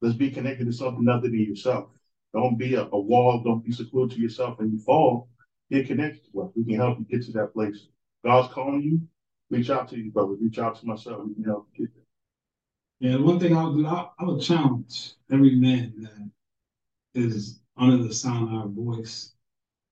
Let's 0.00 0.16
be 0.16 0.30
connected 0.30 0.66
to 0.66 0.72
something 0.72 1.06
other 1.08 1.28
than 1.28 1.38
yourself. 1.38 1.90
Don't 2.34 2.58
be 2.58 2.74
a, 2.74 2.82
a 2.82 2.98
wall. 2.98 3.42
Don't 3.42 3.64
be 3.64 3.72
secluded 3.72 4.16
to 4.16 4.22
yourself 4.22 4.60
and 4.60 4.72
you 4.72 4.78
fall. 4.78 5.28
Get 5.70 5.86
connected 5.86 6.22
to 6.32 6.42
us. 6.42 6.52
We 6.56 6.64
can 6.64 6.76
help 6.76 6.98
you 6.98 7.04
get 7.04 7.26
to 7.26 7.32
that 7.32 7.52
place. 7.52 7.88
God's 8.24 8.52
calling 8.52 8.82
you. 8.82 9.00
Reach 9.50 9.70
out 9.70 9.88
to 9.88 9.96
you, 9.96 10.10
brother. 10.10 10.34
Reach 10.40 10.58
out 10.58 10.78
to 10.80 10.86
myself. 10.86 11.24
We 11.26 11.34
can 11.34 11.44
help 11.44 11.68
you 11.74 11.86
get 11.86 11.94
there. 11.94 12.04
Yeah, 13.00 13.16
one 13.18 13.38
thing 13.38 13.56
I 13.56 13.64
would 13.64 13.76
do, 13.76 13.86
I, 13.86 14.08
I 14.18 14.24
would 14.24 14.42
challenge 14.42 15.12
every 15.30 15.54
man 15.54 16.08
that 17.14 17.22
is 17.24 17.60
under 17.76 18.02
the 18.02 18.12
sound 18.12 18.48
of 18.48 18.60
our 18.60 18.68
voice 18.68 19.32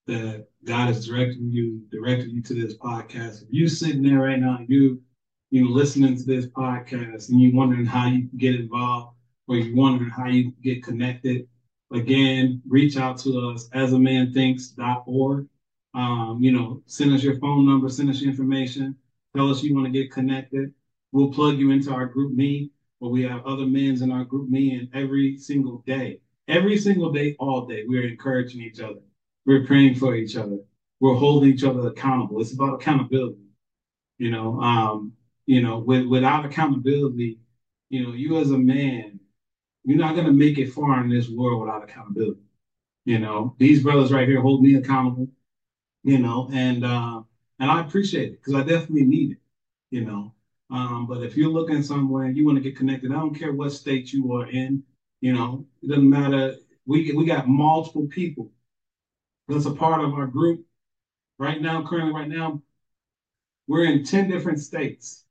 that 0.07 0.47
God 0.65 0.91
is 0.91 1.07
directing 1.07 1.51
you, 1.51 1.83
directing 1.91 2.31
you 2.31 2.43
to 2.43 2.55
this 2.55 2.77
podcast. 2.77 3.43
If 3.43 3.49
you 3.51 3.69
sitting 3.69 4.03
there 4.03 4.21
right 4.21 4.39
now, 4.39 4.59
you 4.67 5.03
you 5.51 5.73
listening 5.73 6.17
to 6.17 6.25
this 6.25 6.47
podcast 6.47 7.29
and 7.29 7.41
you 7.41 7.55
wondering 7.55 7.87
how 7.87 8.09
you 8.09 8.29
get 8.37 8.57
involved 8.57 9.17
or 9.47 9.57
you 9.57 9.77
wondering 9.77 10.11
how 10.11 10.27
you 10.27 10.53
get 10.62 10.83
connected, 10.83 11.47
again, 11.93 12.61
reach 12.69 12.97
out 12.97 13.19
to 13.19 13.51
us 13.51 13.69
as 13.73 13.93
a 13.93 13.99
man 13.99 14.33
thinks.org. 14.33 15.47
Um, 15.96 16.40
you 16.42 16.52
know, 16.52 16.82
send 16.85 17.14
us 17.14 17.22
your 17.22 17.38
phone 17.38 17.64
number, 17.64 17.88
send 17.88 18.11
us 18.11 18.20
your 18.20 18.30
information, 18.30 18.94
tell 19.35 19.50
us 19.50 19.62
you 19.62 19.74
want 19.74 19.87
to 19.87 19.92
get 19.92 20.12
connected. 20.12 20.74
We'll 21.11 21.32
plug 21.32 21.59
you 21.59 21.70
into 21.70 21.90
our 21.90 22.12
GroupMe, 22.12 22.70
where 22.98 23.11
we 23.11 23.22
have 23.22 23.46
other 23.46 23.64
men's 23.64 24.02
in 24.02 24.12
our 24.12 24.26
GroupMe, 24.26 24.78
and 24.78 24.88
every 24.92 25.38
single 25.38 25.82
day, 25.87 26.20
every 26.48 26.76
single 26.76 27.12
day, 27.12 27.35
all 27.38 27.64
day, 27.64 27.85
we're 27.87 28.06
encouraging 28.06 28.61
each 28.61 28.78
other. 28.78 29.00
We're 29.46 29.64
praying 29.64 29.94
for 29.94 30.14
each 30.14 30.37
other. 30.37 30.59
We're 31.00 31.14
holding 31.14 31.50
each 31.50 31.64
other 31.64 31.88
accountable. 31.88 32.42
It's 32.42 32.52
about 32.52 32.74
accountability. 32.74 33.40
You 34.18 34.30
know, 34.30 34.61
um, 34.61 35.14
you 35.46 35.62
know, 35.62 35.78
with, 35.78 36.06
without 36.06 36.44
accountability, 36.44 37.38
you 37.88 38.02
know, 38.02 38.12
you 38.12 38.38
as 38.38 38.50
a 38.50 38.59
man, 38.59 39.18
you're 39.85 39.96
not 39.96 40.14
gonna 40.14 40.32
make 40.32 40.59
it 40.59 40.72
far 40.72 41.02
in 41.02 41.09
this 41.09 41.30
world 41.30 41.62
without 41.62 41.85
accountability. 41.85 42.40
You 43.06 43.18
know, 43.18 43.54
these 43.59 43.82
brothers 43.82 44.12
right 44.12 44.28
here 44.28 44.42
hold 44.42 44.62
me 44.62 44.74
accountable. 44.74 45.28
You 46.07 46.21
know, 46.21 46.49
and 46.53 46.85
uh, 46.85 47.21
and 47.59 47.69
I 47.69 47.81
appreciate 47.81 48.29
it 48.29 48.40
because 48.40 48.55
I 48.55 48.62
definitely 48.62 49.03
need 49.07 49.33
it. 49.33 49.38
You 49.90 50.05
know, 50.05 50.33
um, 50.71 51.09
but 51.09 51.25
if 51.25 51.37
you're 51.37 51.51
looking 51.51 51.83
somewhere 51.83 52.27
and 52.27 52.37
you 52.37 52.47
want 52.47 52.59
to 52.59 52.62
get 52.62 52.77
connected, 52.77 53.11
I 53.11 53.14
don't 53.16 53.35
care 53.35 53.53
what 53.53 53.73
state 53.73 54.12
you 54.12 54.33
are 54.35 54.49
in. 54.49 54.85
You 55.21 55.33
know, 55.33 55.66
it 55.83 55.88
doesn't 55.88 56.09
matter. 56.09 56.55
We 56.87 57.11
we 57.11 57.25
got 57.25 57.49
multiple 57.49 58.07
people 58.07 58.53
that's 59.49 59.66
a 59.66 59.73
part 59.73 60.01
of 60.01 60.14
our 60.14 60.29
group 60.29 60.64
right 61.40 61.61
now. 61.61 61.85
Currently, 61.85 62.12
right 62.12 62.29
now, 62.29 62.62
we're 63.66 63.87
in 63.87 64.05
ten 64.05 64.31
different 64.31 64.61
states 64.61 65.25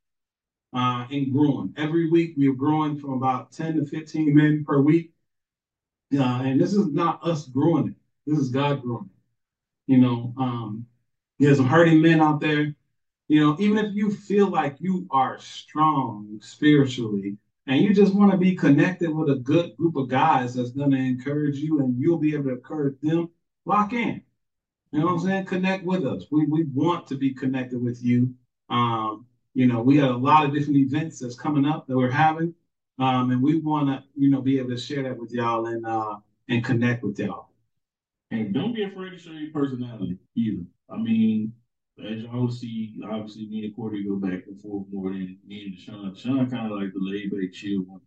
uh, 0.74 1.06
and 1.10 1.32
growing. 1.32 1.72
Every 1.78 2.10
week, 2.10 2.34
we're 2.36 2.52
growing 2.52 2.98
from 2.98 3.14
about 3.14 3.50
ten 3.50 3.76
to 3.76 3.86
fifteen 3.86 4.34
men 4.34 4.62
per 4.62 4.82
week. 4.82 5.12
Uh, 6.12 6.42
and 6.44 6.60
this 6.60 6.74
is 6.74 6.88
not 6.88 7.26
us 7.26 7.46
growing 7.48 7.88
it. 7.88 7.94
This 8.26 8.38
is 8.38 8.50
God 8.50 8.82
growing 8.82 9.06
it. 9.06 9.15
You 9.86 9.98
know, 9.98 10.34
um, 10.38 10.86
there's 11.38 11.58
some 11.58 11.66
hurting 11.66 12.00
men 12.02 12.20
out 12.20 12.40
there. 12.40 12.74
You 13.28 13.40
know, 13.40 13.56
even 13.58 13.78
if 13.78 13.94
you 13.94 14.10
feel 14.10 14.48
like 14.48 14.76
you 14.80 15.06
are 15.10 15.38
strong 15.38 16.38
spiritually 16.40 17.36
and 17.66 17.80
you 17.82 17.92
just 17.92 18.14
want 18.14 18.30
to 18.30 18.38
be 18.38 18.54
connected 18.54 19.10
with 19.10 19.30
a 19.30 19.36
good 19.36 19.76
group 19.76 19.96
of 19.96 20.08
guys 20.08 20.54
that's 20.54 20.70
going 20.70 20.92
to 20.92 20.96
encourage 20.96 21.56
you 21.56 21.80
and 21.80 21.98
you'll 22.00 22.18
be 22.18 22.34
able 22.34 22.44
to 22.44 22.50
encourage 22.52 23.00
them, 23.00 23.30
lock 23.64 23.92
in. 23.92 24.22
You 24.92 25.00
know 25.00 25.06
what 25.06 25.12
I'm 25.14 25.20
saying? 25.20 25.44
Connect 25.46 25.84
with 25.84 26.06
us. 26.06 26.24
We, 26.30 26.46
we 26.46 26.64
want 26.72 27.06
to 27.08 27.16
be 27.16 27.34
connected 27.34 27.82
with 27.82 28.02
you. 28.02 28.34
Um, 28.70 29.26
you 29.54 29.66
know, 29.66 29.80
we 29.82 29.96
got 29.96 30.10
a 30.10 30.16
lot 30.16 30.44
of 30.46 30.54
different 30.54 30.78
events 30.78 31.18
that's 31.18 31.34
coming 31.34 31.66
up 31.66 31.86
that 31.86 31.96
we're 31.96 32.10
having. 32.10 32.54
Um, 32.98 33.30
and 33.30 33.42
we 33.42 33.58
want 33.58 33.88
to, 33.88 34.04
you 34.14 34.30
know, 34.30 34.40
be 34.40 34.58
able 34.58 34.70
to 34.70 34.76
share 34.78 35.02
that 35.02 35.18
with 35.18 35.32
y'all 35.32 35.66
and 35.66 35.84
uh, 35.84 36.16
and 36.48 36.64
connect 36.64 37.02
with 37.02 37.18
y'all. 37.18 37.50
And 38.30 38.52
don't 38.52 38.74
be 38.74 38.82
afraid 38.82 39.10
to 39.10 39.18
show 39.18 39.32
your 39.32 39.52
personality 39.52 40.18
either. 40.34 40.64
I 40.90 40.96
mean, 40.96 41.52
as 42.04 42.22
y'all 42.22 42.50
see, 42.50 43.00
obviously 43.08 43.46
me 43.48 43.64
and 43.64 43.76
Courtney 43.76 44.04
go 44.04 44.16
back 44.16 44.46
and 44.46 44.60
forth 44.60 44.86
more 44.92 45.10
than 45.10 45.38
me 45.46 45.64
and 45.64 45.74
Deshaun. 45.74 46.12
Deshaun 46.12 46.50
kind 46.50 46.72
of 46.72 46.78
like 46.78 46.92
the 46.92 47.00
laid 47.00 47.30
back 47.30 47.52
chill 47.52 47.82
one. 47.82 48.00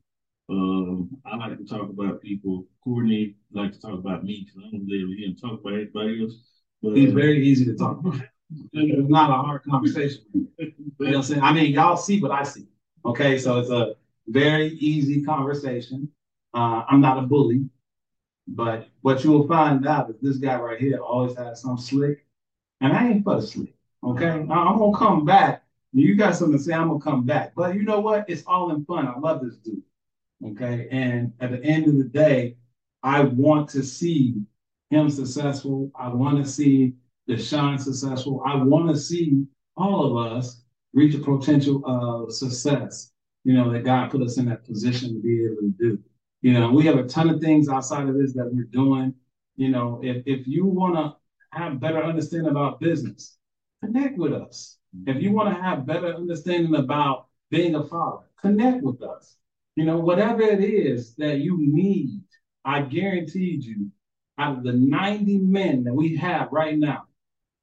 Um, 0.50 1.10
I 1.26 1.38
like 1.38 1.58
to 1.58 1.66
talk 1.66 1.90
about 1.90 2.22
people. 2.22 2.66
Courtney 2.84 3.36
like 3.52 3.72
to 3.74 3.80
talk 3.80 3.94
about 3.94 4.24
me 4.24 4.46
because 4.46 4.68
I 4.68 4.72
don't 4.72 4.88
really 4.88 5.16
hear 5.16 5.28
him 5.30 5.36
talk 5.36 5.62
about 5.62 5.74
anybody 5.74 6.24
else. 6.24 6.34
But, 6.82 6.96
He's 6.98 7.14
very 7.14 7.46
easy 7.46 7.66
to 7.66 7.76
talk 7.76 8.00
about. 8.00 8.22
It's 8.74 9.10
not 9.10 9.30
a 9.30 9.34
hard 9.34 9.64
conversation. 9.64 10.24
You 10.34 10.48
know 10.58 10.72
what 10.98 11.16
I'm 11.18 11.22
saying? 11.22 11.44
I 11.44 11.54
mean, 11.54 11.72
y'all 11.72 11.96
see 11.96 12.20
what 12.20 12.32
I 12.32 12.42
see. 12.42 12.66
Okay, 13.06 13.38
so 13.38 13.60
it's 13.60 13.70
a 13.70 13.94
very 14.28 14.70
easy 14.70 15.22
conversation. 15.22 16.10
Uh, 16.56 16.84
I'm 16.90 17.00
not 17.00 17.20
a 17.20 17.22
bully, 17.22 17.70
but 18.56 18.88
what 19.02 19.24
you 19.24 19.32
will 19.32 19.48
find 19.48 19.86
out 19.88 20.10
is 20.10 20.16
this 20.22 20.38
guy 20.38 20.60
right 20.60 20.80
here 20.80 20.98
always 20.98 21.38
has 21.38 21.62
some 21.62 21.78
slick, 21.78 22.26
and 22.82 22.94
I 22.94 23.10
ain't 23.10 23.24
for 23.24 23.40
the 23.40 23.48
slick. 23.48 23.76
Okay, 24.04 24.26
mm-hmm. 24.26 24.52
I- 24.52 24.66
I'm 24.66 24.80
gonna 24.80 24.98
come 24.98 25.26
back. 25.26 25.64
You 25.94 26.16
got 26.16 26.36
something 26.36 26.58
to 26.58 26.64
say, 26.64 26.74
I'm 26.74 26.88
gonna 26.88 27.00
come 27.00 27.26
back. 27.26 27.54
But 27.56 27.76
you 27.76 27.84
know 27.84 28.00
what? 28.00 28.26
It's 28.30 28.44
all 28.46 28.72
in 28.72 28.86
fun. 28.86 29.08
I 29.08 29.18
love 29.20 29.42
this 29.44 29.58
dude. 29.58 29.84
Okay, 30.44 30.88
and 30.92 31.34
at 31.40 31.52
the 31.52 31.64
end 31.64 31.88
of 31.88 31.98
the 31.98 32.06
day, 32.06 32.58
I 33.04 33.22
want 33.22 33.70
to 33.70 33.84
see 33.84 34.36
him 34.90 35.10
successful. 35.10 35.92
I 35.96 36.10
want 36.10 36.44
to 36.44 36.50
see 36.50 36.96
Deshaun 37.30 37.80
successful. 37.80 38.42
I 38.46 38.56
want 38.56 38.90
to 38.90 38.98
see 38.98 39.46
all 39.78 40.06
of 40.06 40.34
us 40.34 40.64
reach 40.94 41.14
a 41.14 41.20
potential 41.20 41.84
of 41.86 42.34
success. 42.34 43.12
You 43.44 43.54
know, 43.54 43.72
that 43.72 43.86
God 43.86 44.12
put 44.12 44.22
us 44.22 44.38
in 44.38 44.46
that 44.46 44.66
position 44.66 45.14
to 45.14 45.20
be 45.22 45.46
able 45.46 45.62
to 45.62 45.74
do. 45.80 46.00
You 46.42 46.54
know, 46.54 46.72
we 46.72 46.86
have 46.86 46.98
a 46.98 47.04
ton 47.04 47.30
of 47.30 47.42
things 47.42 47.68
outside 47.68 48.08
of 48.08 48.16
this 48.16 48.34
that 48.34 48.50
we're 48.52 48.64
doing. 48.64 49.14
You 49.58 49.70
know, 49.70 50.00
if 50.02 50.24
if 50.26 50.48
you 50.48 50.66
want 50.66 50.96
to 50.96 51.16
have 51.52 51.80
better 51.80 52.04
understanding 52.04 52.52
about 52.52 52.80
business, 52.80 53.38
connect 53.84 54.18
with 54.18 54.34
us. 54.34 54.78
If 55.06 55.22
you 55.22 55.32
want 55.32 55.56
to 55.56 55.62
have 55.62 55.86
better 55.86 56.14
understanding 56.14 56.76
about 56.76 57.28
being 57.52 57.76
a 57.76 57.84
father, 57.84 58.26
connect 58.42 58.84
with 58.84 59.02
us. 59.02 59.36
You 59.76 59.86
know, 59.86 60.00
whatever 60.00 60.42
it 60.42 60.64
is 60.64 61.16
that 61.16 61.40
you 61.40 61.58
need, 61.60 62.24
I 62.66 62.82
guarantee 62.82 63.60
you, 63.62 63.92
out 64.38 64.58
of 64.58 64.64
the 64.64 64.74
90 64.74 65.40
men 65.40 65.84
that 65.84 65.94
we 65.94 66.16
have 66.18 66.50
right 66.52 66.78
now, 66.78 67.04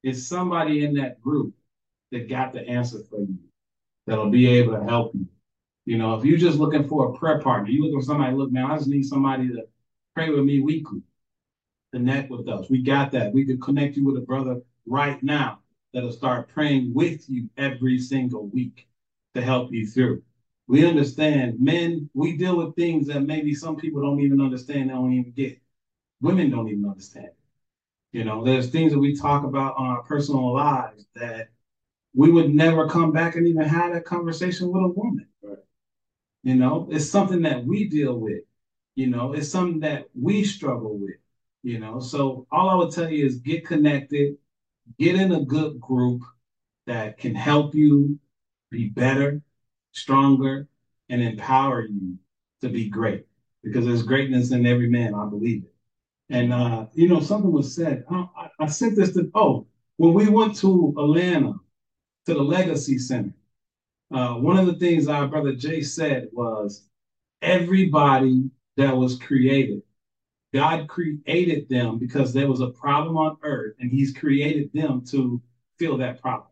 is 0.03 0.27
somebody 0.27 0.85
in 0.85 0.93
that 0.95 1.21
group 1.21 1.53
that 2.11 2.29
got 2.29 2.53
the 2.53 2.67
answer 2.67 2.99
for 3.09 3.19
you, 3.19 3.37
that'll 4.05 4.29
be 4.29 4.47
able 4.47 4.77
to 4.77 4.83
help 4.83 5.13
you. 5.13 5.27
You 5.87 5.97
know, 5.97 6.15
if 6.15 6.25
you're 6.25 6.37
just 6.37 6.59
looking 6.59 6.85
for 6.85 7.05
a 7.05 7.17
prayer 7.17 7.39
partner, 7.39 7.69
you 7.69 7.81
looking 7.81 8.01
for 8.01 8.05
somebody, 8.05 8.35
look, 8.35 8.51
man, 8.51 8.65
I 8.65 8.75
just 8.75 8.89
need 8.89 9.05
somebody 9.05 9.47
to 9.47 9.63
pray 10.13 10.29
with 10.29 10.43
me 10.43 10.59
weekly. 10.59 11.01
Connect 11.93 12.29
with 12.29 12.49
us. 12.49 12.69
We 12.69 12.83
got 12.83 13.09
that. 13.13 13.31
We 13.31 13.45
can 13.45 13.57
connect 13.61 13.95
you 13.95 14.03
with 14.03 14.17
a 14.17 14.25
brother 14.25 14.59
right 14.85 15.23
now 15.23 15.59
that'll 15.93 16.11
start 16.11 16.49
praying 16.49 16.93
with 16.93 17.29
you 17.29 17.49
every 17.55 17.99
single 17.99 18.47
week 18.47 18.89
to 19.33 19.41
help 19.41 19.71
you 19.71 19.87
through. 19.87 20.23
We 20.67 20.85
understand 20.85 21.61
men, 21.61 22.09
we 22.13 22.35
deal 22.35 22.57
with 22.57 22.75
things 22.75 23.07
that 23.07 23.21
maybe 23.21 23.55
some 23.55 23.77
people 23.77 24.01
don't 24.01 24.19
even 24.19 24.41
understand, 24.41 24.89
they 24.89 24.93
don't 24.93 25.13
even 25.13 25.31
get. 25.31 25.57
Women 26.19 26.49
don't 26.49 26.67
even 26.67 26.85
understand. 26.85 27.29
You 28.11 28.25
know, 28.25 28.43
there's 28.43 28.71
things 28.71 28.91
that 28.91 28.99
we 28.99 29.15
talk 29.15 29.45
about 29.45 29.75
on 29.77 29.87
our 29.87 30.03
personal 30.03 30.53
lives 30.53 31.05
that 31.15 31.47
we 32.13 32.29
would 32.29 32.53
never 32.53 32.89
come 32.89 33.13
back 33.13 33.37
and 33.37 33.47
even 33.47 33.63
have 33.63 33.93
that 33.93 34.03
conversation 34.03 34.69
with 34.69 34.83
a 34.83 34.87
woman. 34.89 35.27
You 36.43 36.55
know, 36.55 36.87
it's 36.91 37.09
something 37.09 37.41
that 37.43 37.65
we 37.65 37.89
deal 37.89 38.17
with. 38.19 38.43
You 38.95 39.07
know, 39.07 39.33
it's 39.33 39.49
something 39.49 39.81
that 39.81 40.07
we 40.19 40.43
struggle 40.43 40.97
with. 40.97 41.15
You 41.63 41.79
know, 41.79 41.99
so 41.99 42.47
all 42.51 42.69
I 42.69 42.75
would 42.75 42.91
tell 42.93 43.09
you 43.09 43.25
is 43.25 43.37
get 43.37 43.65
connected, 43.65 44.37
get 44.99 45.15
in 45.15 45.33
a 45.33 45.45
good 45.45 45.79
group 45.79 46.23
that 46.87 47.17
can 47.17 47.35
help 47.35 47.75
you 47.75 48.19
be 48.71 48.89
better, 48.89 49.41
stronger, 49.93 50.67
and 51.09 51.21
empower 51.21 51.85
you 51.85 52.17
to 52.61 52.69
be 52.69 52.89
great. 52.89 53.25
Because 53.63 53.85
there's 53.85 54.03
greatness 54.03 54.51
in 54.51 54.65
every 54.65 54.89
man, 54.89 55.15
I 55.15 55.25
believe 55.27 55.63
it. 55.65 55.73
And 56.29 56.53
uh, 56.53 56.87
you 56.93 57.09
know, 57.09 57.21
something 57.21 57.51
was 57.51 57.75
said. 57.75 58.05
I- 58.09 58.49
I 58.59 58.67
sent 58.67 58.95
this 58.95 59.13
to 59.15 59.31
oh, 59.35 59.67
when 59.97 60.13
we 60.13 60.29
went 60.29 60.55
to 60.57 60.93
Atlanta 60.97 61.55
to 62.27 62.35
the 62.35 62.43
Legacy 62.43 62.97
Center, 62.99 63.35
uh, 64.11 64.35
one 64.35 64.57
of 64.57 64.65
the 64.67 64.75
things 64.75 65.07
our 65.07 65.27
brother 65.27 65.53
Jay 65.55 65.81
said 65.81 66.29
was 66.33 66.87
everybody 67.41 68.49
that 68.77 68.95
was 68.95 69.17
created, 69.17 69.81
God 70.53 70.87
created 70.87 71.69
them 71.69 71.99
because 71.99 72.33
there 72.33 72.47
was 72.49 72.61
a 72.61 72.69
problem 72.69 73.17
on 73.17 73.37
earth, 73.43 73.75
and 73.79 73.91
He's 73.91 74.13
created 74.13 74.71
them 74.73 75.03
to 75.07 75.41
fill 75.77 75.97
that 75.97 76.21
problem. 76.21 76.49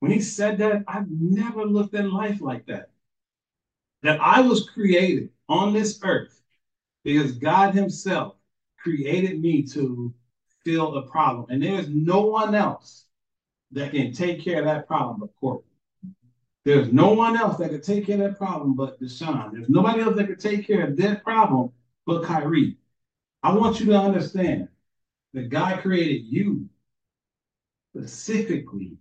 When 0.00 0.12
he 0.12 0.20
said 0.20 0.58
that, 0.58 0.84
I've 0.88 1.10
never 1.10 1.64
looked 1.64 1.94
at 1.94 2.10
life 2.10 2.40
like 2.40 2.66
that. 2.66 2.90
that 4.02 4.20
I 4.20 4.40
was 4.40 4.68
created 4.70 5.30
on 5.48 5.72
this 5.72 5.98
earth 6.04 6.42
because 7.04 7.32
God 7.32 7.74
Himself 7.74 8.36
created 8.78 9.40
me 9.40 9.62
to 9.64 10.14
fill 10.64 10.96
a 10.98 11.02
problem. 11.08 11.46
And 11.50 11.62
there's 11.62 11.88
no 11.88 12.22
one 12.22 12.54
else 12.54 13.06
that 13.72 13.92
can 13.92 14.12
take 14.12 14.42
care 14.42 14.60
of 14.60 14.64
that 14.66 14.86
problem 14.88 15.20
but 15.20 15.34
Courtney. 15.40 15.67
There's 16.68 16.92
no 16.92 17.14
one 17.14 17.34
else 17.34 17.56
that 17.56 17.70
can 17.70 17.80
take 17.80 18.04
care 18.04 18.16
of 18.16 18.20
that 18.20 18.36
problem 18.36 18.74
but 18.74 19.00
Deshaun. 19.00 19.52
There's 19.52 19.70
nobody 19.70 20.02
else 20.02 20.16
that 20.16 20.26
can 20.26 20.36
take 20.36 20.66
care 20.66 20.86
of 20.86 20.98
that 20.98 21.24
problem 21.24 21.72
but 22.04 22.24
Kyrie. 22.24 22.76
I 23.42 23.54
want 23.54 23.80
you 23.80 23.86
to 23.86 23.98
understand 23.98 24.68
that 25.32 25.48
God 25.48 25.80
created 25.80 26.26
you 26.26 26.68
specifically 27.94 28.98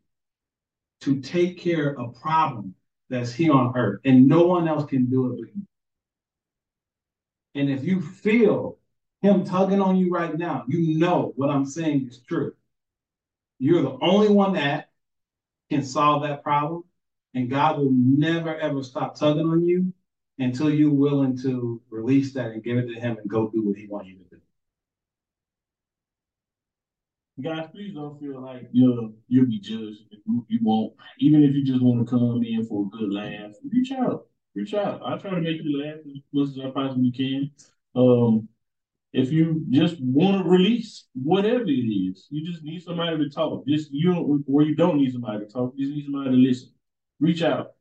to 1.01 1.19
take 1.19 1.59
care 1.59 1.89
of 1.99 2.15
a 2.15 2.19
problem 2.21 2.73
that's 3.09 3.33
here 3.33 3.51
on 3.51 3.75
earth, 3.75 3.99
and 4.05 4.29
no 4.29 4.47
one 4.47 4.69
else 4.69 4.89
can 4.89 5.07
do 5.07 5.33
it 5.33 5.39
but 5.41 5.53
you. 5.53 5.61
And 7.55 7.69
if 7.69 7.83
you 7.83 7.99
feel 7.99 8.77
him 9.21 9.43
tugging 9.43 9.81
on 9.81 9.97
you 9.97 10.09
right 10.09 10.37
now, 10.37 10.63
you 10.69 10.97
know 10.97 11.33
what 11.35 11.49
I'm 11.49 11.65
saying 11.65 12.07
is 12.07 12.19
true. 12.19 12.53
You're 13.59 13.81
the 13.81 13.97
only 14.01 14.29
one 14.29 14.53
that 14.53 14.89
can 15.69 15.83
solve 15.83 16.23
that 16.23 16.43
problem, 16.43 16.85
and 17.37 17.51
God 17.51 17.77
will 17.77 17.91
never 17.91 18.55
ever 18.57 18.81
stop 18.81 19.15
tugging 19.15 19.45
on 19.45 19.63
you 19.63 19.93
until 20.39 20.71
you're 20.71 20.91
willing 20.91 21.37
to 21.43 21.79
release 21.91 22.33
that 22.33 22.47
and 22.47 22.63
give 22.63 22.77
it 22.77 22.87
to 22.87 22.99
Him 22.99 23.17
and 23.17 23.29
go 23.29 23.49
do 23.49 23.63
what 23.63 23.77
He 23.77 23.85
wants 23.87 24.09
you 24.09 24.17
to 24.17 24.23
do. 24.31 24.41
Guys, 27.39 27.67
please 27.71 27.93
don't 27.93 28.19
feel 28.19 28.41
like 28.41 28.67
you'll 28.71 29.13
you'll 29.27 29.45
be 29.45 29.59
judged. 29.59 29.99
if 30.09 30.19
You 30.25 30.59
won't. 30.63 30.93
Even 31.19 31.43
if 31.43 31.53
you 31.53 31.63
just 31.63 31.83
want 31.83 32.03
to 32.03 32.09
come 32.09 32.43
in 32.43 32.65
for 32.65 32.87
a 32.87 32.97
good 32.97 33.13
laugh, 33.13 33.51
reach 33.71 33.91
out. 33.91 34.25
Reach 34.55 34.73
out. 34.73 35.03
I 35.05 35.17
try 35.19 35.29
to 35.29 35.41
make 35.41 35.61
you 35.61 35.79
laugh 35.79 35.97
as 35.99 36.21
much 36.33 36.49
as 36.49 36.65
I 36.65 36.71
possibly 36.71 37.11
can. 37.11 37.51
Um, 37.95 38.49
if 39.13 39.31
you 39.31 39.63
just 39.69 39.97
want 40.01 40.43
to 40.43 40.49
release 40.49 41.05
whatever 41.13 41.65
it 41.67 41.71
is, 41.71 42.25
you 42.31 42.43
just 42.51 42.63
need 42.63 42.81
somebody 42.81 43.17
to 43.17 43.29
talk. 43.29 43.67
Just 43.67 43.91
you 43.91 44.43
or 44.47 44.63
you 44.63 44.73
don't 44.73 44.97
need 44.97 45.11
somebody 45.13 45.45
to 45.45 45.51
talk. 45.51 45.73
You 45.75 45.85
just 45.85 45.95
need 45.95 46.05
somebody 46.05 46.31
to 46.31 46.35
listen. 46.35 46.69
Reach 47.19 47.41
out. 47.41 47.73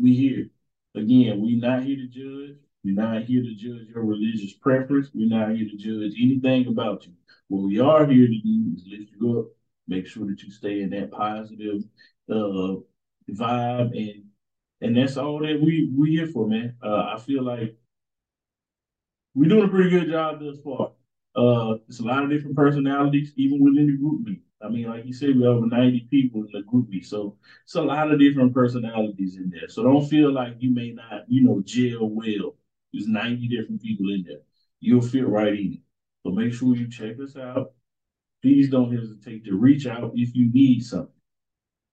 We 0.00 0.14
here. 0.14 0.48
Again, 0.94 1.40
we're 1.40 1.60
not 1.60 1.82
here 1.82 1.96
to 1.96 2.06
judge. 2.06 2.56
We're 2.84 2.94
not 2.94 3.24
here 3.24 3.42
to 3.42 3.54
judge 3.54 3.88
your 3.92 4.04
religious 4.04 4.52
preference. 4.52 5.08
We're 5.12 5.28
not 5.28 5.56
here 5.56 5.68
to 5.68 5.76
judge 5.76 6.14
anything 6.20 6.68
about 6.68 7.06
you. 7.06 7.12
What 7.48 7.66
we 7.66 7.80
are 7.80 8.06
here 8.06 8.26
to 8.26 8.40
do 8.40 8.72
is 8.76 8.84
lift 8.86 9.12
you 9.18 9.40
up, 9.40 9.46
make 9.88 10.06
sure 10.06 10.26
that 10.26 10.42
you 10.42 10.50
stay 10.50 10.82
in 10.82 10.90
that 10.90 11.10
positive 11.10 11.82
uh, 12.30 12.76
vibe, 13.30 13.96
and 13.96 14.24
and 14.80 14.96
that's 14.96 15.16
all 15.16 15.40
that 15.40 15.60
we 15.60 15.90
we 15.96 16.10
here 16.10 16.26
for, 16.26 16.46
man. 16.46 16.76
Uh, 16.82 17.14
I 17.14 17.18
feel 17.18 17.42
like 17.42 17.76
we're 19.34 19.48
doing 19.48 19.64
a 19.64 19.68
pretty 19.68 19.90
good 19.90 20.10
job 20.10 20.40
thus 20.40 20.58
far. 20.62 20.92
Uh, 21.36 21.78
it's 21.88 22.00
a 22.00 22.04
lot 22.04 22.22
of 22.22 22.30
different 22.30 22.56
personalities, 22.56 23.32
even 23.36 23.60
within 23.60 23.86
the 23.86 23.98
GroupMe. 23.98 24.40
I 24.64 24.68
mean, 24.68 24.88
like 24.88 25.04
you 25.04 25.12
said, 25.12 25.36
we 25.36 25.42
have 25.42 25.56
over 25.56 25.66
90 25.66 26.08
people 26.10 26.42
in 26.42 26.48
the 26.52 26.62
GroupMe. 26.62 27.04
So 27.04 27.36
it's 27.64 27.74
a 27.74 27.82
lot 27.82 28.10
of 28.10 28.18
different 28.18 28.54
personalities 28.54 29.36
in 29.36 29.50
there. 29.50 29.68
So 29.68 29.82
don't 29.82 30.08
feel 30.08 30.32
like 30.32 30.56
you 30.58 30.72
may 30.72 30.92
not, 30.92 31.24
you 31.28 31.42
know, 31.42 31.60
gel 31.64 32.08
well. 32.08 32.56
There's 32.92 33.08
90 33.08 33.48
different 33.48 33.82
people 33.82 34.06
in 34.10 34.24
there. 34.26 34.40
You'll 34.80 35.02
fit 35.02 35.28
right 35.28 35.52
in. 35.52 35.80
So 36.24 36.32
make 36.32 36.54
sure 36.54 36.74
you 36.74 36.88
check 36.88 37.16
us 37.22 37.36
out. 37.36 37.72
Please 38.42 38.70
don't 38.70 38.94
hesitate 38.94 39.44
to 39.44 39.56
reach 39.56 39.86
out 39.86 40.12
if 40.14 40.34
you 40.34 40.50
need 40.52 40.80
something. 40.80 41.08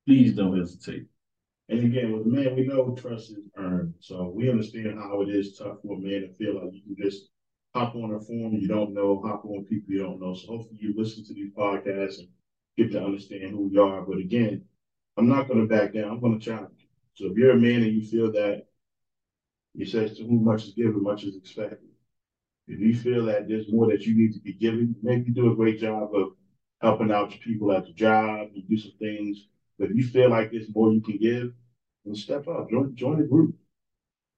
Please 0.08 0.34
don't 0.34 0.58
hesitate. 0.58 1.08
And 1.70 1.86
again, 1.86 2.12
with 2.12 2.26
men, 2.26 2.56
we 2.56 2.68
know 2.68 2.94
trust 2.96 3.32
is 3.32 3.48
earned. 3.58 3.94
So 4.00 4.32
we 4.36 4.50
understand 4.50 5.00
how 5.00 5.22
it 5.22 5.30
is 5.30 5.58
tough 5.58 5.78
for 5.82 5.98
a 5.98 6.00
man 6.00 6.22
to 6.22 6.34
feel 6.34 6.56
like 6.56 6.74
you 6.74 6.82
can 6.84 7.04
just 7.04 7.30
hop 7.74 7.96
on 7.96 8.14
a 8.14 8.20
forum 8.20 8.54
you 8.54 8.68
don't 8.68 8.94
know, 8.94 9.22
hop 9.26 9.46
on 9.46 9.64
people 9.66 9.94
you 9.94 10.04
don't 10.04 10.20
know. 10.20 10.34
So 10.34 10.48
hopefully 10.48 10.80
you 10.82 10.94
listen 10.98 11.24
to 11.26 11.34
these 11.34 11.54
podcasts 11.54 12.20
and 12.20 12.28
get 12.78 12.92
to 12.92 13.04
understand 13.04 13.52
who 13.52 13.70
we 13.70 13.78
are. 13.78 14.02
But 14.02 14.18
again, 14.18 14.64
I'm 15.18 15.28
not 15.28 15.48
going 15.48 15.60
to 15.60 15.68
back 15.68 15.94
down. 15.94 16.12
I'm 16.12 16.20
going 16.20 16.40
to 16.40 16.46
challenge 16.46 16.80
you. 16.80 16.88
So 17.14 17.32
if 17.32 17.38
you're 17.38 17.52
a 17.52 17.58
man 17.58 17.84
and 17.84 17.94
you 17.94 18.06
feel 18.06 18.32
that 18.32 18.66
he 19.74 19.86
says 19.86 20.18
to 20.18 20.24
whom 20.24 20.44
much 20.44 20.66
is 20.66 20.74
given, 20.74 21.02
much 21.04 21.24
is 21.24 21.36
expected. 21.36 21.90
If 22.68 22.80
you 22.80 22.96
feel 22.96 23.26
that 23.26 23.48
there's 23.48 23.72
more 23.72 23.88
that 23.88 24.06
you 24.06 24.16
need 24.16 24.34
to 24.34 24.40
be 24.40 24.54
given, 24.54 24.96
maybe 25.02 25.26
you 25.28 25.34
do 25.34 25.52
a 25.52 25.56
great 25.56 25.80
job 25.80 26.14
of 26.16 26.34
helping 26.82 27.12
out 27.12 27.32
people 27.40 27.72
at 27.72 27.86
the 27.86 27.94
job, 27.94 28.50
you 28.54 28.64
do 28.64 28.78
some 28.78 28.94
things. 29.00 29.48
But 29.78 29.90
if 29.90 29.96
you 29.96 30.04
feel 30.04 30.30
like 30.30 30.52
there's 30.52 30.74
more 30.74 30.92
you 30.92 31.02
can 31.02 31.18
give, 31.18 31.52
then 32.06 32.16
step 32.16 32.48
up, 32.48 32.70
join, 32.70 32.96
join 32.96 33.18
the 33.18 33.26
group. 33.26 33.56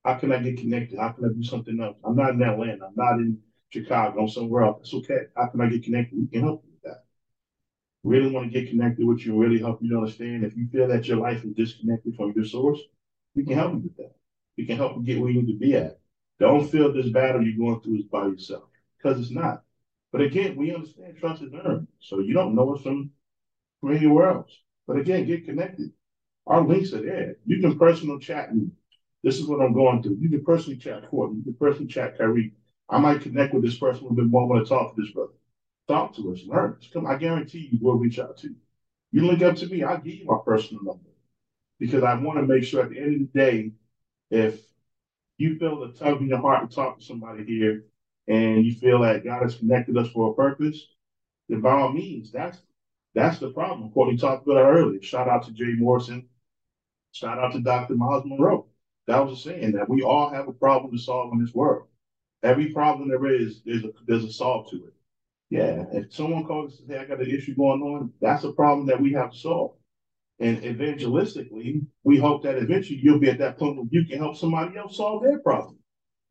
How 0.03 0.15
can 0.15 0.31
I 0.31 0.39
get 0.39 0.57
connected? 0.57 0.99
How 0.99 1.09
can 1.09 1.25
I 1.25 1.33
do 1.33 1.43
something 1.43 1.79
else? 1.81 1.97
I'm 2.03 2.15
not 2.15 2.31
in 2.31 2.41
Atlanta. 2.41 2.85
I'm 2.87 2.95
not 2.95 3.19
in 3.19 3.39
Chicago. 3.69 4.21
I'm 4.21 4.27
somewhere 4.27 4.63
else. 4.63 4.79
It's 4.81 4.93
okay. 4.93 5.25
How 5.35 5.47
can 5.47 5.61
I 5.61 5.67
get 5.67 5.83
connected? 5.83 6.17
We 6.17 6.27
can 6.27 6.41
help 6.41 6.63
you. 6.65 6.72
Really 8.03 8.29
want 8.29 8.51
to 8.51 8.59
get 8.59 8.69
connected 8.69 9.05
with 9.05 9.25
you, 9.25 9.37
really 9.37 9.59
help 9.59 9.81
you 9.81 9.89
to 9.91 9.97
understand. 9.97 10.43
If 10.43 10.57
you 10.57 10.67
feel 10.67 10.87
that 10.89 11.07
your 11.07 11.17
life 11.17 11.43
is 11.45 11.53
disconnected 11.53 12.15
from 12.15 12.33
your 12.35 12.45
source, 12.45 12.79
we 13.35 13.45
can 13.45 13.55
help 13.55 13.73
you 13.73 13.79
with 13.79 13.97
that. 13.97 14.15
We 14.57 14.65
can 14.65 14.77
help 14.77 14.97
you 14.97 15.03
get 15.03 15.21
where 15.21 15.31
you 15.31 15.41
need 15.41 15.53
to 15.53 15.57
be 15.57 15.75
at. 15.75 15.99
Don't 16.39 16.69
feel 16.69 16.91
this 16.91 17.09
battle 17.09 17.41
you're 17.41 17.57
going 17.57 17.81
through 17.81 17.99
is 17.99 18.05
by 18.05 18.25
yourself 18.25 18.63
because 18.97 19.19
it's 19.19 19.31
not. 19.31 19.63
But 20.11 20.21
again, 20.21 20.55
we 20.55 20.73
understand 20.73 21.17
trust 21.17 21.41
is 21.41 21.53
earned. 21.53 21.87
So 21.99 22.19
you 22.19 22.33
don't 22.33 22.55
know 22.55 22.75
us 22.75 22.81
from, 22.81 23.11
from 23.79 23.95
anywhere 23.95 24.29
else. 24.29 24.51
But 24.85 24.97
again, 24.97 25.25
get 25.25 25.45
connected. 25.45 25.91
Our 26.45 26.61
links 26.61 26.93
are 26.93 27.01
there. 27.01 27.37
You 27.45 27.61
can 27.61 27.79
personal 27.79 28.19
chat 28.19 28.53
me. 28.53 28.67
This 29.23 29.39
is 29.39 29.47
what 29.47 29.61
I'm 29.61 29.73
going 29.73 30.03
through. 30.03 30.17
You 30.19 30.29
can 30.29 30.43
personally 30.43 30.77
chat 30.77 31.09
Courtney. 31.09 31.37
You 31.37 31.43
can 31.45 31.53
personally 31.53 31.87
chat 31.87 32.17
Kyrie. 32.17 32.51
I 32.89 32.99
might 32.99 33.21
connect 33.21 33.53
with 33.53 33.63
this 33.63 33.77
person 33.77 34.01
a 34.01 34.09
little 34.09 34.17
bit 34.17 34.27
more 34.27 34.47
when 34.47 34.61
I 34.61 34.65
talk 34.65 34.95
to 34.95 35.01
this 35.01 35.11
brother. 35.11 35.31
Talk 35.87 36.15
to 36.15 36.31
us, 36.31 36.41
learn. 36.45 36.77
Come, 36.93 37.05
I 37.05 37.17
guarantee 37.17 37.69
you 37.71 37.79
we'll 37.81 37.95
reach 37.95 38.19
out 38.19 38.37
to 38.37 38.47
you. 38.47 38.55
You 39.11 39.27
link 39.27 39.41
up 39.41 39.55
to 39.57 39.67
me, 39.67 39.83
I'll 39.83 39.97
give 39.97 40.15
you 40.15 40.25
my 40.25 40.39
personal 40.43 40.83
number. 40.83 41.09
Because 41.79 42.03
I 42.03 42.15
want 42.15 42.39
to 42.39 42.45
make 42.45 42.63
sure 42.63 42.83
at 42.83 42.89
the 42.89 42.99
end 42.99 43.21
of 43.21 43.33
the 43.33 43.39
day, 43.39 43.71
if 44.31 44.61
you 45.37 45.57
feel 45.57 45.79
the 45.79 45.93
tug 45.93 46.21
in 46.21 46.29
your 46.29 46.39
heart 46.39 46.69
to 46.69 46.75
talk 46.75 46.99
to 46.99 47.05
somebody 47.05 47.43
here 47.43 47.85
and 48.27 48.65
you 48.65 48.73
feel 48.73 49.01
that 49.01 49.23
God 49.25 49.43
has 49.43 49.55
connected 49.55 49.97
us 49.97 50.09
for 50.09 50.31
a 50.31 50.33
purpose, 50.33 50.87
then 51.49 51.61
by 51.61 51.71
all 51.71 51.91
means, 51.91 52.31
that's 52.31 52.57
that's 53.13 53.39
the 53.39 53.51
problem. 53.51 53.91
Courtney 53.91 54.17
talked 54.17 54.47
about 54.47 54.57
earlier. 54.57 55.01
Shout 55.01 55.27
out 55.27 55.43
to 55.43 55.51
Jay 55.51 55.73
Morrison. 55.77 56.27
Shout 57.11 57.37
out 57.37 57.53
to 57.53 57.59
Dr. 57.59 57.95
Myles 57.95 58.25
Munroe. 58.25 58.65
That 59.05 59.23
was 59.23 59.39
a 59.39 59.41
saying 59.41 59.73
that 59.73 59.89
we 59.89 60.01
all 60.01 60.29
have 60.29 60.47
a 60.47 60.53
problem 60.53 60.91
to 60.91 60.97
solve 60.97 61.31
in 61.33 61.43
this 61.43 61.53
world. 61.53 61.87
Every 62.41 62.69
problem 62.73 63.09
there 63.09 63.25
is, 63.27 63.61
there's 63.65 63.83
a 63.83 63.91
there's 64.07 64.23
a 64.23 64.31
solve 64.31 64.69
to 64.71 64.77
it. 64.77 64.93
Yeah, 65.53 65.85
if 65.93 66.11
someone 66.11 66.45
calls 66.45 66.79
and 66.79 66.89
say, 66.89 66.97
I 66.97 67.05
got 67.05 67.21
an 67.21 67.29
issue 67.29 67.53
going 67.53 67.83
on, 67.83 68.11
that's 68.19 68.43
a 68.43 68.51
problem 68.51 68.87
that 68.87 68.99
we 68.99 69.13
have 69.13 69.33
to 69.33 69.37
solve. 69.37 69.75
And 70.39 70.57
evangelistically, 70.63 71.85
we 72.03 72.17
hope 72.17 72.41
that 72.41 72.57
eventually 72.57 72.99
you'll 73.03 73.19
be 73.19 73.29
at 73.29 73.37
that 73.37 73.59
point 73.59 73.77
where 73.77 73.85
you 73.91 74.03
can 74.03 74.17
help 74.17 74.35
somebody 74.35 74.75
else 74.75 74.97
solve 74.97 75.21
their 75.21 75.37
problem. 75.37 75.77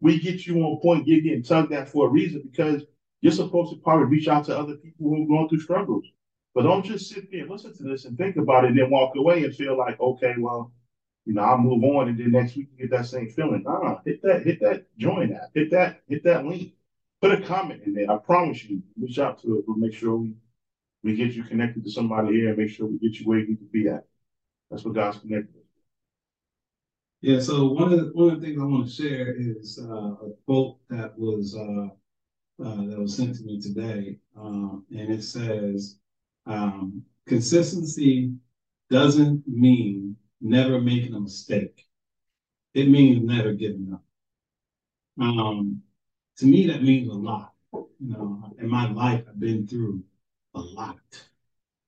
We 0.01 0.19
get 0.19 0.45
you 0.45 0.57
on 0.65 0.81
point, 0.81 1.07
you're 1.07 1.21
getting 1.21 1.45
tugged 1.45 1.73
at 1.73 1.89
for 1.89 2.09
a 2.09 2.11
reason 2.11 2.43
because 2.51 2.83
you're 3.21 3.33
supposed 3.33 3.73
to 3.73 3.79
probably 3.79 4.07
reach 4.07 4.27
out 4.27 4.47
to 4.47 4.59
other 4.59 4.75
people 4.75 5.11
who 5.11 5.23
are 5.23 5.29
going 5.29 5.49
through 5.49 5.61
struggles. 5.61 6.05
But 6.53 6.63
don't 6.65 6.85
just 6.85 7.09
sit 7.09 7.31
there 7.31 7.43
and 7.43 7.51
listen 7.51 7.77
to 7.77 7.85
this 7.85 8.07
and 8.07 8.19
think 8.19 8.35
about 8.39 8.65
it 8.65 8.71
and 8.71 8.79
then 8.81 8.91
walk 8.91 9.15
away 9.15 9.45
and 9.45 9.55
feel 9.55 9.79
like, 9.79 10.01
okay, 10.01 10.35
well, 10.37 10.73
you 11.27 11.35
know, 11.35 11.43
I'll 11.43 11.59
move 11.59 11.85
on 11.85 12.09
and 12.09 12.19
then 12.19 12.33
next 12.33 12.57
week 12.57 12.71
you 12.73 12.89
get 12.89 12.97
that 12.97 13.07
same 13.07 13.31
feeling. 13.31 13.63
Nah, 13.63 14.01
hit 14.05 14.21
that, 14.23 14.43
hit 14.45 14.59
that, 14.63 14.87
join 14.99 15.31
that, 15.31 15.51
hit 15.55 15.71
that, 15.71 16.01
hit 16.09 16.25
that 16.25 16.45
link. 16.45 16.73
Put 17.23 17.41
a 17.41 17.47
comment 17.47 17.85
in 17.87 17.95
there. 17.95 18.11
I 18.11 18.19
promise 18.19 18.65
you, 18.65 18.83
reach 19.01 19.21
out 19.21 19.41
to 19.43 19.59
us. 19.59 19.65
We'll 19.67 19.77
make 19.77 19.95
sure 19.95 20.17
we 20.17 20.35
we 21.05 21.15
get 21.15 21.33
you 21.35 21.45
connected 21.45 21.85
to 21.85 21.91
somebody 21.91 22.35
here 22.35 22.49
and 22.49 22.59
make 22.59 22.71
sure 22.71 22.87
we 22.87 22.99
get 22.99 23.19
you 23.19 23.27
where 23.27 23.39
you 23.39 23.49
need 23.49 23.61
to 23.61 23.65
be 23.67 23.89
at. 23.89 24.05
That's 24.71 24.85
what 24.85 24.95
God's 24.95 25.19
connected. 25.19 25.63
Yeah, 27.21 27.39
so 27.39 27.69
one 27.69 27.93
of 27.93 28.01
the 28.01 28.11
one 28.13 28.31
of 28.31 28.41
the 28.41 28.47
things 28.47 28.61
I 28.61 28.65
want 28.65 28.89
to 28.89 28.93
share 28.93 29.35
is 29.37 29.79
uh, 29.81 30.15
a 30.15 30.33
quote 30.45 30.79
that 30.91 31.17
was 31.17 31.55
uh, 31.57 31.87
uh, 32.65 32.87
that 32.87 32.99
was 32.99 33.17
sent 33.17 33.37
to 33.37 33.45
me 33.45 33.61
today, 33.61 34.19
um, 34.37 34.85
and 34.91 35.13
it 35.13 35.23
says, 35.23 35.99
um, 36.47 37.05
"Consistency 37.27 38.35
doesn't 38.91 39.47
mean 39.47 40.17
never 40.41 40.81
making 40.81 41.15
a 41.15 41.21
mistake. 41.21 41.87
It 42.75 42.89
means 42.89 43.25
never 43.25 43.53
giving 43.53 43.93
up." 43.93 44.03
Um, 45.21 45.83
to 46.43 46.49
me, 46.49 46.67
that 46.67 46.83
means 46.83 47.09
a 47.09 47.13
lot. 47.13 47.53
You 47.73 47.89
know, 48.01 48.53
in 48.59 48.69
my 48.69 48.91
life, 48.91 49.25
I've 49.29 49.39
been 49.39 49.65
through 49.65 50.03
a 50.55 50.61
lot. 50.61 50.99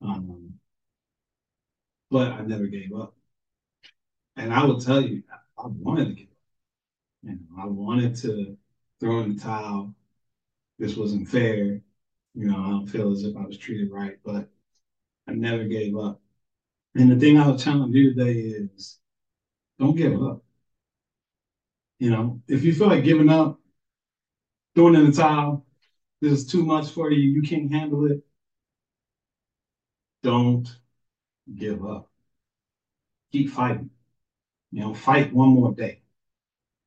Um, 0.01 0.55
but 2.09 2.31
I 2.31 2.43
never 2.43 2.67
gave 2.69 2.95
up. 2.95 3.15
And 4.37 4.53
I 4.53 4.65
will 4.65 4.81
tell 4.81 5.01
you, 5.01 5.25
I 5.59 5.67
wanted 5.67 6.07
to 6.07 6.15
give 6.15 6.29
up. 6.29 6.37
You 7.25 7.31
know, 7.33 7.63
I 7.63 7.67
wanted 7.67 8.15
to 8.17 8.57
throw 9.01 9.21
in 9.23 9.35
the 9.35 9.43
towel. 9.43 9.93
This 10.79 10.97
wasn't 10.97 11.29
fair. 11.29 11.81
You 12.35 12.47
know, 12.47 12.57
I 12.57 12.71
don't 12.71 12.87
feel 12.87 13.11
as 13.11 13.25
if 13.25 13.37
I 13.37 13.45
was 13.45 13.59
treated 13.59 13.91
right, 13.91 14.19
but 14.25 14.49
I 15.27 15.33
never 15.33 15.65
gave 15.65 15.97
up. 15.97 16.21
And 16.95 17.11
the 17.11 17.17
thing 17.17 17.39
I 17.39 17.49
will 17.49 17.59
challenge 17.59 17.93
you 17.93 18.15
today 18.15 18.39
is 18.39 19.01
don't 19.81 19.97
give 19.97 20.23
up. 20.23 20.45
You 21.99 22.11
know, 22.11 22.41
if 22.47 22.63
you 22.63 22.73
feel 22.73 22.89
like 22.89 23.03
giving 23.03 23.29
up, 23.29 23.59
throwing 24.75 24.95
in 24.95 25.07
the 25.07 25.13
towel, 25.13 25.67
this 26.21 26.33
is 26.33 26.47
too 26.47 26.65
much 26.65 26.91
for 26.91 27.11
you, 27.11 27.31
you 27.31 27.43
can't 27.43 27.73
handle 27.73 28.07
it, 28.11 28.25
don't 30.23 30.79
give 31.55 31.85
up. 31.87 32.11
Keep 33.33 33.51
fighting. 33.51 33.91
You 34.73 34.81
know, 34.83 34.95
fight 34.95 35.33
one 35.33 35.51
more 35.51 35.73
day. 35.75 36.03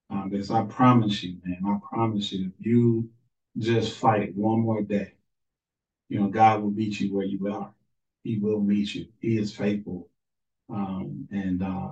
Um, 0.09 0.29
because 0.29 0.51
I 0.51 0.63
promise 0.63 1.23
you, 1.23 1.37
man, 1.43 1.61
I 1.65 1.77
promise 1.93 2.31
you, 2.31 2.51
if 2.59 2.65
you 2.65 3.09
just 3.57 3.97
fight 3.97 4.35
one 4.35 4.61
more 4.61 4.81
day, 4.81 5.13
you 6.09 6.19
know, 6.19 6.27
God 6.27 6.61
will 6.61 6.71
meet 6.71 6.99
you 6.99 7.13
where 7.13 7.25
you 7.25 7.47
are. 7.51 7.73
He 8.23 8.39
will 8.39 8.61
meet 8.61 8.95
you. 8.95 9.07
He 9.19 9.37
is 9.37 9.53
faithful. 9.55 10.09
Um, 10.69 11.27
and 11.31 11.63
uh, 11.63 11.89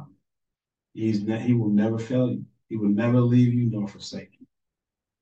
he's 0.93 1.23
ne- 1.23 1.41
he 1.41 1.53
will 1.53 1.69
never 1.69 1.99
fail 1.99 2.31
you. 2.31 2.45
He 2.69 2.77
will 2.77 2.89
never 2.89 3.21
leave 3.21 3.53
you 3.53 3.69
nor 3.69 3.87
forsake 3.87 4.31
you. 4.39 4.47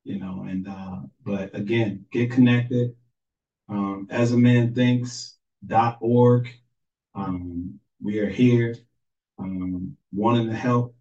You 0.04 0.20
know, 0.20 0.46
and 0.48 0.68
uh, 0.68 1.00
but 1.26 1.56
again, 1.56 2.06
get 2.12 2.32
connected. 2.32 2.96
Um, 3.70 4.08
as 4.10 4.32
a 4.34 4.38
man 4.38 4.74
thinks.org. 4.74 6.50
Um, 7.16 7.80
we 8.02 8.20
are 8.20 8.30
here 8.30 8.76
um, 9.40 9.96
wanting 10.12 10.48
to 10.48 10.56
help, 10.56 10.96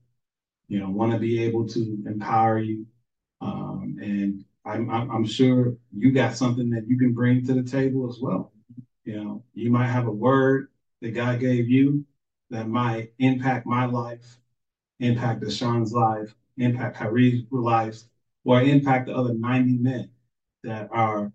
you 0.69 0.79
know, 0.79 0.91
want 0.91 1.13
to 1.13 1.19
be 1.19 1.43
able 1.45 1.67
to 1.69 2.03
empower 2.07 2.59
you. 2.59 2.87
Um, 3.41 3.97
and 4.01 4.45
I'm, 4.65 4.89
I'm, 4.91 5.11
I'm 5.11 5.25
sure 5.27 5.75
you 5.93 6.13
got 6.13 6.37
something 6.37 6.71
that 6.71 6.87
you 6.87 6.99
can 6.99 7.13
bring 7.13 7.45
to 7.47 7.55
the 7.55 7.63
table 7.63 8.09
as 8.09 8.19
well. 8.21 8.53
You 9.05 9.17
know, 9.23 9.45
you 9.55 9.71
might 9.71 9.89
have 9.89 10.07
a 10.07 10.13
word 10.13 10.69
that 11.01 11.11
God 11.11 11.41
gave 11.41 11.69
you 11.69 12.05
that 12.51 12.69
might 12.69 13.13
impact 13.19 13.67
my 13.67 13.87
life, 13.87 14.39
impact 15.01 15.43
Deshaun's 15.43 15.93
life, 15.93 16.35
impact 16.59 16.99
Kyrie's 16.99 17.45
life, 17.51 18.03
or 18.45 18.63
impact 18.63 19.07
the 19.07 19.15
other 19.15 19.35
90 19.35 19.79
men 19.79 20.11
that 20.65 20.89
are 20.93 21.33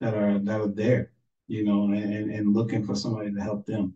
that 0.00 0.14
are 0.14 0.38
that 0.38 0.60
are 0.60 0.68
there, 0.68 1.12
you 1.48 1.64
know, 1.64 1.84
and, 1.92 2.30
and 2.30 2.54
looking 2.54 2.84
for 2.84 2.94
somebody 2.94 3.32
to 3.32 3.40
help 3.40 3.66
them. 3.66 3.94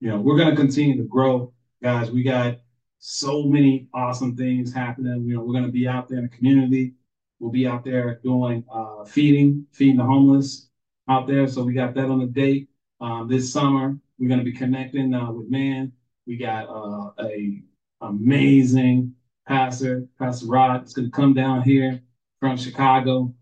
You 0.00 0.10
know, 0.10 0.20
we're 0.20 0.38
gonna 0.38 0.56
continue 0.56 0.96
to 0.96 1.08
grow, 1.08 1.52
guys. 1.82 2.10
We 2.10 2.22
got 2.22 2.58
so 2.98 3.44
many 3.44 3.88
awesome 3.94 4.36
things 4.36 4.72
happening. 4.72 5.24
You 5.26 5.36
know, 5.36 5.42
we're 5.42 5.54
gonna 5.54 5.68
be 5.68 5.88
out 5.88 6.08
there 6.08 6.18
in 6.18 6.24
the 6.24 6.36
community. 6.36 6.94
We'll 7.38 7.50
be 7.50 7.66
out 7.66 7.84
there 7.84 8.20
doing 8.22 8.64
uh, 8.72 9.04
feeding, 9.04 9.66
feeding 9.72 9.96
the 9.96 10.04
homeless 10.04 10.68
out 11.08 11.26
there. 11.26 11.46
So 11.46 11.62
we 11.62 11.74
got 11.74 11.94
that 11.94 12.06
on 12.06 12.20
the 12.20 12.26
date 12.26 12.68
um, 13.00 13.28
this 13.28 13.52
summer. 13.52 13.98
We're 14.18 14.28
going 14.28 14.40
to 14.40 14.44
be 14.44 14.56
connecting 14.56 15.12
uh, 15.12 15.30
with 15.32 15.50
man. 15.50 15.92
We 16.26 16.36
got 16.36 16.68
uh, 16.68 17.10
a 17.20 17.62
amazing 18.00 19.14
pastor, 19.46 20.08
Pastor 20.18 20.46
Rod. 20.46 20.84
is 20.84 20.92
going 20.92 21.10
to 21.10 21.16
come 21.16 21.34
down 21.34 21.62
here 21.62 22.00
from 22.40 22.56
Chicago. 22.56 23.34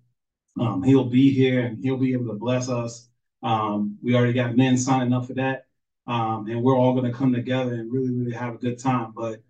Um, 0.61 0.83
he'll 0.83 1.09
be 1.09 1.31
here 1.31 1.61
and 1.61 1.83
he'll 1.83 1.97
be 1.97 2.13
able 2.13 2.27
to 2.29 2.39
bless 2.39 2.69
us. 2.69 3.09
Um, 3.43 3.99
we 4.03 4.15
already 4.15 4.35
got 4.35 4.57
men 4.57 4.77
signing 4.77 5.13
up 5.13 5.27
for 5.27 5.35
that. 5.35 5.67
Um, 6.07 6.47
and 6.49 6.63
we're 6.63 6.77
all 6.77 6.95
going 6.95 7.11
to 7.11 7.17
come 7.17 7.33
together 7.33 7.75
and 7.75 7.93
really, 7.93 8.11
really 8.11 8.35
have 8.35 8.55
a 8.55 8.59
good 8.59 8.79
time. 8.79 9.13
But, 9.17 9.41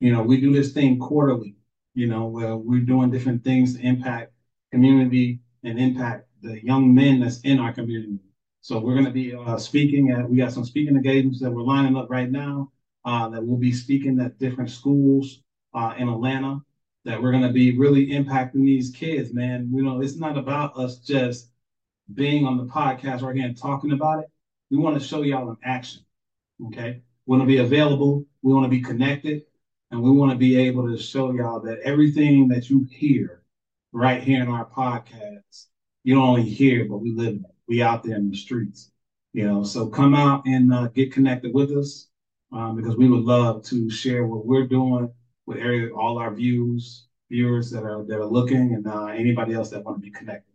you 0.00 0.12
know, 0.12 0.22
we 0.22 0.40
do 0.40 0.52
this 0.52 0.72
thing 0.72 0.98
quarterly 0.98 1.56
you 1.96 2.06
know, 2.06 2.26
where 2.26 2.54
we're 2.54 2.80
doing 2.80 3.10
different 3.10 3.42
things 3.42 3.74
to 3.74 3.80
impact 3.80 4.30
community 4.70 5.40
and 5.64 5.80
impact 5.80 6.28
the 6.42 6.62
young 6.62 6.94
men 6.94 7.20
that's 7.20 7.40
in 7.40 7.58
our 7.58 7.72
community. 7.72 8.20
So 8.60 8.78
we're 8.78 8.92
going 8.92 9.06
to 9.06 9.10
be 9.10 9.34
uh, 9.34 9.56
speaking 9.56 10.10
at, 10.10 10.28
we 10.28 10.36
got 10.36 10.52
some 10.52 10.64
speaking 10.64 10.94
engagements 10.94 11.40
that 11.40 11.50
we're 11.50 11.62
lining 11.62 11.96
up 11.96 12.10
right 12.10 12.30
now 12.30 12.70
uh, 13.06 13.30
that 13.30 13.42
we'll 13.42 13.56
be 13.56 13.72
speaking 13.72 14.20
at 14.20 14.38
different 14.38 14.70
schools 14.70 15.42
uh, 15.76 15.94
in 15.98 16.08
Atlanta 16.08 16.60
that 17.04 17.22
we're 17.22 17.30
going 17.30 17.42
to 17.42 17.52
be 17.52 17.76
really 17.76 18.08
impacting 18.08 18.64
these 18.64 18.90
kids, 18.90 19.32
man. 19.32 19.70
You 19.72 19.82
know, 19.82 20.00
it's 20.00 20.16
not 20.16 20.36
about 20.36 20.76
us 20.76 20.96
just 20.96 21.50
being 22.14 22.46
on 22.46 22.56
the 22.56 22.64
podcast 22.64 23.22
right 23.22 23.36
here 23.36 23.44
and 23.44 23.56
talking 23.56 23.92
about 23.92 24.20
it. 24.20 24.26
We 24.70 24.78
want 24.78 25.00
to 25.00 25.06
show 25.06 25.22
y'all 25.22 25.50
in 25.50 25.56
action. 25.62 26.02
Okay. 26.68 27.02
We 27.26 27.36
want 27.36 27.42
to 27.42 27.46
be 27.46 27.58
available. 27.58 28.24
We 28.42 28.52
want 28.52 28.64
to 28.64 28.70
be 28.70 28.80
connected. 28.80 29.42
And 29.92 30.02
we 30.02 30.10
want 30.10 30.32
to 30.32 30.36
be 30.36 30.56
able 30.58 30.88
to 30.88 30.98
show 30.98 31.32
y'all 31.32 31.60
that 31.60 31.78
everything 31.84 32.48
that 32.48 32.68
you 32.68 32.88
hear 32.90 33.42
right 33.92 34.20
here 34.20 34.42
in 34.42 34.48
our 34.48 34.66
podcast, 34.66 35.66
you 36.02 36.14
don't 36.14 36.24
only 36.24 36.42
hear, 36.42 36.86
but 36.86 36.98
we 36.98 37.12
live 37.12 37.34
it. 37.34 37.42
We 37.68 37.82
out 37.82 38.02
there 38.02 38.16
in 38.16 38.30
the 38.30 38.36
streets, 38.36 38.90
you 39.32 39.46
know. 39.46 39.62
So 39.62 39.86
come 39.86 40.14
out 40.14 40.44
and 40.46 40.72
uh, 40.72 40.88
get 40.88 41.12
connected 41.12 41.54
with 41.54 41.70
us 41.70 42.08
um, 42.52 42.76
because 42.76 42.96
we 42.96 43.08
would 43.08 43.24
love 43.24 43.62
to 43.66 43.88
share 43.90 44.26
what 44.26 44.46
we're 44.46 44.66
doing 44.66 45.12
with 45.46 45.58
area, 45.58 45.94
all 45.94 46.18
our 46.18 46.34
views, 46.34 47.06
viewers 47.30 47.70
that 47.70 47.84
are 47.84 48.04
that 48.04 48.18
are 48.18 48.26
looking, 48.26 48.74
and 48.74 48.86
uh, 48.86 49.06
anybody 49.06 49.54
else 49.54 49.70
that 49.70 49.84
want 49.84 49.96
to 49.96 50.00
be 50.00 50.10
connected. 50.10 50.52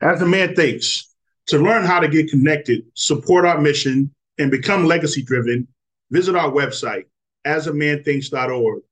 As 0.00 0.22
a 0.22 0.26
man 0.26 0.54
thinks, 0.54 1.12
to 1.46 1.58
learn 1.58 1.84
how 1.84 1.98
to 2.00 2.08
get 2.08 2.30
connected, 2.30 2.84
support 2.94 3.44
our 3.44 3.60
mission, 3.60 4.10
and 4.38 4.50
become 4.50 4.86
legacy 4.86 5.22
driven, 5.22 5.66
visit 6.10 6.34
our 6.36 6.50
website, 6.50 7.04
asamanthinks.org, 7.46 8.82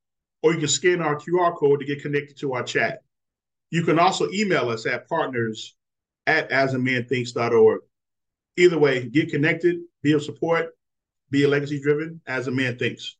or 0.42 0.52
you 0.52 0.58
can 0.58 0.68
scan 0.68 1.00
our 1.00 1.16
QR 1.16 1.56
code 1.56 1.80
to 1.80 1.86
get 1.86 2.02
connected 2.02 2.36
to 2.38 2.52
our 2.54 2.62
chat. 2.62 3.02
You 3.70 3.82
can 3.82 3.98
also 3.98 4.30
email 4.30 4.68
us 4.70 4.86
at 4.86 5.08
partners 5.08 5.74
at 6.26 6.50
asamanthinks.org. 6.50 7.80
Either 8.56 8.78
way, 8.78 9.08
get 9.08 9.30
connected, 9.30 9.80
be 10.02 10.12
of 10.12 10.22
support, 10.22 10.76
be 11.30 11.44
a 11.44 11.48
legacy 11.48 11.80
driven 11.80 12.20
as 12.26 12.48
a 12.48 12.50
man 12.50 12.78
thinks. 12.78 13.16